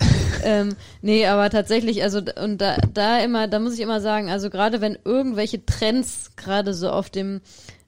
ähm, 0.44 0.76
nee, 1.02 1.26
aber 1.26 1.50
tatsächlich, 1.50 2.04
also 2.04 2.22
und 2.42 2.60
da, 2.60 2.78
da 2.94 3.20
immer, 3.20 3.48
da 3.48 3.60
muss 3.60 3.74
ich 3.74 3.80
immer 3.80 4.02
sagen, 4.02 4.30
also 4.30 4.50
gerade 4.50 4.82
wenn 4.82 4.98
irgendwelche 5.04 5.66
Trends 5.66 6.32
gerade 6.36 6.74
so 6.74 6.90
auf 6.90 7.10
dem 7.10 7.42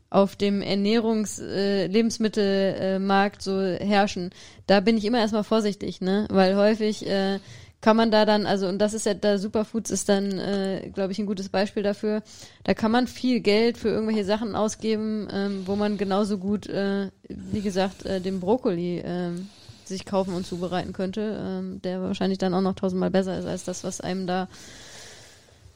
auf 0.09 0.35
dem 0.35 0.61
Ernährungs 0.61 1.39
äh, 1.39 1.87
Lebensmittelmarkt 1.87 2.81
äh, 2.81 2.99
Markt 2.99 3.41
so 3.41 3.61
herrschen, 3.61 4.31
da 4.67 4.79
bin 4.79 4.97
ich 4.97 5.05
immer 5.05 5.19
erstmal 5.19 5.43
vorsichtig, 5.43 6.01
ne? 6.01 6.27
Weil 6.29 6.55
häufig 6.55 7.07
äh, 7.07 7.39
kann 7.81 7.95
man 7.95 8.11
da 8.11 8.25
dann, 8.25 8.45
also 8.45 8.67
und 8.67 8.79
das 8.79 8.93
ist 8.93 9.05
ja, 9.05 9.13
da 9.13 9.37
Superfoods 9.37 9.91
ist 9.91 10.09
dann, 10.09 10.37
äh, 10.37 10.89
glaube 10.93 11.11
ich, 11.11 11.19
ein 11.19 11.25
gutes 11.25 11.49
Beispiel 11.49 11.83
dafür. 11.83 12.23
Da 12.63 12.73
kann 12.73 12.91
man 12.91 13.07
viel 13.07 13.39
Geld 13.39 13.77
für 13.77 13.89
irgendwelche 13.89 14.25
Sachen 14.25 14.55
ausgeben, 14.55 15.27
ähm, 15.31 15.63
wo 15.65 15.75
man 15.75 15.97
genauso 15.97 16.37
gut, 16.37 16.67
äh, 16.67 17.09
wie 17.29 17.61
gesagt, 17.61 18.05
äh, 18.05 18.19
den 18.19 18.39
Brokkoli 18.41 19.01
ähm, 19.05 19.47
sich 19.85 20.05
kaufen 20.05 20.33
und 20.33 20.45
zubereiten 20.45 20.91
könnte, 20.91 21.39
ähm, 21.41 21.81
der 21.81 22.01
wahrscheinlich 22.01 22.37
dann 22.37 22.53
auch 22.53 22.61
noch 22.61 22.75
tausendmal 22.75 23.11
besser 23.11 23.39
ist 23.39 23.45
als 23.45 23.63
das, 23.63 23.83
was 23.83 24.01
einem 24.01 24.27
da 24.27 24.49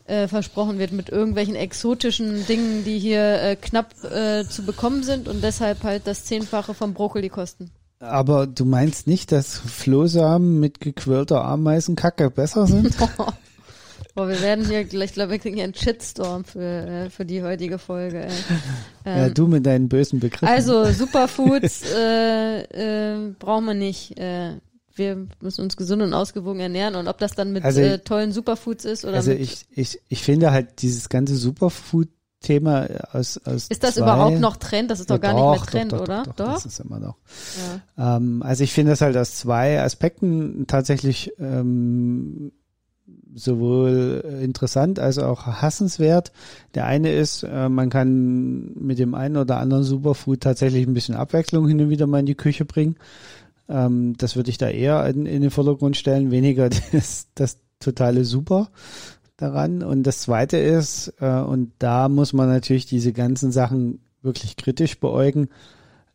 äh, 0.06 0.28
versprochen 0.28 0.80
wird 0.80 0.92
mit 0.92 1.10
irgendwelchen 1.10 1.56
exotischen 1.56 2.46
Dingen, 2.46 2.84
die 2.84 3.00
hier 3.00 3.42
äh, 3.42 3.56
knapp 3.56 3.94
äh, 4.04 4.44
zu 4.46 4.64
bekommen 4.64 5.04
sind 5.04 5.28
und 5.28 5.44
deshalb 5.44 5.84
halt 5.84 6.08
das 6.08 6.26
Zehnfache 6.26 6.74
vom 6.74 6.94
Brokkoli 6.94 7.30
kosten. 7.30 7.72
Aber 8.00 8.48
du 8.48 8.66
meinst 8.66 9.08
nicht, 9.08 9.32
dass 9.32 9.58
Flohsamen 9.58 10.60
mit 10.60 10.82
gequirlter 10.82 11.46
Ameisenkacke 11.46 12.30
besser 12.30 12.68
sind? 12.68 12.96
Boah, 14.16 14.28
wir 14.28 14.42
werden 14.42 14.66
hier 14.66 14.84
gleich, 14.84 15.10
ich 15.12 15.14
glaube, 15.14 15.32
wir 15.32 15.40
kriegen 15.40 15.56
hier 15.56 15.64
einen 15.64 15.74
Shitstorm 15.74 16.44
für, 16.44 16.60
äh, 16.60 17.10
für 17.10 17.26
die 17.26 17.42
heutige 17.42 17.80
Folge. 17.80 18.26
Ey. 18.26 18.32
ja, 19.06 19.26
Ähm, 19.28 19.34
du 19.34 19.48
mit 19.48 19.66
deinen 19.66 19.90
bösen 19.90 20.20
Begriffen. 20.20 20.48
also 20.48 20.86
Superfoods 20.92 21.82
äh, 21.96 22.62
äh, 23.16 23.34
brauchen 23.40 23.66
wir 23.66 23.74
nicht. 23.74 24.20
Äh, 24.20 24.58
wir 24.96 25.28
müssen 25.42 25.62
uns 25.62 25.76
gesund 25.78 26.02
und 26.02 26.14
ausgewogen 26.14 26.60
ernähren 26.60 26.96
und 26.96 27.08
ob 27.08 27.18
das 27.18 27.32
dann 27.34 27.52
mit 27.54 27.64
Also 27.64 27.82
äh, 27.82 27.96
ich- 27.96 28.02
tollen 28.04 28.32
Superfoods 28.32 28.86
ist 28.86 29.06
oder 29.06 29.16
also 29.16 29.32
ich, 29.32 29.66
ich, 29.72 30.00
ich 30.10 30.22
finde 30.24 30.52
halt 30.52 30.82
dieses 30.82 31.10
ganze 31.10 31.36
Superfood-Thema 31.36 32.88
aus, 33.12 33.38
aus 33.46 33.68
ist 33.70 33.84
das 33.84 33.96
zwei, 33.96 34.02
überhaupt 34.02 34.40
noch 34.40 34.58
Trend? 34.58 34.92
Das 34.92 35.00
ist 35.00 35.10
doch 35.10 35.16
Ja, 35.16 35.20
gar 35.20 35.34
doch, 35.34 35.52
nicht 35.52 35.62
mehr 35.62 35.72
Trend, 35.72 35.92
doch, 35.94 35.98
doch, 36.00 36.04
oder? 36.04 36.24
Doch, 36.24 36.36
das 36.36 36.66
ist 36.66 36.80
immer 36.80 37.00
noch. 37.00 37.16
Ja. 37.98 38.18
Ähm, 38.18 38.44
also 38.44 38.64
ich 38.64 38.74
finde 38.74 38.92
das 38.92 39.02
halt 39.02 39.18
aus 39.18 39.36
zwei 39.36 39.82
Aspekten 39.82 40.66
tatsächlich 40.68 41.32
ähm, 41.40 42.52
sowohl 43.36 44.24
äh, 44.26 44.44
interessant 44.44 45.00
als 45.00 45.18
auch 45.18 45.46
hassenswert. 45.48 46.32
Der 46.76 46.86
eine 46.86 47.12
ist, 47.14 47.44
äh, 47.44 47.70
man 47.70 47.90
kann 47.90 48.74
mit 48.76 49.00
dem 49.00 49.16
einen 49.16 49.38
oder 49.38 49.58
anderen 49.58 49.84
Superfood 49.84 50.42
tatsächlich 50.42 50.86
ein 50.88 50.94
bisschen 50.94 51.16
Abwechslung 51.16 51.68
hin 51.68 51.82
und 51.82 51.90
wieder 51.90 52.08
mal 52.08 52.20
in 52.20 52.26
die 52.26 52.36
Küche 52.36 52.66
bringen. 52.66 52.96
Ähm, 53.74 54.16
das 54.18 54.36
würde 54.38 54.52
ich 54.52 54.58
da 54.58 54.70
eher 54.70 55.06
in, 55.08 55.26
in 55.26 55.42
den 55.42 55.52
Vordergrund 55.52 55.98
stellen, 55.98 56.32
weniger 56.32 56.70
das, 56.92 57.28
das 57.36 57.58
totale 57.80 58.24
Super 58.24 58.70
daran. 59.36 59.82
Und 59.84 60.04
das 60.04 60.22
zweite 60.22 60.58
ist, 60.58 61.14
äh, 61.20 61.42
und 61.42 61.74
da 61.80 62.08
muss 62.08 62.32
man 62.32 62.48
natürlich 62.48 62.86
diese 62.86 63.12
ganzen 63.12 63.52
Sachen 63.52 64.00
wirklich 64.22 64.56
kritisch 64.56 65.00
beäugen, 65.00 65.50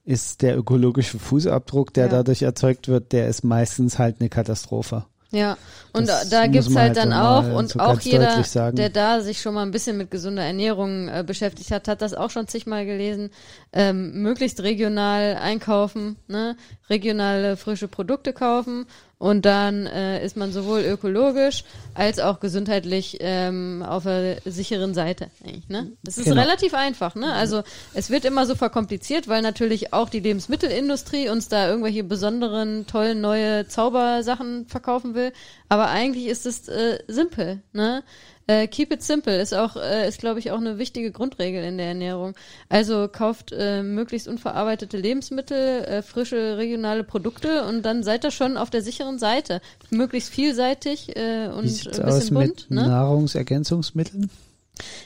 ist 0.04 0.40
der 0.40 0.56
ökologische 0.56 1.18
Fußabdruck, 1.18 1.92
der 1.92 2.06
Ja. 2.06 2.12
dadurch 2.12 2.40
erzeugt 2.42 2.88
wird, 2.88 3.12
der 3.12 3.28
ist 3.28 3.44
meistens 3.44 3.98
halt 3.98 4.20
eine 4.20 4.30
Katastrophe. 4.30 5.04
Ja, 5.30 5.58
und 5.92 6.08
Das 6.08 6.30
da 6.30 6.46
gibt's 6.46 6.68
halt 6.68 6.96
halt 6.96 6.96
dann 6.96 7.12
auch 7.12 7.52
und 7.52 7.68
so 7.70 7.80
auch 7.80 8.00
jeder, 8.00 8.42
der 8.72 8.88
da 8.88 9.20
sich 9.20 9.42
schon 9.42 9.52
mal 9.52 9.62
ein 9.62 9.70
bisschen 9.70 9.98
mit 9.98 10.10
gesunder 10.10 10.42
Ernährung 10.42 11.08
äh, 11.08 11.22
beschäftigt 11.26 11.70
hat, 11.70 11.86
hat 11.86 12.00
das 12.00 12.14
auch 12.14 12.30
schon 12.30 12.48
zigmal 12.48 12.86
gelesen. 12.86 13.30
Ähm, 13.72 14.22
möglichst 14.22 14.62
regional 14.62 15.36
einkaufen, 15.36 16.16
ne? 16.28 16.56
regionale 16.88 17.58
frische 17.58 17.88
Produkte 17.88 18.32
kaufen 18.32 18.86
und 19.18 19.44
dann 19.44 19.86
äh, 19.86 20.24
ist 20.24 20.36
man 20.36 20.52
sowohl 20.52 20.80
ökologisch 20.80 21.64
als 21.94 22.20
auch 22.20 22.38
gesundheitlich 22.38 23.16
ähm, 23.20 23.82
auf 23.86 24.04
der 24.04 24.38
sicheren 24.44 24.94
Seite. 24.94 25.28
Eigentlich, 25.44 25.68
ne? 25.68 25.90
Das 26.04 26.18
ist 26.18 26.26
Genau. 26.26 26.40
relativ 26.40 26.72
einfach. 26.74 27.16
Ne? 27.16 27.32
Also 27.32 27.62
es 27.94 28.10
wird 28.10 28.24
immer 28.24 28.46
so 28.46 28.54
verkompliziert, 28.54 29.26
weil 29.26 29.42
natürlich 29.42 29.92
auch 29.92 30.08
die 30.08 30.20
Lebensmittelindustrie 30.20 31.28
uns 31.30 31.48
da 31.48 31.68
irgendwelche 31.68 32.04
besonderen, 32.04 32.86
tollen 32.86 33.20
neue 33.20 33.66
Zaubersachen 33.66 34.66
verkaufen 34.68 35.14
will. 35.16 35.32
Aber 35.68 35.88
eigentlich 35.88 36.26
ist 36.26 36.46
es 36.46 36.68
äh, 36.68 37.00
simpel. 37.08 37.60
Ne? 37.72 38.04
Äh, 38.48 38.66
keep 38.66 38.90
it 38.92 39.02
simple 39.02 39.38
ist 39.40 39.52
auch, 39.52 39.76
äh, 39.76 40.08
ist 40.08 40.20
glaube 40.20 40.38
ich 40.38 40.50
auch 40.50 40.56
eine 40.56 40.78
wichtige 40.78 41.12
Grundregel 41.12 41.62
in 41.64 41.76
der 41.76 41.88
Ernährung. 41.88 42.34
Also 42.70 43.06
kauft 43.06 43.52
äh, 43.52 43.82
möglichst 43.82 44.26
unverarbeitete 44.26 44.96
Lebensmittel, 44.96 45.84
äh, 45.84 46.02
frische 46.02 46.56
regionale 46.56 47.04
Produkte 47.04 47.66
und 47.66 47.82
dann 47.82 48.02
seid 48.02 48.24
ihr 48.24 48.30
schon 48.30 48.56
auf 48.56 48.70
der 48.70 48.80
sicheren 48.80 49.18
Seite. 49.18 49.60
Möglichst 49.90 50.30
vielseitig 50.30 51.14
äh, 51.14 51.48
und 51.48 51.58
ein 51.58 51.62
bisschen 51.62 52.02
aus 52.02 52.30
bunt. 52.30 52.40
mit 52.40 52.70
Ne? 52.70 52.88
Nahrungsergänzungsmitteln? 52.88 54.30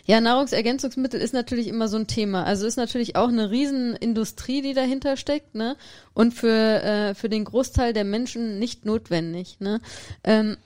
Ja, 0.04 0.20
Nahrungsergänzungsmittel 0.20 1.20
ist 1.20 1.34
natürlich 1.34 1.66
immer 1.66 1.88
so 1.88 1.96
ein 1.96 2.06
Thema. 2.06 2.44
Also 2.44 2.66
ist 2.66 2.76
natürlich 2.76 3.16
auch 3.16 3.28
eine 3.28 3.50
Riesenindustrie, 3.50 4.62
die 4.62 4.74
dahinter 4.74 5.16
steckt, 5.16 5.56
ne? 5.56 5.76
Und 6.14 6.34
für, 6.34 6.48
äh, 6.48 7.14
für 7.14 7.28
den 7.28 7.44
Großteil 7.44 7.92
der 7.92 8.04
Menschen 8.04 8.60
nicht 8.60 8.84
notwendig, 8.84 9.56
ne? 9.58 9.80
Ähm, 10.22 10.58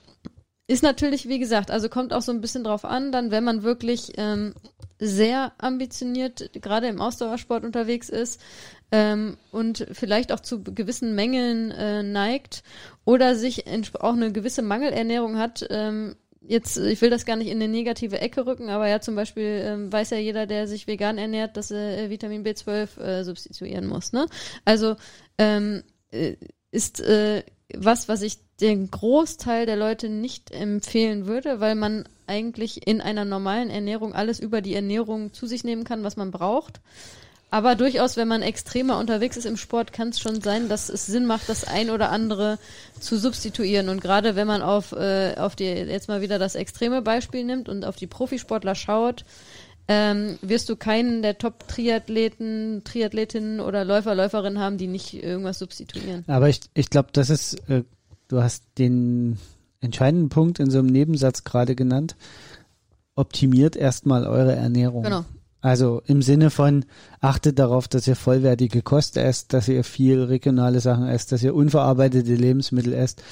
ist 0.67 0.83
natürlich, 0.83 1.27
wie 1.29 1.39
gesagt, 1.39 1.71
also 1.71 1.87
kommt 1.87 2.13
auch 2.13 2.21
so 2.21 2.31
ein 2.31 2.41
bisschen 2.41 2.63
drauf 2.63 2.83
an, 2.83 3.11
dann, 3.11 3.31
wenn 3.31 3.43
man 3.43 3.63
wirklich 3.63 4.13
ähm, 4.17 4.53
sehr 4.99 5.53
ambitioniert, 5.57 6.51
gerade 6.61 6.87
im 6.87 6.99
Ausdauersport 6.99 7.63
unterwegs 7.63 8.09
ist 8.09 8.41
ähm, 8.91 9.37
und 9.51 9.87
vielleicht 9.93 10.31
auch 10.31 10.41
zu 10.41 10.63
gewissen 10.63 11.15
Mängeln 11.15 11.71
äh, 11.71 12.03
neigt 12.03 12.63
oder 13.05 13.35
sich 13.35 13.65
auch 13.99 14.13
eine 14.13 14.31
gewisse 14.31 14.61
Mangelernährung 14.61 15.37
hat, 15.37 15.65
ähm, 15.69 16.15
jetzt, 16.41 16.77
ich 16.77 17.01
will 17.01 17.09
das 17.09 17.25
gar 17.25 17.35
nicht 17.35 17.49
in 17.49 17.61
eine 17.61 17.71
negative 17.71 18.19
Ecke 18.19 18.45
rücken, 18.45 18.69
aber 18.69 18.87
ja, 18.87 18.99
zum 18.99 19.15
Beispiel 19.15 19.61
ähm, 19.63 19.91
weiß 19.91 20.11
ja 20.11 20.17
jeder, 20.17 20.47
der 20.47 20.67
sich 20.67 20.87
vegan 20.87 21.17
ernährt, 21.17 21.57
dass 21.57 21.71
er 21.71 21.97
äh, 21.97 22.09
Vitamin 22.09 22.43
B12 22.43 22.99
äh, 22.99 23.23
substituieren 23.23 23.87
muss. 23.87 24.13
Ne? 24.13 24.27
Also 24.65 24.95
ähm, 25.37 25.83
äh, 26.11 26.35
ist 26.71 26.99
äh, 26.99 27.43
was, 27.75 28.07
was 28.07 28.21
ich 28.21 28.37
den 28.61 28.89
Großteil 28.89 29.65
der 29.65 29.75
Leute 29.75 30.09
nicht 30.09 30.51
empfehlen 30.51 31.27
würde, 31.27 31.59
weil 31.59 31.75
man 31.75 32.07
eigentlich 32.25 32.87
in 32.87 33.01
einer 33.01 33.25
normalen 33.25 33.69
Ernährung 33.69 34.13
alles 34.13 34.39
über 34.39 34.61
die 34.61 34.73
Ernährung 34.73 35.33
zu 35.33 35.47
sich 35.47 35.63
nehmen 35.63 35.83
kann, 35.83 36.03
was 36.03 36.17
man 36.17 36.31
braucht. 36.31 36.79
Aber 37.49 37.75
durchaus, 37.75 38.17
wenn 38.17 38.27
man 38.27 38.41
extremer 38.41 38.99
unterwegs 38.99 39.37
ist 39.37 39.45
im 39.45 39.55
Sport, 39.55 39.93
kann 39.93 40.09
es 40.09 40.19
schon 40.19 40.41
sein, 40.41 40.67
dass 40.67 40.89
es 40.89 41.05
Sinn 41.05 41.25
macht, 41.25 41.47
das 41.47 41.63
ein 41.65 41.89
oder 41.89 42.11
andere 42.11 42.59
zu 42.99 43.17
substituieren. 43.17 43.87
Und 43.87 44.01
gerade 44.01 44.35
wenn 44.35 44.47
man 44.47 44.61
auf, 44.61 44.91
äh, 44.91 45.35
auf 45.37 45.55
die, 45.55 45.63
jetzt 45.63 46.09
mal 46.09 46.19
wieder 46.19 46.39
das 46.39 46.55
extreme 46.55 47.01
Beispiel 47.01 47.45
nimmt 47.45 47.69
und 47.69 47.85
auf 47.85 47.95
die 47.95 48.07
Profisportler 48.07 48.75
schaut, 48.75 49.23
ähm, 49.87 50.37
wirst 50.41 50.69
du 50.69 50.75
keinen 50.75 51.21
der 51.21 51.37
Top-Triathleten, 51.37 52.81
Triathletinnen 52.83 53.59
oder 53.59 53.85
Läufer, 53.85 54.15
Läuferinnen 54.15 54.59
haben, 54.59 54.77
die 54.77 54.87
nicht 54.87 55.13
irgendwas 55.13 55.59
substituieren. 55.59 56.23
Aber 56.27 56.49
ich, 56.49 56.59
ich 56.73 56.89
glaube, 56.89 57.09
das 57.13 57.29
ist, 57.29 57.69
äh, 57.69 57.83
du 58.27 58.41
hast 58.41 58.63
den 58.77 59.37
entscheidenden 59.79 60.29
Punkt 60.29 60.59
in 60.59 60.69
so 60.69 60.79
einem 60.79 60.87
Nebensatz 60.87 61.43
gerade 61.43 61.75
genannt. 61.75 62.15
Optimiert 63.15 63.75
erstmal 63.75 64.27
eure 64.27 64.55
Ernährung. 64.55 65.03
Genau. 65.03 65.25
Also 65.61 66.03
im 66.05 66.21
Sinne 66.21 66.49
von, 66.49 66.85
achtet 67.19 67.57
darauf, 67.57 67.87
dass 67.87 68.07
ihr 68.07 68.15
vollwertige 68.15 68.83
Kost 68.83 69.17
esst, 69.17 69.53
dass 69.53 69.67
ihr 69.67 69.83
viel 69.83 70.21
regionale 70.23 70.81
Sachen 70.81 71.07
esst, 71.07 71.31
dass 71.31 71.41
ihr 71.41 71.55
unverarbeitete 71.55 72.35
Lebensmittel 72.35 72.93
esst. 72.93 73.23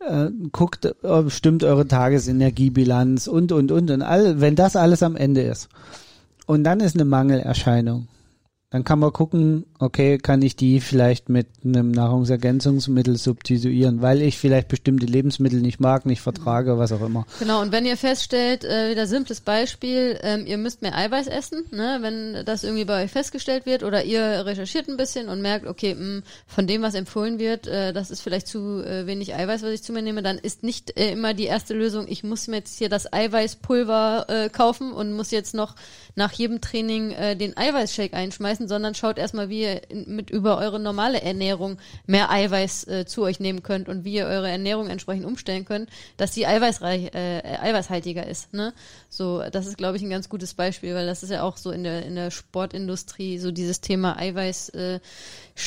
Äh, 0.00 0.30
guckt, 0.50 0.94
stimmt 1.28 1.62
eure 1.62 1.86
Tagesenergiebilanz 1.86 3.26
und, 3.26 3.52
und, 3.52 3.70
und. 3.70 3.90
Und 3.90 4.02
all, 4.02 4.40
wenn 4.40 4.56
das 4.56 4.76
alles 4.76 5.02
am 5.02 5.14
Ende 5.14 5.42
ist. 5.42 5.68
Und 6.46 6.64
dann 6.64 6.80
ist 6.80 6.94
eine 6.94 7.04
Mangelerscheinung. 7.04 8.08
Dann 8.74 8.82
kann 8.82 8.98
man 8.98 9.12
gucken, 9.12 9.66
okay, 9.78 10.18
kann 10.18 10.42
ich 10.42 10.56
die 10.56 10.80
vielleicht 10.80 11.28
mit 11.28 11.46
einem 11.64 11.92
Nahrungsergänzungsmittel 11.92 13.16
substituieren, 13.16 14.02
weil 14.02 14.20
ich 14.20 14.36
vielleicht 14.36 14.66
bestimmte 14.66 15.06
Lebensmittel 15.06 15.60
nicht 15.60 15.78
mag, 15.78 16.06
nicht 16.06 16.20
vertrage, 16.20 16.76
was 16.76 16.90
auch 16.90 17.00
immer. 17.00 17.24
Genau, 17.38 17.62
und 17.62 17.70
wenn 17.70 17.86
ihr 17.86 17.96
feststellt, 17.96 18.64
äh, 18.64 18.90
wieder 18.90 19.06
simples 19.06 19.40
Beispiel, 19.40 20.18
ähm, 20.22 20.44
ihr 20.44 20.58
müsst 20.58 20.82
mehr 20.82 20.96
Eiweiß 20.96 21.28
essen, 21.28 21.62
ne, 21.70 21.98
wenn 22.00 22.44
das 22.44 22.64
irgendwie 22.64 22.84
bei 22.84 23.04
euch 23.04 23.12
festgestellt 23.12 23.64
wird 23.64 23.84
oder 23.84 24.02
ihr 24.02 24.44
recherchiert 24.44 24.88
ein 24.88 24.96
bisschen 24.96 25.28
und 25.28 25.40
merkt, 25.40 25.68
okay, 25.68 25.94
mh, 25.94 26.22
von 26.48 26.66
dem, 26.66 26.82
was 26.82 26.94
empfohlen 26.94 27.38
wird, 27.38 27.68
äh, 27.68 27.92
das 27.92 28.10
ist 28.10 28.22
vielleicht 28.22 28.48
zu 28.48 28.82
äh, 28.84 29.06
wenig 29.06 29.36
Eiweiß, 29.36 29.62
was 29.62 29.70
ich 29.70 29.84
zu 29.84 29.92
mir 29.92 30.02
nehme, 30.02 30.22
dann 30.22 30.36
ist 30.36 30.64
nicht 30.64 30.98
äh, 30.98 31.12
immer 31.12 31.32
die 31.32 31.44
erste 31.44 31.74
Lösung, 31.74 32.06
ich 32.08 32.24
muss 32.24 32.48
mir 32.48 32.56
jetzt 32.56 32.76
hier 32.76 32.88
das 32.88 33.12
Eiweißpulver 33.12 34.26
äh, 34.26 34.48
kaufen 34.48 34.92
und 34.92 35.12
muss 35.12 35.30
jetzt 35.30 35.54
noch 35.54 35.76
nach 36.16 36.32
jedem 36.32 36.60
Training 36.60 37.12
äh, 37.12 37.36
den 37.36 37.56
Eiweißshake 37.56 38.14
einschmeißen, 38.14 38.63
sondern 38.68 38.94
schaut 38.94 39.18
erstmal, 39.18 39.48
wie 39.48 39.62
ihr 39.62 39.80
mit 40.06 40.30
über 40.30 40.58
eure 40.58 40.80
normale 40.80 41.20
Ernährung 41.20 41.78
mehr 42.06 42.30
Eiweiß 42.30 42.86
äh, 42.88 43.06
zu 43.06 43.22
euch 43.22 43.40
nehmen 43.40 43.62
könnt 43.62 43.88
und 43.88 44.04
wie 44.04 44.14
ihr 44.14 44.26
eure 44.26 44.48
Ernährung 44.48 44.88
entsprechend 44.88 45.24
umstellen 45.24 45.64
könnt, 45.64 45.90
dass 46.16 46.32
die 46.32 46.46
eiweißreich, 46.46 47.14
äh, 47.14 47.58
eiweißhaltiger 47.60 48.26
ist. 48.26 48.52
Ne? 48.54 48.72
So, 49.08 49.42
das 49.50 49.66
ist, 49.66 49.78
glaube 49.78 49.96
ich, 49.96 50.02
ein 50.02 50.10
ganz 50.10 50.28
gutes 50.28 50.54
Beispiel, 50.54 50.94
weil 50.94 51.06
das 51.06 51.22
ist 51.22 51.30
ja 51.30 51.42
auch 51.42 51.56
so 51.56 51.70
in 51.70 51.84
der 51.84 52.04
in 52.04 52.14
der 52.14 52.30
Sportindustrie 52.30 53.38
so 53.38 53.50
dieses 53.50 53.80
Thema 53.80 54.18
Eiweiß. 54.18 54.68
Äh, 54.70 55.00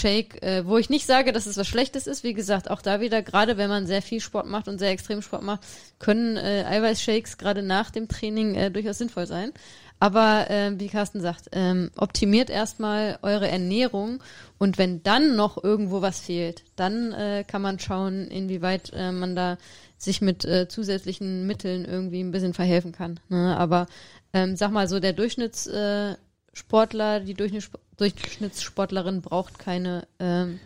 äh, 0.04 0.66
wo 0.66 0.78
ich 0.78 0.90
nicht 0.90 1.06
sage, 1.06 1.32
dass 1.32 1.46
es 1.46 1.58
was 1.58 1.68
Schlechtes 1.68 2.08
ist. 2.08 2.24
Wie 2.24 2.34
gesagt, 2.34 2.70
auch 2.70 2.82
da 2.82 3.00
wieder, 3.00 3.22
gerade 3.22 3.58
wenn 3.58 3.70
man 3.70 3.88
sehr 3.88 4.02
viel 4.02 4.20
Sport 4.20 4.46
macht 4.46 4.68
und 4.68 4.80
sehr 4.80 4.92
extrem 4.92 5.22
Sport 5.22 5.44
macht, 5.44 5.62
können 6.00 6.38
äh, 6.38 6.66
Eiweißshakes 6.68 7.38
gerade 7.38 7.64
nach 7.64 7.90
dem 7.90 8.08
Training 8.08 8.56
äh, 8.56 8.70
durchaus 8.70 8.98
sinnvoll 8.98 9.28
sein. 9.28 9.54
Aber 10.00 10.50
äh, 10.50 10.80
wie 10.80 10.88
Carsten 10.90 11.22
sagt, 11.22 11.50
ähm, 11.54 11.90
optimiert 11.98 12.50
erstmal 12.50 13.20
eure 13.24 13.48
Ernährung 13.48 14.22
und 14.58 14.78
wenn 14.78 15.02
dann 15.04 15.36
noch 15.36 15.64
irgendwo 15.64 16.02
was 16.02 16.20
fehlt, 16.20 16.64
dann 16.76 17.14
äh, 17.14 17.46
kann 17.48 17.64
man 17.64 17.80
schauen, 17.80 18.28
inwieweit 18.28 18.92
äh, 18.94 19.12
man 19.12 19.36
da 19.36 19.58
sich 19.98 20.22
mit 20.22 20.46
äh, 20.46 20.68
zusätzlichen 20.68 21.48
Mitteln 21.48 21.86
irgendwie 21.86 22.22
ein 22.22 22.32
bisschen 22.32 22.54
verhelfen 22.54 22.92
kann. 22.92 23.20
Ne? 23.30 23.58
Aber 23.58 23.88
ähm, 24.34 24.56
sag 24.56 24.72
mal 24.72 24.88
so, 24.88 25.00
der 25.00 25.14
Durchschnittssportler, 25.14 27.22
die 27.22 27.34
Durchschnitts 27.34 27.72
Durchschnittssportlerin 27.98 29.24
braucht 29.24 29.58
keine 29.58 30.06
ähm, 30.20 30.60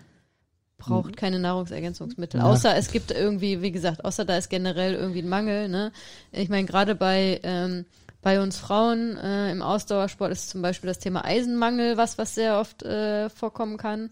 braucht 0.82 1.12
mhm. 1.12 1.16
keine 1.16 1.40
Nahrungsergänzungsmittel. 1.40 2.42
Ja. 2.42 2.48
Außer 2.48 2.76
es 2.76 2.92
gibt 2.92 3.12
irgendwie, 3.12 3.62
wie 3.62 3.72
gesagt, 3.72 4.04
außer 4.04 4.26
da 4.26 4.38
ist 4.38 4.50
generell 4.50 4.96
irgendwie 4.96 5.22
ein 5.22 5.30
Mangel. 5.30 5.70
Ne? 5.70 5.92
Ich 6.32 6.50
meine, 6.50 6.66
gerade 6.66 6.96
bei 6.96 7.40
ähm, 7.44 7.86
bei 8.22 8.42
uns 8.42 8.58
Frauen 8.58 9.18
äh, 9.18 9.52
im 9.52 9.62
Ausdauersport 9.62 10.32
ist 10.32 10.50
zum 10.50 10.62
Beispiel 10.62 10.88
das 10.88 11.00
Thema 11.00 11.26
Eisenmangel 11.26 11.98
was, 11.98 12.18
was 12.18 12.36
sehr 12.36 12.60
oft 12.60 12.84
äh, 12.84 13.30
vorkommen 13.30 13.78
kann, 13.78 14.12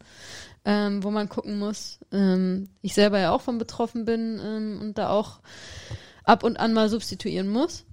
ähm, 0.65 1.03
wo 1.03 1.11
man 1.11 1.29
gucken 1.29 1.59
muss. 1.59 1.99
Ähm, 2.11 2.69
ich 2.81 2.93
selber 2.93 3.19
ja 3.19 3.31
auch 3.31 3.41
von 3.41 3.57
betroffen 3.57 4.05
bin 4.05 4.39
ähm, 4.43 4.79
und 4.81 4.97
da 4.97 5.09
auch 5.09 5.39
ab 6.23 6.43
und 6.43 6.59
an 6.59 6.73
mal 6.73 6.89
substituieren 6.89 7.49
muss. 7.49 7.85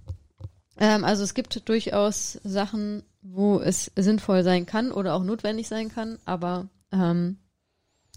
Ähm, 0.78 1.04
also 1.04 1.22
es 1.22 1.34
gibt 1.34 1.68
durchaus 1.68 2.40
Sachen, 2.44 3.02
wo 3.22 3.58
es 3.60 3.90
sinnvoll 3.96 4.42
sein 4.42 4.66
kann 4.66 4.92
oder 4.92 5.14
auch 5.14 5.22
notwendig 5.22 5.68
sein 5.68 5.90
kann, 5.90 6.18
aber 6.24 6.68
ähm, 6.92 7.38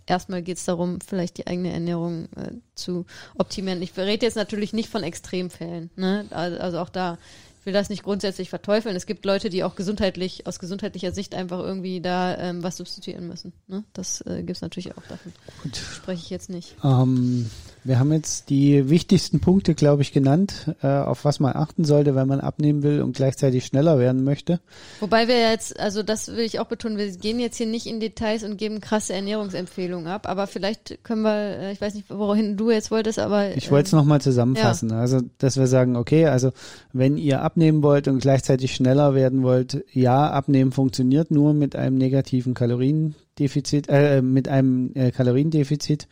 erstmal 0.06 0.41
geht 0.41 0.58
es 0.58 0.66
darum, 0.66 1.00
vielleicht 1.02 1.38
die 1.38 1.47
eigene 1.47 1.72
Ernährung 1.72 2.26
äh, 2.36 2.52
zu 2.76 3.06
optimieren. 3.38 3.82
Ich 3.82 3.97
rede 3.97 4.26
jetzt 4.26 4.36
natürlich 4.36 4.74
nicht 4.74 4.89
von 4.89 5.04
Extremfällen, 5.04 5.89
ne? 5.95 6.26
also, 6.32 6.58
also 6.60 6.80
auch 6.80 6.89
da 6.89 7.18
will 7.66 7.74
das 7.74 7.89
nicht 7.89 8.03
grundsätzlich 8.03 8.49
verteufeln. 8.49 8.95
Es 8.95 9.05
gibt 9.05 9.26
Leute, 9.26 9.49
die 9.49 9.64
auch 9.64 9.76
gesundheitlich, 9.76 10.47
aus 10.47 10.60
gesundheitlicher 10.60 11.12
Sicht 11.12 11.36
einfach 11.36 11.60
irgendwie 11.60 12.01
da 12.01 12.38
ähm, 12.38 12.64
was 12.64 12.78
substituieren 12.78 13.28
müssen. 13.28 13.53
Ne? 13.68 13.84
Das 13.93 14.22
äh, 14.22 14.38
gibt 14.38 14.57
es 14.57 14.62
natürlich 14.62 14.91
auch 14.97 15.03
davon. 15.07 15.34
Gut. 15.64 15.78
Spreche 15.78 16.22
ich 16.24 16.30
jetzt 16.30 16.49
nicht. 16.49 16.76
Ähm, 16.84 17.49
wir 17.84 17.97
haben 17.97 18.12
jetzt 18.12 18.49
die 18.49 18.89
wichtigsten 18.89 19.39
Punkte, 19.39 19.74
glaube 19.74 20.01
ich, 20.01 20.12
genannt, 20.12 20.76
äh, 20.82 20.88
auf 20.88 21.24
was 21.24 21.39
man 21.39 21.55
achten 21.55 21.86
sollte, 21.86 22.14
wenn 22.14 22.28
man 22.28 22.41
abnehmen 22.41 22.84
will 22.84 23.01
und 23.01 23.16
gleichzeitig 23.16 23.66
schneller 23.66 23.99
werden 23.99 24.24
möchte. 24.24 24.60
Wobei 24.99 25.28
wir 25.28 25.39
jetzt, 25.39 25.80
also 25.80 26.03
das 26.03 26.28
will 26.28 26.43
ich 26.43 26.60
auch 26.60 26.68
betonen, 26.68 26.97
wir 26.97 27.10
gehen 27.12 27.39
jetzt 27.39 27.57
hier 27.57 27.68
nicht 27.68 27.88
in 27.88 27.99
Details 27.99 28.43
und 28.43 28.57
geben 28.57 28.82
krasse 28.82 29.14
Ernährungsempfehlungen 29.14 30.07
ab, 30.07 30.28
aber 30.28 30.47
vielleicht 30.47 31.03
können 31.03 31.22
wir, 31.22 31.57
äh, 31.57 31.72
ich 31.72 31.80
weiß 31.80 31.93
nicht, 31.93 32.10
wohin 32.10 32.57
du 32.57 32.70
jetzt 32.70 32.91
wolltest, 32.91 33.18
aber. 33.18 33.55
Ich 33.55 33.72
wollte 33.72 33.88
es 33.88 33.93
ähm, 33.93 33.99
nochmal 33.99 34.22
zusammenfassen. 34.22 34.89
Ja. 34.89 34.99
Also, 34.99 35.22
dass 35.38 35.57
wir 35.57 35.68
sagen, 35.68 35.95
okay, 35.95 36.28
also 36.28 36.51
wenn 36.91 37.18
ihr 37.18 37.41
abnehmen 37.50 37.82
wollt 37.82 38.08
und 38.08 38.20
gleichzeitig 38.20 38.76
schneller 38.76 39.16
werden 39.16 39.41
wollt, 39.41 39.84
ja, 39.91 40.30
abnehmen 40.30 40.72
funktioniert 40.72 41.32
nur 41.32 41.56
mit 41.56 41.76
einem 41.76 41.97
negativen 41.97 42.54
Kaloriendefizit, 42.54 43.88
äh, 43.89 44.22
mit 44.22 44.47
einem 44.47 44.91
äh, 44.93 45.10
Kaloriendefizit. 45.10 46.08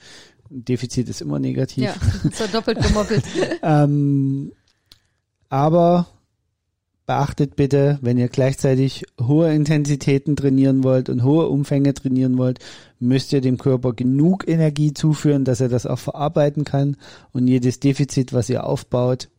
Defizit 0.50 1.10
ist 1.10 1.22
immer 1.22 1.38
negativ. 1.38 1.84
Ja, 1.84 1.94
ist 2.24 2.54
doppelt 2.54 2.82
gemoppelt. 2.82 3.24
ähm, 3.62 4.52
aber 5.50 6.08
beachtet 7.06 7.56
bitte, 7.56 8.00
wenn 8.02 8.18
ihr 8.18 8.30
gleichzeitig 8.30 9.06
hohe 9.22 9.54
Intensitäten 9.54 10.36
trainieren 10.36 10.84
wollt 10.84 11.08
und 11.08 11.24
hohe 11.24 11.48
Umfänge 11.50 11.94
trainieren 11.94 12.40
wollt, 12.40 12.60
müsst 13.00 13.32
ihr 13.32 13.42
dem 13.42 13.60
Körper 13.60 13.94
genug 13.94 14.48
Energie 14.48 14.94
zuführen, 14.94 15.46
dass 15.46 15.62
er 15.62 15.70
das 15.70 15.86
auch 15.86 16.00
verarbeiten 16.00 16.64
kann. 16.64 16.98
Und 17.32 17.48
jedes 17.48 17.80
Defizit, 17.80 18.34
was 18.34 18.50
ihr 18.50 18.66
aufbaut, 18.66 19.30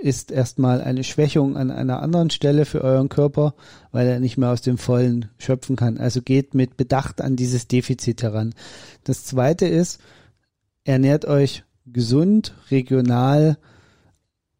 ist 0.00 0.30
erstmal 0.30 0.80
eine 0.82 1.04
Schwächung 1.04 1.56
an 1.56 1.70
einer 1.70 2.02
anderen 2.02 2.30
Stelle 2.30 2.66
für 2.66 2.82
euren 2.82 3.08
Körper, 3.08 3.54
weil 3.90 4.06
er 4.06 4.20
nicht 4.20 4.36
mehr 4.36 4.50
aus 4.50 4.60
dem 4.60 4.78
Vollen 4.78 5.30
schöpfen 5.38 5.76
kann. 5.76 5.98
Also 5.98 6.20
geht 6.20 6.54
mit 6.54 6.76
Bedacht 6.76 7.20
an 7.20 7.36
dieses 7.36 7.68
Defizit 7.68 8.22
heran. 8.22 8.54
Das 9.04 9.24
zweite 9.24 9.66
ist, 9.66 10.00
ernährt 10.84 11.24
euch 11.24 11.64
gesund, 11.86 12.54
regional, 12.70 13.58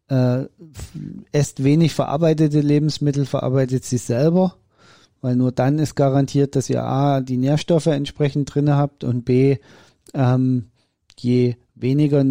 äh, 0.07 0.45
esst 1.31 1.63
wenig 1.63 1.93
verarbeitete 1.93 2.61
Lebensmittel, 2.61 3.25
verarbeitet 3.25 3.85
sie 3.85 3.97
selber, 3.97 4.55
weil 5.21 5.35
nur 5.35 5.51
dann 5.51 5.79
ist 5.79 5.95
garantiert, 5.95 6.55
dass 6.55 6.69
ihr 6.69 6.83
A, 6.83 7.21
die 7.21 7.37
Nährstoffe 7.37 7.87
entsprechend 7.87 8.53
drinne 8.53 8.75
habt 8.75 9.03
und 9.03 9.25
B, 9.25 9.57
ähm, 10.13 10.65
je 11.17 11.55
weniger 11.75 12.23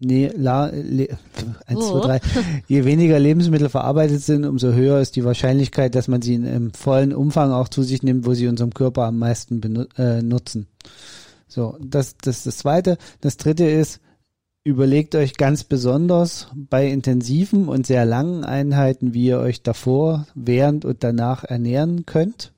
Nee, 0.00 0.30
la, 0.36 0.66
le, 0.66 1.08
1, 1.66 1.76
oh. 1.76 2.00
2, 2.00 2.18
3. 2.18 2.20
Je 2.68 2.84
weniger 2.84 3.18
Lebensmittel 3.18 3.68
verarbeitet 3.68 4.22
sind, 4.22 4.44
umso 4.44 4.72
höher 4.72 5.00
ist 5.00 5.16
die 5.16 5.24
Wahrscheinlichkeit, 5.24 5.94
dass 5.94 6.06
man 6.06 6.22
sie 6.22 6.34
in, 6.34 6.44
im 6.44 6.72
vollen 6.72 7.12
Umfang 7.12 7.50
auch 7.50 7.68
zu 7.68 7.82
sich 7.82 8.02
nimmt, 8.02 8.24
wo 8.24 8.34
sie 8.34 8.46
unserem 8.46 8.72
Körper 8.72 9.04
am 9.04 9.18
meisten 9.18 9.60
äh, 9.96 10.22
nutzen. 10.22 10.68
So, 11.48 11.76
das, 11.80 12.16
das 12.16 12.38
ist 12.38 12.46
das 12.46 12.58
Zweite. 12.58 12.98
Das 13.20 13.38
Dritte 13.38 13.64
ist, 13.64 14.00
überlegt 14.62 15.14
euch 15.14 15.36
ganz 15.36 15.64
besonders 15.64 16.48
bei 16.54 16.86
intensiven 16.86 17.68
und 17.68 17.86
sehr 17.86 18.04
langen 18.04 18.44
Einheiten, 18.44 19.14
wie 19.14 19.26
ihr 19.26 19.38
euch 19.38 19.62
davor, 19.62 20.26
während 20.34 20.84
und 20.84 21.02
danach 21.02 21.42
ernähren 21.42 22.06
könnt. 22.06 22.52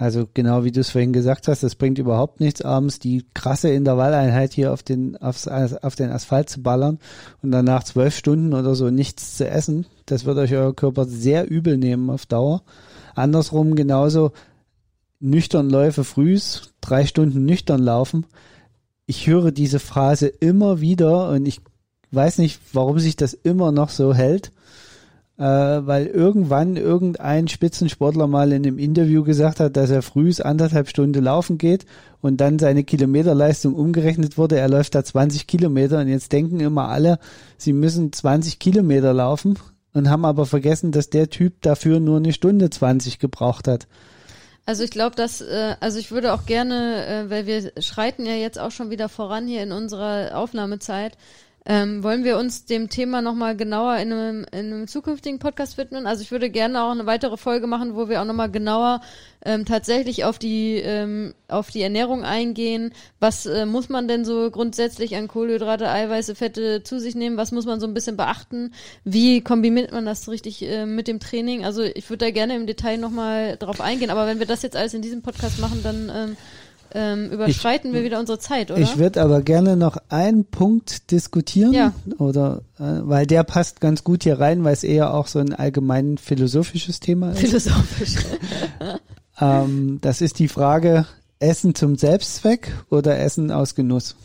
Also 0.00 0.28
genau 0.32 0.62
wie 0.62 0.70
du 0.70 0.78
es 0.78 0.90
vorhin 0.90 1.12
gesagt 1.12 1.48
hast, 1.48 1.64
das 1.64 1.74
bringt 1.74 1.98
überhaupt 1.98 2.38
nichts, 2.38 2.62
abends 2.62 3.00
die 3.00 3.26
krasse 3.34 3.70
Intervalleinheit 3.70 4.52
hier 4.52 4.72
auf 4.72 4.84
den, 4.84 5.16
aufs, 5.16 5.48
auf 5.48 5.96
den 5.96 6.12
Asphalt 6.12 6.48
zu 6.48 6.62
ballern 6.62 7.00
und 7.42 7.50
danach 7.50 7.82
zwölf 7.82 8.16
Stunden 8.16 8.54
oder 8.54 8.76
so 8.76 8.90
nichts 8.90 9.36
zu 9.36 9.48
essen. 9.48 9.86
Das 10.06 10.24
wird 10.24 10.38
euch 10.38 10.54
euer 10.54 10.72
Körper 10.72 11.04
sehr 11.04 11.50
übel 11.50 11.76
nehmen 11.78 12.10
auf 12.10 12.26
Dauer. 12.26 12.62
Andersrum 13.16 13.74
genauso 13.74 14.30
nüchtern 15.18 15.68
Läufe 15.68 16.04
frühs, 16.04 16.72
drei 16.80 17.04
Stunden 17.04 17.44
nüchtern 17.44 17.82
laufen. 17.82 18.24
Ich 19.04 19.26
höre 19.26 19.50
diese 19.50 19.80
Phrase 19.80 20.28
immer 20.28 20.80
wieder 20.80 21.28
und 21.30 21.44
ich 21.44 21.60
weiß 22.12 22.38
nicht, 22.38 22.60
warum 22.72 23.00
sich 23.00 23.16
das 23.16 23.34
immer 23.34 23.72
noch 23.72 23.88
so 23.88 24.14
hält. 24.14 24.52
Äh, 25.38 25.42
weil 25.42 26.06
irgendwann 26.06 26.76
irgendein 26.76 27.46
Spitzensportler 27.46 28.26
mal 28.26 28.52
in 28.52 28.66
einem 28.66 28.78
Interview 28.78 29.22
gesagt 29.22 29.60
hat, 29.60 29.76
dass 29.76 29.90
er 29.90 30.02
frühs 30.02 30.40
anderthalb 30.40 30.88
Stunden 30.88 31.22
laufen 31.22 31.58
geht 31.58 31.86
und 32.20 32.40
dann 32.40 32.58
seine 32.58 32.82
Kilometerleistung 32.82 33.74
umgerechnet 33.74 34.36
wurde. 34.36 34.58
Er 34.58 34.68
läuft 34.68 34.96
da 34.96 35.04
20 35.04 35.46
Kilometer 35.46 36.00
und 36.00 36.08
jetzt 36.08 36.32
denken 36.32 36.58
immer 36.60 36.88
alle, 36.88 37.18
sie 37.56 37.72
müssen 37.72 38.12
20 38.12 38.58
Kilometer 38.58 39.14
laufen 39.14 39.58
und 39.94 40.10
haben 40.10 40.24
aber 40.24 40.44
vergessen, 40.44 40.90
dass 40.90 41.08
der 41.08 41.30
Typ 41.30 41.62
dafür 41.62 42.00
nur 42.00 42.16
eine 42.16 42.32
Stunde 42.32 42.68
20 42.68 43.20
gebraucht 43.20 43.68
hat. 43.68 43.86
Also 44.66 44.84
ich 44.84 44.90
glaube, 44.90 45.16
dass, 45.16 45.40
äh, 45.40 45.76
also 45.80 45.98
ich 45.98 46.10
würde 46.10 46.34
auch 46.34 46.44
gerne, 46.44 47.06
äh, 47.06 47.30
weil 47.30 47.46
wir 47.46 47.72
schreiten 47.80 48.26
ja 48.26 48.34
jetzt 48.34 48.58
auch 48.58 48.70
schon 48.70 48.90
wieder 48.90 49.08
voran 49.08 49.46
hier 49.46 49.62
in 49.62 49.72
unserer 49.72 50.36
Aufnahmezeit, 50.36 51.16
ähm, 51.70 52.02
wollen 52.02 52.24
wir 52.24 52.38
uns 52.38 52.64
dem 52.64 52.88
Thema 52.88 53.20
nochmal 53.20 53.54
genauer 53.54 53.98
in 53.98 54.10
einem, 54.10 54.46
in 54.52 54.72
einem 54.72 54.88
zukünftigen 54.88 55.38
Podcast 55.38 55.76
widmen? 55.76 56.06
Also 56.06 56.22
ich 56.22 56.30
würde 56.30 56.48
gerne 56.48 56.82
auch 56.82 56.92
eine 56.92 57.04
weitere 57.04 57.36
Folge 57.36 57.66
machen, 57.66 57.94
wo 57.94 58.08
wir 58.08 58.22
auch 58.22 58.24
nochmal 58.24 58.50
genauer 58.50 59.02
ähm, 59.44 59.66
tatsächlich 59.66 60.24
auf 60.24 60.38
die, 60.38 60.76
ähm, 60.76 61.34
auf 61.46 61.70
die 61.70 61.82
Ernährung 61.82 62.24
eingehen. 62.24 62.94
Was 63.20 63.44
äh, 63.44 63.66
muss 63.66 63.90
man 63.90 64.08
denn 64.08 64.24
so 64.24 64.50
grundsätzlich 64.50 65.14
an 65.14 65.28
Kohlenhydrate, 65.28 65.90
Eiweiße, 65.90 66.34
Fette 66.34 66.82
zu 66.84 66.98
sich 66.98 67.14
nehmen? 67.14 67.36
Was 67.36 67.52
muss 67.52 67.66
man 67.66 67.80
so 67.80 67.86
ein 67.86 67.92
bisschen 67.92 68.16
beachten? 68.16 68.72
Wie 69.04 69.42
kombiniert 69.42 69.92
man 69.92 70.06
das 70.06 70.26
richtig 70.30 70.62
äh, 70.62 70.86
mit 70.86 71.06
dem 71.06 71.20
Training? 71.20 71.66
Also 71.66 71.82
ich 71.82 72.08
würde 72.08 72.24
da 72.24 72.30
gerne 72.30 72.56
im 72.56 72.66
Detail 72.66 72.96
nochmal 72.96 73.58
drauf 73.58 73.82
eingehen, 73.82 74.08
aber 74.08 74.26
wenn 74.26 74.38
wir 74.38 74.46
das 74.46 74.62
jetzt 74.62 74.74
alles 74.74 74.94
in 74.94 75.02
diesem 75.02 75.20
Podcast 75.20 75.60
machen, 75.60 75.82
dann 75.82 76.10
ähm, 76.14 76.36
ähm, 76.94 77.30
überschreiten 77.30 77.90
ich, 77.90 77.96
wir 77.96 78.04
wieder 78.04 78.18
unsere 78.18 78.38
Zeit, 78.38 78.70
oder? 78.70 78.80
Ich 78.80 78.98
würde 78.98 79.22
aber 79.22 79.42
gerne 79.42 79.76
noch 79.76 79.96
einen 80.08 80.44
Punkt 80.44 81.10
diskutieren, 81.10 81.72
ja. 81.72 81.92
oder 82.18 82.62
äh, 82.78 82.82
weil 82.82 83.26
der 83.26 83.44
passt 83.44 83.80
ganz 83.80 84.04
gut 84.04 84.22
hier 84.22 84.40
rein, 84.40 84.64
weil 84.64 84.72
es 84.72 84.84
eher 84.84 85.14
auch 85.14 85.26
so 85.26 85.38
ein 85.38 85.54
allgemein 85.54 86.18
philosophisches 86.18 87.00
Thema 87.00 87.32
ist. 87.32 87.40
Philosophisch. 87.40 88.16
ähm, 89.40 89.98
das 90.00 90.20
ist 90.20 90.38
die 90.38 90.48
Frage: 90.48 91.06
Essen 91.38 91.74
zum 91.74 91.96
Selbstzweck 91.96 92.72
oder 92.90 93.18
Essen 93.18 93.50
aus 93.50 93.74
Genuss? 93.74 94.16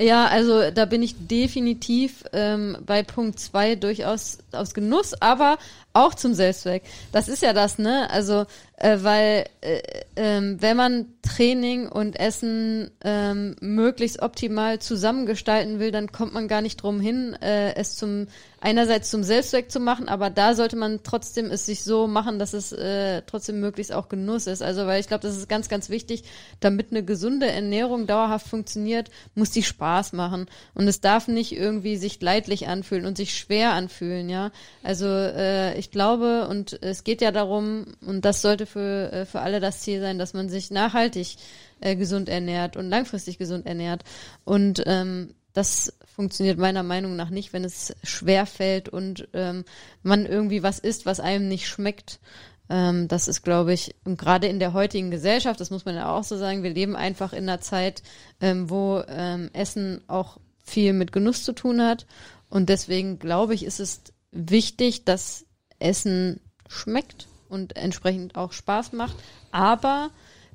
Ja, 0.00 0.26
also 0.26 0.72
da 0.72 0.86
bin 0.86 1.02
ich 1.02 1.28
definitiv 1.28 2.24
ähm, 2.32 2.76
bei 2.84 3.04
Punkt 3.04 3.38
zwei 3.38 3.76
durchaus 3.76 4.38
aus 4.50 4.74
Genuss, 4.74 5.14
aber 5.20 5.56
auch 5.92 6.14
zum 6.14 6.34
Selbstzweck. 6.34 6.82
Das 7.12 7.28
ist 7.28 7.42
ja 7.42 7.52
das, 7.52 7.78
ne? 7.78 8.10
Also, 8.10 8.46
äh, 8.76 8.98
weil 9.02 9.46
äh, 9.60 9.78
äh, 10.16 10.56
wenn 10.60 10.76
man 10.76 11.06
Training 11.22 11.88
und 11.88 12.18
Essen 12.18 12.90
ähm, 13.02 13.56
möglichst 13.60 14.20
optimal 14.20 14.78
zusammengestalten 14.80 15.78
will, 15.78 15.90
dann 15.90 16.12
kommt 16.12 16.34
man 16.34 16.48
gar 16.48 16.60
nicht 16.60 16.76
drum 16.76 17.00
hin, 17.00 17.34
äh, 17.40 17.74
es 17.74 17.96
zum 17.96 18.26
einerseits 18.64 19.10
zum 19.10 19.22
Selbstzweck 19.22 19.70
zu 19.70 19.78
machen, 19.78 20.08
aber 20.08 20.30
da 20.30 20.54
sollte 20.54 20.76
man 20.76 21.00
trotzdem 21.02 21.50
es 21.50 21.66
sich 21.66 21.84
so 21.84 22.06
machen, 22.06 22.38
dass 22.38 22.54
es 22.54 22.72
äh, 22.72 23.20
trotzdem 23.26 23.60
möglichst 23.60 23.92
auch 23.92 24.08
Genuss 24.08 24.46
ist. 24.46 24.62
Also, 24.62 24.86
weil 24.86 25.00
ich 25.00 25.06
glaube, 25.06 25.20
das 25.20 25.36
ist 25.36 25.50
ganz, 25.50 25.68
ganz 25.68 25.90
wichtig, 25.90 26.24
damit 26.60 26.90
eine 26.90 27.04
gesunde 27.04 27.46
Ernährung 27.46 28.06
dauerhaft 28.06 28.48
funktioniert, 28.48 29.10
muss 29.34 29.50
die 29.50 29.62
Spaß 29.62 30.14
machen 30.14 30.46
und 30.72 30.88
es 30.88 31.02
darf 31.02 31.28
nicht 31.28 31.52
irgendwie 31.52 31.98
sich 31.98 32.20
leidlich 32.22 32.66
anfühlen 32.66 33.04
und 33.04 33.18
sich 33.18 33.36
schwer 33.36 33.72
anfühlen, 33.72 34.30
ja. 34.30 34.50
Also 34.82 35.06
äh, 35.06 35.78
ich 35.78 35.90
glaube, 35.90 36.48
und 36.48 36.82
es 36.82 37.04
geht 37.04 37.20
ja 37.20 37.32
darum, 37.32 37.84
und 38.00 38.24
das 38.24 38.40
sollte 38.40 38.63
für, 38.66 39.12
äh, 39.12 39.26
für 39.26 39.40
alle 39.40 39.60
das 39.60 39.80
Ziel 39.80 40.00
sein, 40.00 40.18
dass 40.18 40.34
man 40.34 40.48
sich 40.48 40.70
nachhaltig 40.70 41.36
äh, 41.80 41.96
gesund 41.96 42.28
ernährt 42.28 42.76
und 42.76 42.88
langfristig 42.88 43.38
gesund 43.38 43.66
ernährt. 43.66 44.04
Und 44.44 44.82
ähm, 44.86 45.34
das 45.52 45.92
funktioniert 46.04 46.58
meiner 46.58 46.82
Meinung 46.82 47.16
nach 47.16 47.30
nicht, 47.30 47.52
wenn 47.52 47.64
es 47.64 47.94
schwer 48.02 48.44
fällt 48.46 48.88
und 48.88 49.28
ähm, 49.32 49.64
man 50.02 50.26
irgendwie 50.26 50.62
was 50.62 50.78
isst, 50.78 51.06
was 51.06 51.20
einem 51.20 51.48
nicht 51.48 51.68
schmeckt. 51.68 52.20
Ähm, 52.68 53.08
das 53.08 53.28
ist, 53.28 53.42
glaube 53.42 53.72
ich, 53.72 53.94
gerade 54.04 54.48
in 54.48 54.58
der 54.58 54.72
heutigen 54.72 55.10
Gesellschaft, 55.10 55.60
das 55.60 55.70
muss 55.70 55.84
man 55.84 55.94
ja 55.94 56.10
auch 56.10 56.24
so 56.24 56.36
sagen, 56.36 56.62
wir 56.62 56.70
leben 56.70 56.96
einfach 56.96 57.32
in 57.32 57.48
einer 57.48 57.60
Zeit, 57.60 58.02
ähm, 58.40 58.68
wo 58.70 59.02
ähm, 59.06 59.50
Essen 59.52 60.02
auch 60.08 60.38
viel 60.64 60.92
mit 60.92 61.12
Genuss 61.12 61.44
zu 61.44 61.52
tun 61.52 61.82
hat. 61.82 62.06
Und 62.48 62.68
deswegen 62.68 63.18
glaube 63.18 63.54
ich, 63.54 63.64
ist 63.64 63.80
es 63.80 64.02
wichtig, 64.32 65.04
dass 65.04 65.46
Essen 65.78 66.40
schmeckt 66.68 67.28
und 67.48 67.76
entsprechend 67.76 68.36
auch 68.36 68.52
Spaß 68.52 68.92
macht, 68.92 69.16
aber 69.50 70.10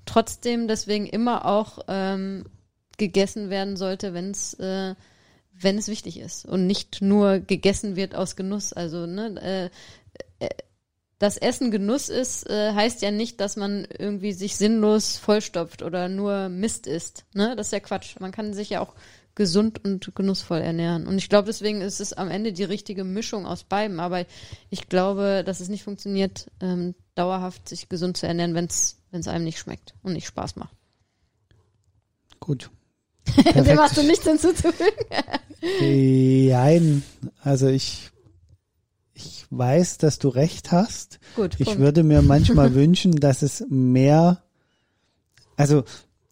trotzdem 0.05 0.67
deswegen 0.67 1.05
immer 1.05 1.45
auch 1.45 1.79
ähm, 1.87 2.45
gegessen 2.97 3.49
werden 3.49 3.77
sollte, 3.77 4.13
wenn 4.13 4.31
es 4.31 4.53
äh, 4.55 4.95
wenn 5.61 5.77
es 5.77 5.87
wichtig 5.87 6.19
ist 6.19 6.45
und 6.45 6.67
nicht 6.67 7.01
nur 7.01 7.39
gegessen 7.39 7.95
wird 7.95 8.15
aus 8.15 8.35
Genuss. 8.35 8.73
Also 8.73 9.05
ne, 9.05 9.69
äh, 10.39 10.45
äh, 10.45 10.49
dass 11.19 11.37
Essen 11.37 11.69
Genuss 11.69 12.07
ist, 12.07 12.49
äh, 12.49 12.73
heißt 12.73 13.01
ja 13.01 13.11
nicht, 13.11 13.41
dass 13.41 13.57
man 13.57 13.85
irgendwie 13.97 14.31
sich 14.31 14.55
sinnlos 14.55 15.17
vollstopft 15.17 15.83
oder 15.83 16.07
nur 16.07 16.47
Mist 16.47 16.87
isst. 16.87 17.25
Ne? 17.33 17.55
Das 17.57 17.67
ist 17.67 17.73
ja 17.73 17.81
Quatsch. 17.81 18.17
Man 18.19 18.31
kann 18.31 18.53
sich 18.53 18.69
ja 18.69 18.79
auch 18.79 18.95
gesund 19.35 19.83
und 19.83 20.13
genussvoll 20.15 20.59
ernähren. 20.59 21.07
Und 21.07 21.17
ich 21.17 21.29
glaube, 21.29 21.47
deswegen 21.47 21.81
ist 21.81 22.01
es 22.01 22.13
am 22.13 22.29
Ende 22.29 22.51
die 22.51 22.63
richtige 22.63 23.03
Mischung 23.03 23.45
aus 23.45 23.63
beiden. 23.63 23.99
Aber 23.99 24.25
ich 24.69 24.89
glaube, 24.89 25.43
dass 25.45 25.59
es 25.59 25.69
nicht 25.69 25.83
funktioniert, 25.83 26.51
ähm, 26.59 26.95
dauerhaft 27.15 27.69
sich 27.69 27.89
gesund 27.89 28.17
zu 28.17 28.27
ernähren, 28.27 28.53
wenn 28.53 28.65
es 28.65 29.27
einem 29.27 29.45
nicht 29.45 29.59
schmeckt 29.59 29.93
und 30.03 30.13
nicht 30.13 30.27
Spaß 30.27 30.55
macht. 30.57 30.75
Gut. 32.39 32.69
Dem 33.53 33.79
hast 33.79 33.97
du 33.97 34.03
nichts 34.03 34.25
hinzuzufügen. 34.25 35.05
Nein, 35.81 37.03
also 37.41 37.67
ich, 37.67 38.11
ich 39.13 39.45
weiß, 39.49 39.97
dass 39.97 40.19
du 40.19 40.29
recht 40.29 40.71
hast. 40.71 41.19
Gut. 41.35 41.55
Ich 41.59 41.65
Punkt. 41.65 41.79
würde 41.79 42.03
mir 42.03 42.21
manchmal 42.21 42.73
wünschen, 42.75 43.11
dass 43.13 43.41
es 43.41 43.65
mehr, 43.69 44.43
also, 45.57 45.83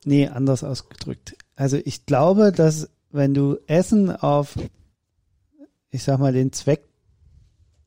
nee, 0.05 0.27
anders 0.27 0.63
ausgedrückt. 0.63 1.35
Also 1.58 1.78
ich 1.84 2.05
glaube, 2.05 2.53
dass 2.53 2.89
wenn 3.12 3.34
du 3.34 3.58
Essen 3.66 4.16
auf, 4.16 4.55
ich 5.89 6.03
sag 6.03 6.20
mal, 6.20 6.32
den 6.32 6.53
Zweck 6.53 6.84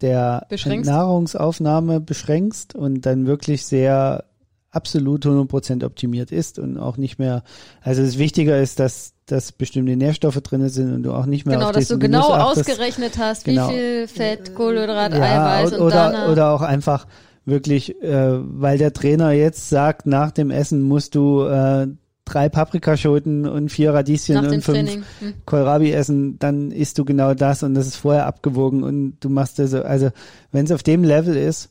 der 0.00 0.46
Nahrungsaufnahme 0.66 2.00
beschränkst 2.00 2.74
und 2.74 3.06
dann 3.06 3.26
wirklich 3.26 3.64
sehr 3.64 4.24
absolut 4.70 5.24
100% 5.26 5.84
optimiert 5.84 6.32
ist 6.32 6.58
und 6.58 6.78
auch 6.78 6.96
nicht 6.96 7.18
mehr, 7.18 7.42
also 7.80 8.02
das 8.02 8.18
Wichtiger 8.18 8.60
ist, 8.60 8.80
dass, 8.80 9.14
dass 9.26 9.52
bestimmte 9.52 9.96
Nährstoffe 9.96 10.40
drin 10.40 10.68
sind 10.68 10.94
und 10.94 11.02
du 11.02 11.12
auch 11.12 11.26
nicht 11.26 11.46
mehr 11.46 11.56
genau, 11.56 11.68
auf 11.68 11.74
dass 11.74 11.88
du 11.88 11.98
genau 11.98 12.28
ausgerechnet 12.28 13.18
hast, 13.18 13.44
genau. 13.44 13.68
wie 13.68 13.74
viel 13.74 14.08
Fett, 14.08 14.54
Kohlenhydrat, 14.54 15.12
ja, 15.12 15.20
Eiweiß 15.22 15.72
und 15.74 15.80
oder, 15.80 16.12
dann, 16.12 16.30
oder 16.30 16.50
auch 16.50 16.62
einfach 16.62 17.06
wirklich, 17.44 18.00
äh, 18.02 18.38
weil 18.40 18.78
der 18.78 18.92
Trainer 18.92 19.32
jetzt 19.32 19.68
sagt, 19.68 20.06
nach 20.06 20.30
dem 20.30 20.50
Essen 20.50 20.82
musst 20.82 21.14
du 21.14 21.44
äh, 21.44 21.88
drei 22.30 22.48
Paprikaschoten 22.48 23.46
und 23.46 23.70
vier 23.70 23.92
Radieschen 23.92 24.36
Nach 24.36 24.50
und 24.50 24.62
fünf 24.62 24.90
hm. 25.20 25.34
Kohlrabi 25.46 25.92
essen, 25.92 26.38
dann 26.38 26.70
isst 26.70 26.98
du 26.98 27.04
genau 27.04 27.34
das 27.34 27.62
und 27.62 27.74
das 27.74 27.86
ist 27.86 27.96
vorher 27.96 28.26
abgewogen 28.26 28.82
und 28.82 29.16
du 29.20 29.28
machst 29.28 29.58
das 29.58 29.70
so, 29.70 29.82
also 29.82 30.10
wenn 30.52 30.64
es 30.64 30.72
auf 30.72 30.82
dem 30.82 31.04
Level 31.04 31.36
ist, 31.36 31.70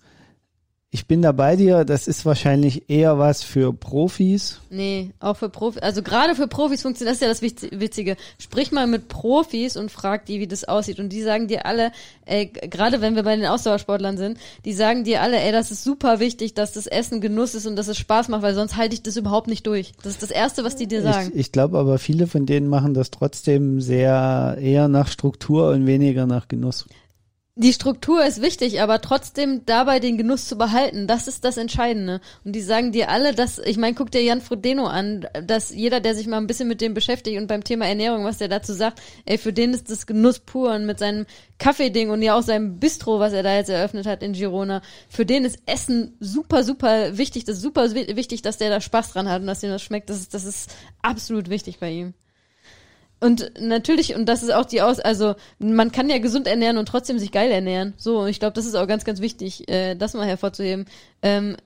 ich 0.91 1.05
bin 1.05 1.21
da 1.21 1.31
bei 1.31 1.55
dir, 1.55 1.85
das 1.85 2.07
ist 2.07 2.25
wahrscheinlich 2.25 2.89
eher 2.89 3.19
was 3.19 3.43
für 3.43 3.71
Profis. 3.73 4.59
Nee, 4.71 5.11
auch 5.19 5.37
für 5.37 5.49
Profis. 5.49 5.83
Also 5.83 6.01
gerade 6.01 6.33
für 6.33 6.47
Profis 6.47 6.81
funktioniert 6.81 7.11
das 7.11 7.17
ist 7.17 7.43
ja 7.43 7.47
das 7.47 7.79
Witzige. 7.79 8.17
Sprich 8.39 8.71
mal 8.71 8.87
mit 8.87 9.07
Profis 9.07 9.77
und 9.77 9.91
frag 9.91 10.25
die, 10.25 10.39
wie 10.39 10.47
das 10.47 10.63
aussieht. 10.63 10.99
Und 10.99 11.09
die 11.09 11.21
sagen 11.21 11.47
dir 11.47 11.67
alle, 11.67 11.91
ey, 12.25 12.47
gerade 12.47 13.01
wenn 13.01 13.15
wir 13.15 13.21
bei 13.21 13.35
den 13.35 13.45
Ausdauersportlern 13.45 14.17
sind, 14.17 14.39
die 14.65 14.73
sagen 14.73 15.03
dir 15.03 15.21
alle, 15.21 15.39
ey, 15.39 15.51
das 15.51 15.69
ist 15.69 15.83
super 15.83 16.19
wichtig, 16.19 16.55
dass 16.55 16.71
das 16.71 16.87
Essen 16.87 17.21
Genuss 17.21 17.53
ist 17.53 17.67
und 17.67 17.75
dass 17.75 17.87
es 17.87 17.97
Spaß 17.99 18.29
macht, 18.29 18.41
weil 18.41 18.55
sonst 18.55 18.75
halte 18.75 18.95
ich 18.95 19.03
das 19.03 19.15
überhaupt 19.15 19.47
nicht 19.47 19.67
durch. 19.67 19.91
Das 20.01 20.13
ist 20.13 20.23
das 20.23 20.31
Erste, 20.31 20.63
was 20.63 20.75
die 20.75 20.87
dir 20.87 21.03
sagen. 21.03 21.29
Ich, 21.33 21.39
ich 21.39 21.51
glaube 21.51 21.77
aber, 21.77 21.99
viele 21.99 22.25
von 22.25 22.47
denen 22.47 22.67
machen 22.67 22.95
das 22.95 23.11
trotzdem 23.11 23.79
sehr 23.79 24.57
eher 24.59 24.87
nach 24.87 25.07
Struktur 25.07 25.69
und 25.69 25.85
weniger 25.85 26.25
nach 26.25 26.47
Genuss 26.47 26.87
die 27.59 27.73
Struktur 27.73 28.23
ist 28.23 28.41
wichtig, 28.41 28.81
aber 28.81 29.01
trotzdem 29.01 29.65
dabei 29.65 29.99
den 29.99 30.17
Genuss 30.17 30.47
zu 30.47 30.57
behalten, 30.57 31.07
das 31.07 31.27
ist 31.27 31.43
das 31.43 31.57
Entscheidende. 31.57 32.21
Und 32.45 32.53
die 32.53 32.61
sagen 32.61 32.93
dir 32.93 33.09
alle, 33.09 33.33
dass, 33.33 33.59
ich 33.59 33.75
meine, 33.75 33.95
guck 33.95 34.11
dir 34.11 34.23
Jan 34.23 34.39
Frodeno 34.39 34.87
an, 34.87 35.27
dass 35.45 35.69
jeder, 35.69 35.99
der 35.99 36.15
sich 36.15 36.25
mal 36.25 36.37
ein 36.37 36.47
bisschen 36.47 36.69
mit 36.69 36.79
dem 36.79 36.93
beschäftigt 36.93 37.37
und 37.37 37.47
beim 37.47 37.65
Thema 37.65 37.85
Ernährung, 37.85 38.23
was 38.23 38.37
der 38.37 38.47
dazu 38.47 38.71
sagt, 38.71 39.01
ey, 39.25 39.37
für 39.37 39.51
den 39.51 39.73
ist 39.73 39.91
das 39.91 40.07
Genuss 40.07 40.39
pur 40.39 40.73
und 40.73 40.85
mit 40.85 40.99
seinem 40.99 41.25
Kaffeeding 41.57 42.11
und 42.11 42.21
ja 42.21 42.37
auch 42.37 42.43
seinem 42.43 42.79
Bistro, 42.79 43.19
was 43.19 43.33
er 43.33 43.43
da 43.43 43.53
jetzt 43.53 43.69
eröffnet 43.69 44.05
hat 44.05 44.23
in 44.23 44.31
Girona, 44.31 44.81
für 45.09 45.25
den 45.25 45.43
ist 45.43 45.59
Essen 45.65 46.15
super, 46.21 46.63
super 46.63 47.17
wichtig. 47.17 47.43
Das 47.43 47.57
ist 47.57 47.61
super 47.61 47.93
wichtig, 47.93 48.41
dass 48.41 48.57
der 48.57 48.69
da 48.69 48.79
Spaß 48.79 49.11
dran 49.11 49.27
hat 49.27 49.41
und 49.41 49.47
dass 49.47 49.63
ihm 49.63 49.69
das 49.69 49.83
schmeckt. 49.83 50.09
Das 50.09 50.19
ist, 50.21 50.33
das 50.33 50.45
ist 50.45 50.73
absolut 51.01 51.49
wichtig 51.49 51.79
bei 51.79 51.91
ihm. 51.91 52.13
Und 53.21 53.51
natürlich, 53.59 54.15
und 54.15 54.27
das 54.27 54.43
ist 54.43 54.53
auch 54.53 54.65
die 54.65 54.81
Aus, 54.81 54.99
also 54.99 55.35
man 55.59 55.91
kann 55.91 56.09
ja 56.09 56.19
gesund 56.19 56.47
ernähren 56.47 56.77
und 56.77 56.87
trotzdem 56.87 57.19
sich 57.19 57.31
geil 57.31 57.51
ernähren. 57.51 57.93
So, 57.97 58.19
und 58.21 58.29
ich 58.29 58.39
glaube, 58.39 58.53
das 58.53 58.65
ist 58.65 58.75
auch 58.75 58.87
ganz, 58.87 59.03
ganz 59.03 59.19
wichtig, 59.19 59.67
äh, 59.69 59.95
das 59.95 60.13
mal 60.13 60.25
hervorzuheben. 60.27 60.85
Ähm, 61.21 61.57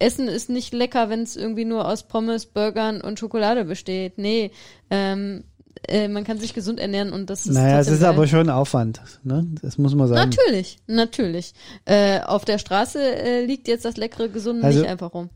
Essen 0.00 0.28
ist 0.28 0.50
nicht 0.50 0.74
lecker, 0.74 1.08
wenn 1.08 1.22
es 1.22 1.36
irgendwie 1.36 1.64
nur 1.64 1.86
aus 1.88 2.02
Pommes, 2.02 2.46
Burgern 2.46 3.00
und 3.00 3.18
Schokolade 3.18 3.64
besteht. 3.64 4.18
Nee, 4.18 4.50
ähm, 4.90 5.44
äh, 5.86 6.08
man 6.08 6.24
kann 6.24 6.38
sich 6.38 6.52
gesund 6.52 6.80
ernähren 6.80 7.12
und 7.12 7.30
das 7.30 7.46
ist 7.46 7.54
Naja, 7.54 7.78
es 7.78 7.86
ist 7.88 8.00
geil. 8.00 8.08
aber 8.10 8.26
schon 8.26 8.50
Aufwand, 8.50 9.00
ne? 9.22 9.46
Das 9.62 9.78
muss 9.78 9.94
man 9.94 10.08
sagen. 10.08 10.28
Natürlich, 10.30 10.78
natürlich. 10.88 11.52
Äh, 11.84 12.20
auf 12.22 12.44
der 12.44 12.58
Straße 12.58 13.00
äh, 13.00 13.44
liegt 13.44 13.68
jetzt 13.68 13.84
das 13.84 13.96
leckere 13.96 14.28
Gesunde 14.28 14.64
Also- 14.64 14.80
nicht 14.80 14.88
einfach 14.88 15.14
rum. 15.14 15.30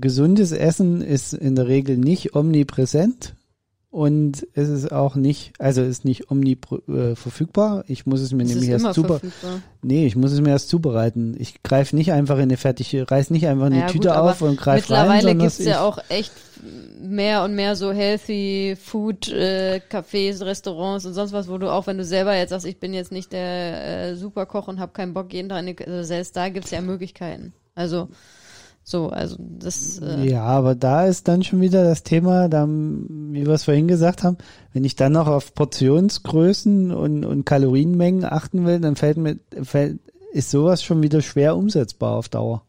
Gesundes 0.00 0.52
Essen 0.52 1.00
ist 1.00 1.32
in 1.32 1.54
der 1.54 1.68
Regel 1.68 1.96
nicht 1.96 2.34
omnipräsent 2.34 3.34
und 3.90 4.46
es 4.52 4.68
ist 4.68 4.92
auch 4.92 5.14
nicht, 5.14 5.54
also 5.58 5.82
ist 5.82 6.04
nicht 6.04 6.30
omniverfügbar. 6.30 7.12
Äh, 7.12 7.16
verfügbar. 7.16 7.84
ich 7.88 8.04
muss 8.04 8.20
es 8.20 8.32
mir 8.32 8.42
Es 8.42 8.50
nämlich 8.50 8.68
erst 8.68 8.84
verfügbar. 8.84 9.20
nee, 9.80 10.06
ich 10.06 10.14
muss 10.14 10.32
es 10.32 10.42
mir 10.42 10.50
erst 10.50 10.68
zubereiten. 10.68 11.34
Ich 11.38 11.62
greife 11.62 11.96
nicht 11.96 12.12
einfach 12.12 12.36
in 12.36 12.42
eine 12.42 12.58
fertige, 12.58 13.10
reiß 13.10 13.30
nicht 13.30 13.46
einfach 13.46 13.66
eine 13.66 13.76
Naja, 13.76 13.86
Tüte 13.86 14.08
gut, 14.08 14.16
auf 14.16 14.42
und 14.42 14.58
greife 14.58 14.92
rein, 14.92 15.08
Mittlerweile 15.08 15.34
gibt's 15.36 15.60
ich, 15.60 15.66
ja 15.66 15.80
auch 15.80 15.98
echt 16.10 16.32
mehr 17.00 17.44
und 17.44 17.54
mehr 17.54 17.76
so 17.76 17.90
healthy 17.90 18.76
Food 18.78 19.28
äh, 19.28 19.80
Cafés, 19.90 20.44
Restaurants 20.44 21.06
und 21.06 21.14
sonst 21.14 21.32
was, 21.32 21.48
wo 21.48 21.56
du 21.56 21.70
auch, 21.72 21.86
wenn 21.86 21.96
du 21.96 22.04
selber 22.04 22.36
jetzt 22.36 22.50
sagst, 22.50 22.66
ich 22.66 22.78
bin 22.78 22.92
jetzt 22.92 23.10
nicht 23.10 23.32
der 23.32 24.10
äh, 24.10 24.16
Superkoch 24.16 24.68
und 24.68 24.80
habe 24.80 24.92
keinen 24.92 25.14
Bock 25.14 25.32
jeden 25.32 25.48
Tag, 25.48 25.64
also 25.86 26.02
selbst 26.02 26.36
da 26.36 26.50
gibt's 26.50 26.72
ja 26.72 26.82
Möglichkeiten. 26.82 27.54
Also 27.74 28.08
so, 28.88 29.10
also 29.10 29.36
das 29.38 29.98
äh, 29.98 30.24
Ja, 30.24 30.44
aber 30.44 30.74
da 30.74 31.04
ist 31.04 31.28
dann 31.28 31.44
schon 31.44 31.60
wieder 31.60 31.84
das 31.84 32.04
Thema, 32.04 32.48
da, 32.48 32.66
wie 32.66 33.44
wir 33.44 33.52
es 33.52 33.64
vorhin 33.64 33.86
gesagt 33.86 34.22
haben, 34.22 34.38
wenn 34.72 34.82
ich 34.82 34.96
dann 34.96 35.12
noch 35.12 35.26
auf 35.26 35.52
Portionsgrößen 35.52 36.90
und, 36.92 37.26
und 37.26 37.44
Kalorienmengen 37.44 38.24
achten 38.24 38.64
will, 38.64 38.80
dann 38.80 38.96
fällt 38.96 39.18
mir, 39.18 39.38
fällt, 39.62 39.98
ist 40.32 40.50
sowas 40.50 40.82
schon 40.82 41.02
wieder 41.02 41.20
schwer 41.20 41.54
umsetzbar 41.54 42.16
auf 42.16 42.30
Dauer. 42.30 42.62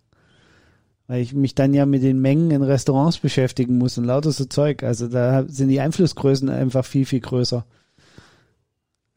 Weil 1.08 1.22
ich 1.22 1.34
mich 1.34 1.56
dann 1.56 1.74
ja 1.74 1.86
mit 1.86 2.04
den 2.04 2.20
Mengen 2.20 2.52
in 2.52 2.64
Restaurants 2.64 3.20
beschäftigen 3.20 3.78
muss 3.78 3.98
und 3.98 4.04
lauter 4.04 4.34
so 4.34 4.44
Zeug. 4.44 4.84
Also 4.84 5.08
da 5.08 5.46
sind 5.48 5.70
die 5.70 5.80
Einflussgrößen 5.80 6.50
einfach 6.50 6.84
viel, 6.84 7.06
viel 7.06 7.22
größer. 7.22 7.66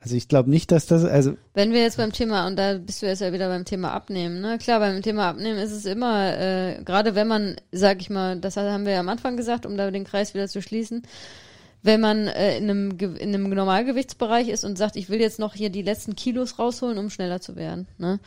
Also 0.03 0.17
ich 0.17 0.27
glaube 0.27 0.51
nicht, 0.51 0.73
dass 0.73 0.87
das, 0.87 1.05
also 1.05 1.37
Wenn 1.55 1.73
wir 1.73 1.81
jetzt 1.81 1.97
beim 1.97 2.13
Thema, 2.13 2.49
und 2.49 2.57
da 2.57 2.75
bist 2.75 3.03
du 3.03 3.07
jetzt 3.07 3.21
ja 3.21 3.33
wieder 3.33 3.49
beim 3.49 3.65
Thema 3.65 3.93
Abnehmen, 3.93 4.41
ne? 4.41 4.59
Klar, 4.59 4.81
beim 4.81 5.01
Thema 5.01 5.29
Abnehmen 5.29 5.59
ist 5.59 5.71
es 5.71 5.85
immer, 5.85 6.37
äh, 6.37 6.83
gerade 6.85 7.15
wenn 7.15 7.29
man, 7.29 7.55
sag 7.71 8.01
ich 8.01 8.11
mal, 8.11 8.39
das 8.41 8.57
haben 8.57 8.85
wir 8.85 8.95
ja 8.95 9.01
am 9.01 9.09
Anfang 9.09 9.37
gesagt, 9.37 9.65
um 9.65 9.77
da 9.77 9.93
den 9.93 10.03
Kreis 10.03 10.35
wieder 10.35 10.49
zu 10.49 10.61
schließen, 10.61 11.03
wenn 11.83 12.01
man 12.01 12.29
äh, 12.29 12.57
in, 12.59 12.71
einem, 12.71 12.99
in 12.99 13.35
einem 13.35 13.51
Normalgewichtsbereich 13.51 14.49
ist 14.49 14.65
und 14.65 14.79
sagt, 14.79 14.97
ich 14.97 15.09
will 15.09 15.21
jetzt 15.21 15.41
noch 15.41 15.55
hier 15.55 15.69
die 15.69 15.83
letzten 15.83 16.15
Kilos 16.15 16.59
rausholen, 16.59 16.97
um 16.97 17.11
schneller 17.11 17.41
zu 17.41 17.57
werden. 17.57 17.89
Ne? 17.99 18.21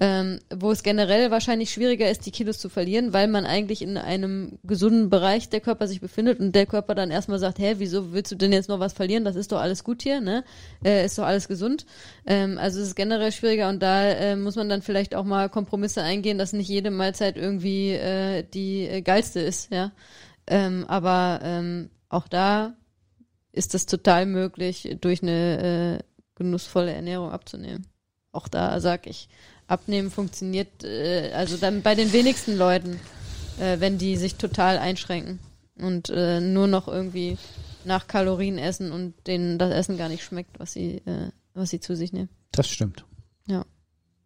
Ähm, 0.00 0.38
wo 0.54 0.70
es 0.70 0.84
generell 0.84 1.32
wahrscheinlich 1.32 1.72
schwieriger 1.72 2.08
ist, 2.08 2.24
die 2.26 2.30
Kilos 2.30 2.58
zu 2.58 2.68
verlieren, 2.68 3.12
weil 3.12 3.26
man 3.26 3.46
eigentlich 3.46 3.82
in 3.82 3.96
einem 3.96 4.58
gesunden 4.62 5.10
Bereich 5.10 5.48
der 5.48 5.60
Körper 5.60 5.88
sich 5.88 6.00
befindet 6.00 6.38
und 6.38 6.54
der 6.54 6.66
Körper 6.66 6.94
dann 6.94 7.10
erstmal 7.10 7.40
sagt, 7.40 7.58
hä, 7.58 7.74
wieso 7.78 8.12
willst 8.12 8.30
du 8.30 8.36
denn 8.36 8.52
jetzt 8.52 8.68
noch 8.68 8.78
was 8.78 8.92
verlieren? 8.92 9.24
Das 9.24 9.34
ist 9.34 9.50
doch 9.50 9.60
alles 9.60 9.82
gut 9.82 10.02
hier, 10.02 10.20
ne? 10.20 10.44
Äh, 10.84 11.04
ist 11.04 11.18
doch 11.18 11.24
alles 11.24 11.48
gesund. 11.48 11.86
Ähm, 12.26 12.58
also 12.58 12.80
es 12.80 12.88
ist 12.88 12.96
generell 12.96 13.32
schwieriger 13.32 13.68
und 13.68 13.82
da 13.82 14.04
äh, 14.04 14.36
muss 14.36 14.54
man 14.54 14.68
dann 14.68 14.82
vielleicht 14.82 15.16
auch 15.16 15.24
mal 15.24 15.48
Kompromisse 15.48 16.02
eingehen, 16.02 16.38
dass 16.38 16.52
nicht 16.52 16.68
jede 16.68 16.92
Mahlzeit 16.92 17.36
irgendwie 17.36 17.90
äh, 17.90 18.44
die 18.54 18.86
äh, 18.86 19.02
geilste 19.02 19.40
ist, 19.40 19.72
ja. 19.72 19.90
Ähm, 20.46 20.84
aber 20.88 21.40
ähm, 21.42 21.90
auch 22.08 22.26
da 22.26 22.74
ist 23.52 23.74
es 23.74 23.86
total 23.86 24.26
möglich, 24.26 24.96
durch 25.00 25.22
eine 25.22 25.98
äh, 26.00 26.04
genussvolle 26.36 26.92
Ernährung 26.92 27.30
abzunehmen. 27.30 27.86
Auch 28.32 28.48
da 28.48 28.80
sag 28.80 29.06
ich, 29.06 29.28
abnehmen 29.66 30.10
funktioniert, 30.10 30.84
äh, 30.84 31.32
also 31.34 31.56
dann 31.56 31.82
bei 31.82 31.94
den 31.94 32.12
wenigsten 32.12 32.56
Leuten, 32.56 33.00
äh, 33.58 33.80
wenn 33.80 33.98
die 33.98 34.16
sich 34.16 34.36
total 34.36 34.78
einschränken 34.78 35.38
und 35.76 36.10
äh, 36.10 36.40
nur 36.40 36.66
noch 36.66 36.88
irgendwie 36.88 37.38
nach 37.84 38.06
Kalorien 38.06 38.58
essen 38.58 38.92
und 38.92 39.14
denen 39.26 39.58
das 39.58 39.72
Essen 39.72 39.96
gar 39.96 40.08
nicht 40.08 40.22
schmeckt, 40.22 40.58
was 40.58 40.72
sie, 40.72 40.96
äh, 41.06 41.30
was 41.54 41.70
sie 41.70 41.80
zu 41.80 41.96
sich 41.96 42.12
nehmen. 42.12 42.28
das 42.52 42.68
stimmt. 42.68 43.04
Ja. 43.46 43.64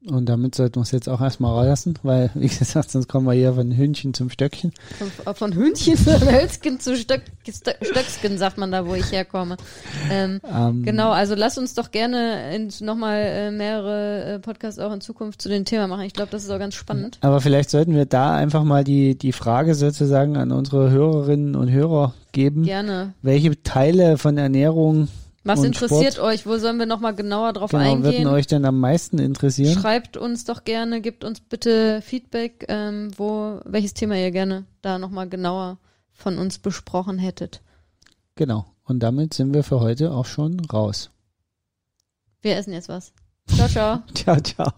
Und 0.07 0.29
damit 0.29 0.55
sollten 0.55 0.77
wir 0.77 0.83
es 0.83 0.91
jetzt 0.91 1.09
auch 1.09 1.21
erstmal 1.23 1.67
lassen, 1.67 1.95
weil, 2.03 2.31
wie 2.35 2.47
gesagt, 2.49 2.91
sonst 2.91 3.09
kommen 3.09 3.27
wir 3.27 3.33
hier 3.33 3.55
von 3.55 3.71
Hühnchen 3.73 4.13
zum 4.13 4.29
Stöckchen. 4.29 4.73
Von, 5.25 5.35
von 5.35 5.53
Hühnchen 5.53 5.97
zu 5.97 6.21
Hölzchen 6.31 6.79
zu 6.79 6.95
Stöck, 6.97 7.23
Stö- 7.49 7.83
Stöckskin, 7.83 8.37
sagt 8.37 8.59
man 8.59 8.71
da, 8.71 8.87
wo 8.87 8.95
ich 8.95 9.11
herkomme. 9.13 9.57
Ähm, 10.11 10.41
Ähm, 10.53 10.83
Genau, 10.83 11.11
also 11.11 11.35
lass 11.35 11.57
uns 11.57 11.73
doch 11.75 11.91
gerne 11.91 12.69
nochmal 12.81 13.23
äh, 13.23 13.51
mehrere 13.51 14.35
äh, 14.35 14.39
Podcasts 14.41 14.79
auch 14.79 14.93
in 14.93 15.01
Zukunft 15.01 15.41
zu 15.41 15.49
dem 15.49 15.65
Thema 15.65 15.87
machen. 15.87 16.03
Ich 16.03 16.13
glaube, 16.13 16.31
das 16.31 16.45
ist 16.45 16.51
auch 16.51 16.59
ganz 16.59 16.75
spannend. 16.75 17.19
Aber 17.23 17.41
vielleicht 17.41 17.71
sollten 17.71 17.95
wir 17.95 18.05
da 18.07 18.35
einfach 18.35 18.65
mal 18.65 18.85
die, 18.85 19.17
die 19.17 19.33
Frage 19.33 19.75
sozusagen 19.75 20.37
an 20.37 20.53
unsere 20.53 20.91
Hörerinnen 20.91 21.55
und 21.57 21.71
Hörer 21.71 22.13
geben. 22.33 22.65
Gerne. 22.65 23.15
Welche 23.23 23.63
Teile 23.63 24.19
von 24.19 24.37
Ernährung 24.37 25.09
Was 25.45 25.61
und 25.61 25.67
interessiert 25.67 26.15
Sport, 26.15 26.27
euch? 26.27 26.47
Wo 26.47 26.57
sollen 26.57 26.79
wir 26.79 26.87
nochmal 26.87 27.15
genauer 27.15 27.53
drauf 27.53 27.71
genau, 27.71 27.85
würden 27.85 28.07
eingehen? 28.07 28.27
euch 28.29 28.47
denn 28.47 28.65
am 28.65 28.81
meisten 28.81 29.19
interessieren? 29.19 29.79
Schreibt 29.79 30.17
uns 30.17 30.45
doch 30.45 30.65
gerne, 30.65 31.03
gebt 31.03 31.23
uns 31.23 31.41
bitte 31.41 32.01
Feedback, 32.01 32.65
ähm, 32.69 33.11
wo 33.17 33.61
welches 33.65 33.93
Thema 33.93 34.17
ihr 34.17 34.31
gerne 34.31 34.65
da 34.81 34.99
nochmal 34.99 35.29
genauer 35.29 35.79
von 36.13 36.39
uns 36.39 36.59
besprochen 36.59 37.19
hättet. 37.19 37.61
Genau. 38.37 38.65
Und 38.85 39.01
damit 39.03 39.35
sind 39.35 39.55
wir 39.55 39.65
für 39.65 39.81
heute 39.81 40.13
auch 40.13 40.27
schon 40.27 40.61
raus. 40.61 41.11
Wir 42.41 42.57
essen 42.57 42.73
jetzt 42.73 42.89
was. 42.89 43.13
Ciao, 43.49 43.69
ciao. 43.69 44.03
Ciao, 44.15 44.41
ciao. 44.41 44.73